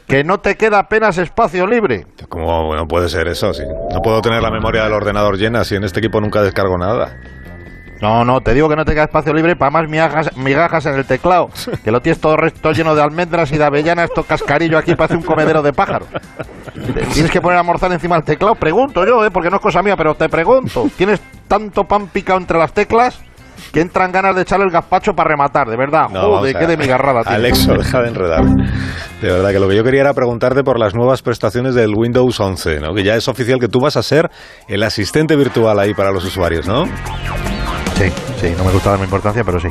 que 0.06 0.24
no 0.24 0.38
te 0.38 0.56
queda 0.56 0.78
apenas 0.78 1.18
espacio 1.18 1.66
libre. 1.66 2.06
¿Cómo 2.28 2.66
bueno, 2.66 2.86
puede 2.86 3.08
ser 3.08 3.28
eso? 3.28 3.52
Sí. 3.52 3.64
No 3.92 4.00
puedo 4.00 4.20
tener 4.22 4.42
la 4.42 4.50
memoria 4.50 4.84
del 4.84 4.92
ordenador 4.92 5.36
llena 5.36 5.64
si 5.64 5.74
en 5.74 5.84
este 5.84 6.00
equipo 6.00 6.20
nunca 6.20 6.42
descargo 6.42 6.78
nada. 6.78 7.16
No, 8.00 8.24
no, 8.24 8.40
te 8.40 8.54
digo 8.54 8.68
que 8.68 8.76
no 8.76 8.84
te 8.84 8.92
queda 8.92 9.04
espacio 9.04 9.32
libre 9.34 9.56
para 9.56 9.70
más 9.70 9.88
migajas, 9.88 10.36
migajas 10.36 10.86
en 10.86 10.94
el 10.94 11.04
teclado. 11.04 11.48
Que 11.84 11.90
lo 11.90 12.00
tienes 12.00 12.20
todo 12.20 12.36
resto 12.36 12.72
lleno 12.72 12.94
de 12.94 13.02
almendras 13.02 13.52
y 13.52 13.58
de 13.58 13.64
avellanas, 13.64 14.06
esto 14.10 14.22
cascarillo 14.22 14.78
aquí 14.78 14.94
parece 14.94 15.16
un 15.16 15.22
comedero 15.22 15.62
de 15.62 15.72
pájaros. 15.72 16.08
Tienes 17.12 17.30
que 17.30 17.40
poner 17.40 17.58
a 17.58 17.86
encima 17.94 18.16
del 18.16 18.24
teclado. 18.24 18.54
Pregunto 18.54 19.04
yo, 19.06 19.24
¿eh? 19.24 19.30
porque 19.30 19.50
no 19.50 19.56
es 19.56 19.62
cosa 19.62 19.82
mía, 19.82 19.96
pero 19.96 20.14
te 20.14 20.28
pregunto. 20.28 20.88
¿Tienes 20.96 21.20
tanto 21.48 21.84
pan 21.84 22.08
picado 22.08 22.38
entre 22.38 22.58
las 22.58 22.72
teclas 22.72 23.20
que 23.72 23.80
entran 23.80 24.10
ganas 24.10 24.34
de 24.34 24.42
echarle 24.42 24.66
el 24.66 24.70
gazpacho 24.70 25.12
para 25.12 25.30
rematar? 25.30 25.68
De 25.68 25.76
verdad, 25.76 26.08
No, 26.10 26.38
joder, 26.38 26.56
qué 26.56 26.66
de 26.66 26.76
migarrada. 26.76 27.22
tío. 27.22 27.32
Alexo, 27.32 27.74
deja 27.78 28.02
de 28.02 28.08
enredar. 28.08 28.44
De 29.20 29.30
verdad 29.30 29.50
que 29.50 29.58
lo 29.60 29.68
que 29.68 29.76
yo 29.76 29.84
quería 29.84 30.02
era 30.02 30.14
preguntarte 30.14 30.62
por 30.62 30.78
las 30.78 30.94
nuevas 30.94 31.22
prestaciones 31.22 31.74
del 31.74 31.92
Windows 31.96 32.38
11, 32.38 32.80
¿no? 32.80 32.94
Que 32.94 33.04
ya 33.04 33.16
es 33.16 33.28
oficial 33.28 33.58
que 33.58 33.68
tú 33.68 33.80
vas 33.80 33.96
a 33.96 34.02
ser 34.02 34.30
el 34.68 34.82
asistente 34.82 35.36
virtual 35.36 35.78
ahí 35.78 35.94
para 35.94 36.10
los 36.10 36.24
usuarios, 36.24 36.66
¿no? 36.66 36.84
Sí, 38.00 38.10
sí, 38.40 38.54
no 38.56 38.64
me 38.64 38.72
gusta 38.72 38.88
darme 38.88 39.04
importancia, 39.04 39.44
pero 39.44 39.60
sí. 39.60 39.68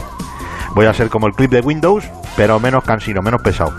Voy 0.76 0.86
a 0.86 0.94
ser 0.94 1.10
como 1.10 1.26
el 1.26 1.34
clip 1.34 1.50
de 1.50 1.62
Windows, 1.62 2.08
pero 2.38 2.60
menos 2.60 2.84
cansino, 2.84 3.24
menos 3.24 3.42
pesado. 3.42 3.74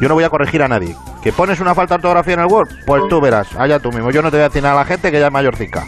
Yo 0.00 0.08
no 0.08 0.14
voy 0.14 0.22
a 0.22 0.30
corregir 0.30 0.62
a 0.62 0.68
nadie. 0.68 0.94
¿Que 1.24 1.32
pones 1.32 1.58
una 1.58 1.74
falta 1.74 1.94
de 1.94 1.96
ortografía 1.96 2.34
en 2.34 2.40
el 2.40 2.46
Word? 2.46 2.68
Pues 2.86 3.02
tú 3.08 3.20
verás, 3.20 3.48
allá 3.56 3.80
tú 3.80 3.90
mismo. 3.90 4.12
Yo 4.12 4.22
no 4.22 4.30
te 4.30 4.36
voy 4.36 4.44
a 4.44 4.48
decir 4.48 4.62
nada 4.62 4.76
a 4.76 4.78
la 4.78 4.84
gente 4.84 5.10
que 5.10 5.18
ya 5.18 5.26
es 5.26 5.32
mayorcica. 5.32 5.84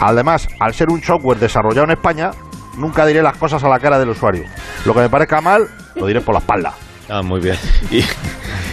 Además, 0.00 0.46
al 0.60 0.74
ser 0.74 0.90
un 0.90 1.02
software 1.02 1.38
desarrollado 1.38 1.84
en 1.84 1.92
España, 1.92 2.32
nunca 2.76 3.06
diré 3.06 3.22
las 3.22 3.38
cosas 3.38 3.64
a 3.64 3.70
la 3.70 3.78
cara 3.78 3.98
del 3.98 4.10
usuario. 4.10 4.44
Lo 4.84 4.92
que 4.92 5.00
me 5.00 5.08
parezca 5.08 5.40
mal, 5.40 5.66
lo 5.94 6.06
diré 6.06 6.20
por 6.20 6.34
la 6.34 6.40
espalda. 6.40 6.74
Ah, 7.08 7.22
muy 7.22 7.40
bien. 7.40 7.56
Y, 7.90 8.04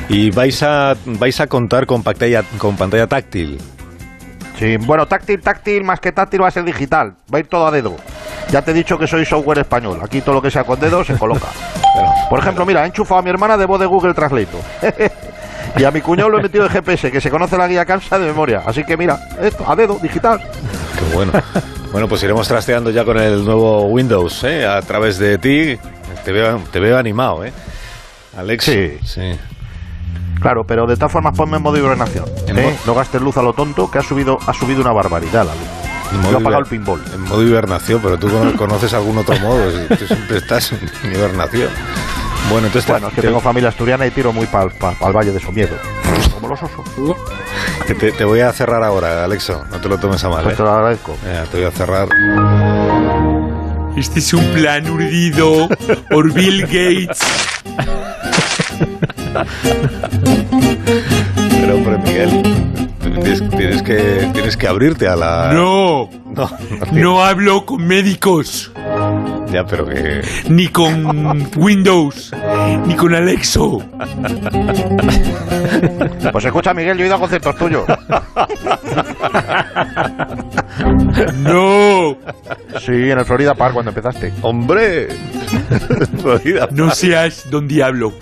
y 0.10 0.30
vais 0.32 0.62
a 0.62 0.98
vais 1.06 1.40
a 1.40 1.48
contar 1.48 1.86
con 1.86 2.04
pantalla 2.04 2.44
con 2.58 2.76
pantalla 2.76 3.08
táctil. 3.08 3.62
Sí, 4.60 4.76
bueno, 4.76 5.06
táctil, 5.06 5.40
táctil, 5.40 5.86
más 5.86 6.02
que 6.02 6.12
táctil 6.12 6.42
va 6.44 6.50
a 6.50 6.52
ser 6.52 6.66
digital. 6.66 7.16
Va 7.34 7.38
a 7.38 7.40
ir 7.40 7.48
todo 7.48 7.66
a 7.66 7.72
dedo. 7.72 7.96
Ya 8.50 8.62
te 8.62 8.72
he 8.72 8.74
dicho 8.74 8.98
que 8.98 9.08
soy 9.08 9.26
software 9.26 9.60
español. 9.60 10.00
Aquí 10.04 10.22
todo 10.22 10.36
lo 10.36 10.42
que 10.42 10.52
sea 10.52 10.64
con 10.64 10.80
dedo 10.80 11.04
se 11.04 11.18
coloca. 11.18 11.48
Por 12.30 12.40
ejemplo, 12.40 12.66
mira, 12.66 12.84
he 12.84 12.88
enchufado 12.88 13.20
a 13.20 13.24
mi 13.24 13.30
hermana 13.30 13.58
de 13.58 13.66
voz 13.66 13.80
de 13.80 13.86
Google 13.86 14.14
Translate. 14.14 14.58
y 15.78 15.84
a 15.84 15.92
mi 15.92 16.02
cuñado 16.02 16.30
lo 16.30 16.40
he 16.40 16.44
metido 16.44 16.64
de 16.64 16.70
GPS, 16.70 17.12
que 17.12 17.22
se 17.22 17.30
conoce 17.30 17.58
la 17.58 17.68
guía 17.68 17.86
cansa 17.86 18.20
de 18.20 18.28
memoria. 18.28 18.62
Así 18.66 18.84
que 18.84 18.96
mira, 18.98 19.18
esto, 19.42 19.64
a 19.68 19.76
dedo, 19.76 19.98
digital. 20.02 20.40
Qué 20.40 21.16
bueno. 21.16 21.32
Bueno, 21.92 22.08
pues 22.08 22.24
iremos 22.24 22.48
trasteando 22.48 22.90
ya 22.90 23.06
con 23.06 23.20
el 23.20 23.46
nuevo 23.46 23.84
Windows, 23.86 24.44
¿eh? 24.46 24.66
A 24.66 24.82
través 24.82 25.20
de 25.20 25.38
ti. 25.38 25.78
Te 26.26 26.32
veo, 26.32 26.60
te 26.72 26.80
veo 26.80 26.98
animado, 26.98 27.46
¿eh? 27.46 27.54
Alex. 28.36 28.66
Sí. 28.66 28.98
sí. 29.04 29.40
Claro, 30.42 30.64
pero 30.68 30.86
de 30.86 30.96
todas 30.96 31.12
formas 31.12 31.38
ponme 31.38 31.58
en 31.58 31.64
modo 31.64 31.78
hibernación. 31.78 32.26
¿eh? 32.48 32.76
No 32.86 32.94
gastes 32.96 33.22
luz 33.22 33.38
a 33.38 33.42
lo 33.42 33.54
tonto, 33.54 33.90
que 33.90 34.00
ha 34.00 34.02
subido, 34.02 34.38
ha 34.46 34.54
subido 34.54 34.82
una 34.82 34.92
barbaridad 34.92 35.46
la 35.46 35.54
luz. 35.54 35.83
En 36.14 36.22
Yo 36.24 36.38
he 36.38 36.42
apagado 36.42 36.60
el 36.64 36.66
pinball. 36.70 37.02
En 37.14 37.22
modo 37.22 37.42
hibernación, 37.44 38.02
pero 38.02 38.18
tú 38.18 38.30
cono- 38.30 38.56
conoces 38.56 38.94
algún 38.94 39.18
otro 39.18 39.38
modo. 39.40 39.72
si 39.72 39.88
Tú 39.96 40.06
siempre 40.08 40.38
estás 40.38 40.72
en 40.72 41.12
hibernación. 41.14 41.70
Bueno, 42.50 42.68
entonces 42.68 42.86
te- 42.86 42.92
Bueno, 42.92 43.08
es 43.08 43.14
que 43.16 43.22
te, 43.22 43.28
tengo 43.28 43.40
familia 43.40 43.70
asturiana 43.70 44.06
y 44.06 44.12
tiro 44.12 44.34
muy 44.34 44.46
para 44.48 44.66
el 44.66 45.14
Valle 45.14 45.32
de 45.32 45.40
Somiedo. 45.40 45.76
Como 46.34 46.50
los 46.50 46.62
osos. 46.62 46.82
que 47.88 47.96
te- 47.96 48.12
te 48.12 48.26
voy 48.26 48.42
a 48.42 48.52
cerrar 48.52 48.84
ahora, 48.84 49.24
Alexo. 49.24 49.64
No 49.72 49.80
te 49.80 49.88
lo 49.90 49.98
tomes 49.98 50.24
a 50.24 50.30
mal. 50.30 50.44
Pues 50.44 50.54
¿eh? 50.54 50.58
te 50.58 50.64
lo 50.64 50.72
agradezco. 50.72 51.18
Te 51.52 51.58
voy 51.58 51.66
a 51.68 51.72
cerrar. 51.72 52.08
Este 53.96 54.20
es 54.20 54.34
un 54.34 54.46
plan 54.54 54.90
urdido 54.90 55.70
por 56.10 56.32
Bill 56.34 56.62
Gates. 56.64 57.20
Tienes, 63.40 63.50
tienes 63.58 63.82
que, 63.84 64.30
tienes 64.34 64.58
que 64.58 64.68
abrirte 64.68 65.08
a 65.08 65.16
la. 65.16 65.52
No, 65.54 66.10
No, 66.36 66.50
no 66.92 67.24
hablo 67.24 67.66
con 67.66 67.86
médicos, 67.86 68.72
Ya, 69.52 69.66
pero 69.66 69.86
que. 69.88 70.22
ni 70.50 70.68
con 70.68 71.48
Windows, 71.56 72.32
ni 72.86 72.96
con 72.96 73.14
Alexo. 73.16 73.82
Pues 76.32 76.46
escucha, 76.46 76.74
Miguel, 76.74 76.98
yo 76.98 77.04
he 77.04 77.08
ido 77.08 77.16
a 77.16 77.20
conciertos 77.20 77.56
tuyos. 77.58 77.86
No, 81.38 82.18
Sí, 82.80 82.92
en 83.12 83.20
el 83.20 83.26
Florida 83.26 83.54
Park 83.54 83.74
cuando 83.74 83.92
empezaste. 83.92 84.34
¡Hombre! 84.42 85.08
Florida. 86.22 86.68
no 86.72 86.90
seas 86.92 87.46
don 87.50 87.68
Diablo. 87.68 88.14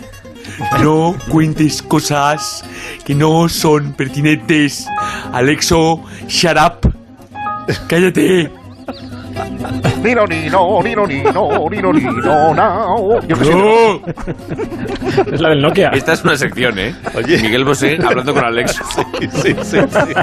No 0.82 1.16
cuentes 1.30 1.82
cosas 1.82 2.64
que 3.03 3.16
no 3.16 3.49
son 3.49 3.93
pertinentes. 3.93 4.88
Alexo, 5.32 6.03
shut 6.28 6.57
up. 6.57 6.93
Cállate. 7.88 8.61
Nino, 10.04 10.26
nino, 10.26 10.82
nino, 10.84 11.06
nino, 11.06 11.70
nino, 11.70 11.94
nino, 11.94 12.54
no. 12.54 13.22
Yo 13.28 13.38
que 13.38 13.46
sé. 13.46 13.56
No. 13.56 14.02
Es 15.32 15.39
la 15.42 15.50
del 15.50 15.62
Nokia. 15.62 15.89
Esta 15.89 16.14
es 16.14 16.24
una 16.24 16.36
sección, 16.36 16.78
¿eh? 16.80 16.96
Miguel 17.28 17.64
Bosé 17.64 18.00
hablando 18.04 18.34
con 18.34 18.44
Alexo. 18.44 18.84
Sí, 19.22 19.56
sí, 19.64 19.78
sí. 19.92 20.14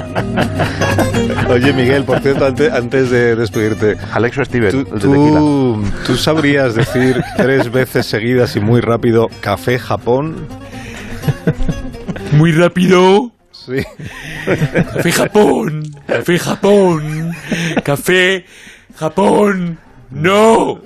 Oye, 1.49 1.73
Miguel, 1.73 2.03
por 2.03 2.19
cierto, 2.19 2.45
antes, 2.45 2.71
antes 2.71 3.09
de 3.09 3.35
despedirte. 3.35 3.97
Alexo 4.13 4.43
Steven, 4.43 4.71
¿tú, 4.71 4.77
el 4.79 4.85
de 4.85 4.99
tequila. 4.99 5.39
tú, 5.39 5.83
tú 6.05 6.15
sabrías 6.17 6.75
decir 6.75 7.21
tres 7.37 7.71
veces 7.71 8.05
seguidas 8.05 8.55
y 8.55 8.59
muy 8.59 8.81
rápido 8.81 9.27
café 9.41 9.79
Japón? 9.79 10.47
Muy 12.33 12.51
rápido. 12.51 13.31
Sí. 13.51 13.83
Café 14.45 15.11
Japón. 15.11 15.83
Café 16.07 16.39
Japón. 16.39 17.31
Café 17.83 18.45
Japón. 18.99 19.77
No. 20.11 20.79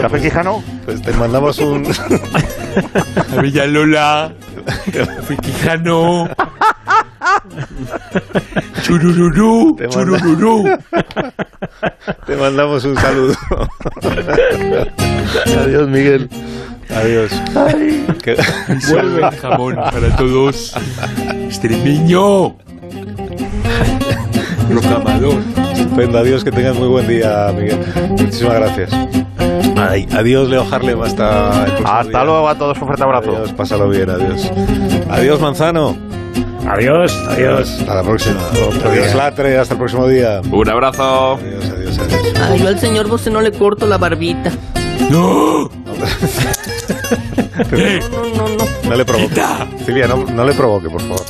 ¿Café 0.00 0.20
Quijano? 0.20 0.62
Pues 0.84 1.00
te 1.02 1.12
mandamos 1.12 1.58
un. 1.58 1.84
Bella 3.40 3.66
Lola. 3.66 4.32
Café 4.92 5.36
Quijano. 5.36 6.28
Churururú. 8.82 9.76
Te 9.76 9.86
manda- 9.88 10.18
Churururú. 10.18 10.78
Te 12.26 12.36
mandamos 12.36 12.84
un 12.84 12.96
saludo. 12.96 13.34
Adiós, 15.64 15.88
Miguel. 15.88 16.28
Adiós. 16.90 17.30
Que- 18.22 18.36
Vuelve 18.90 19.26
el 19.28 19.36
jamón 19.38 19.76
para 19.76 20.16
todos. 20.16 20.74
Extremeño. 21.46 22.56
Proclamador. 24.68 25.34
Estupendo, 25.72 26.18
adiós, 26.18 26.44
que 26.44 26.50
tengas 26.50 26.76
muy 26.76 26.88
buen 26.88 27.06
día, 27.06 27.52
Miguel. 27.54 27.78
Muchísimas 28.10 28.54
gracias. 28.54 28.90
Ay, 29.76 30.06
adiós, 30.12 30.48
Leo 30.48 30.64
Harlem, 30.70 31.02
hasta 31.02 31.66
el 31.66 31.72
Hasta 31.84 32.02
día. 32.04 32.24
luego 32.24 32.48
a 32.48 32.54
todos, 32.54 32.78
un 32.80 32.86
fuerte 32.86 33.02
abrazo. 33.02 33.36
Adiós, 33.36 33.52
pásalo 33.52 33.88
bien, 33.88 34.08
adiós. 34.10 34.50
Adiós, 35.10 35.40
Manzano. 35.40 35.96
Adiós, 36.68 37.12
adiós. 37.28 37.68
Hasta 37.80 37.94
la 37.96 38.02
próxima. 38.02 38.40
Otro 38.68 38.90
adiós, 38.90 39.06
día. 39.06 39.14
Latre, 39.16 39.58
hasta 39.58 39.74
el 39.74 39.78
próximo 39.78 40.06
día. 40.06 40.40
Un 40.50 40.68
abrazo. 40.68 41.34
Adiós, 41.34 41.64
adiós, 41.70 41.98
adiós. 41.98 42.34
Ay, 42.48 42.58
yo 42.60 42.68
al 42.68 42.78
señor 42.78 43.08
Bosé 43.08 43.30
no 43.30 43.40
le 43.40 43.50
corto 43.52 43.86
la 43.86 43.98
barbita. 43.98 44.50
No. 45.10 45.68
Eh, 47.72 48.00
No, 48.10 48.24
no, 48.46 48.48
no. 48.56 48.64
No 48.88 48.94
le 48.96 49.04
provoque. 49.04 49.42
Silvia, 49.84 50.06
no, 50.06 50.16
no 50.24 50.44
le 50.44 50.52
provoque, 50.54 50.88
por 50.88 51.00
favor. 51.00 51.22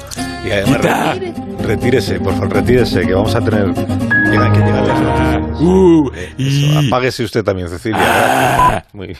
Y 0.44 0.50
además, 0.50 0.76
Quita. 0.78 1.14
re- 1.14 1.34
retírese, 1.66 2.18
por 2.20 2.32
favor, 2.34 2.52
retírese, 2.54 3.06
que 3.06 3.14
vamos 3.14 3.34
a 3.34 3.40
tener. 3.40 3.66
Llegan, 3.68 4.52
que 4.52 4.58
llegan 4.58 4.88
las 4.88 5.00
noticias. 5.00 5.60
Uh, 5.60 6.10
Eso, 6.14 6.30
y- 6.38 6.88
apáguese 6.88 7.24
usted 7.24 7.44
también, 7.44 7.68
Cecilia. 7.68 8.84
Muy 8.92 9.08
bien. 9.08 9.18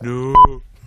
No. 0.00 0.32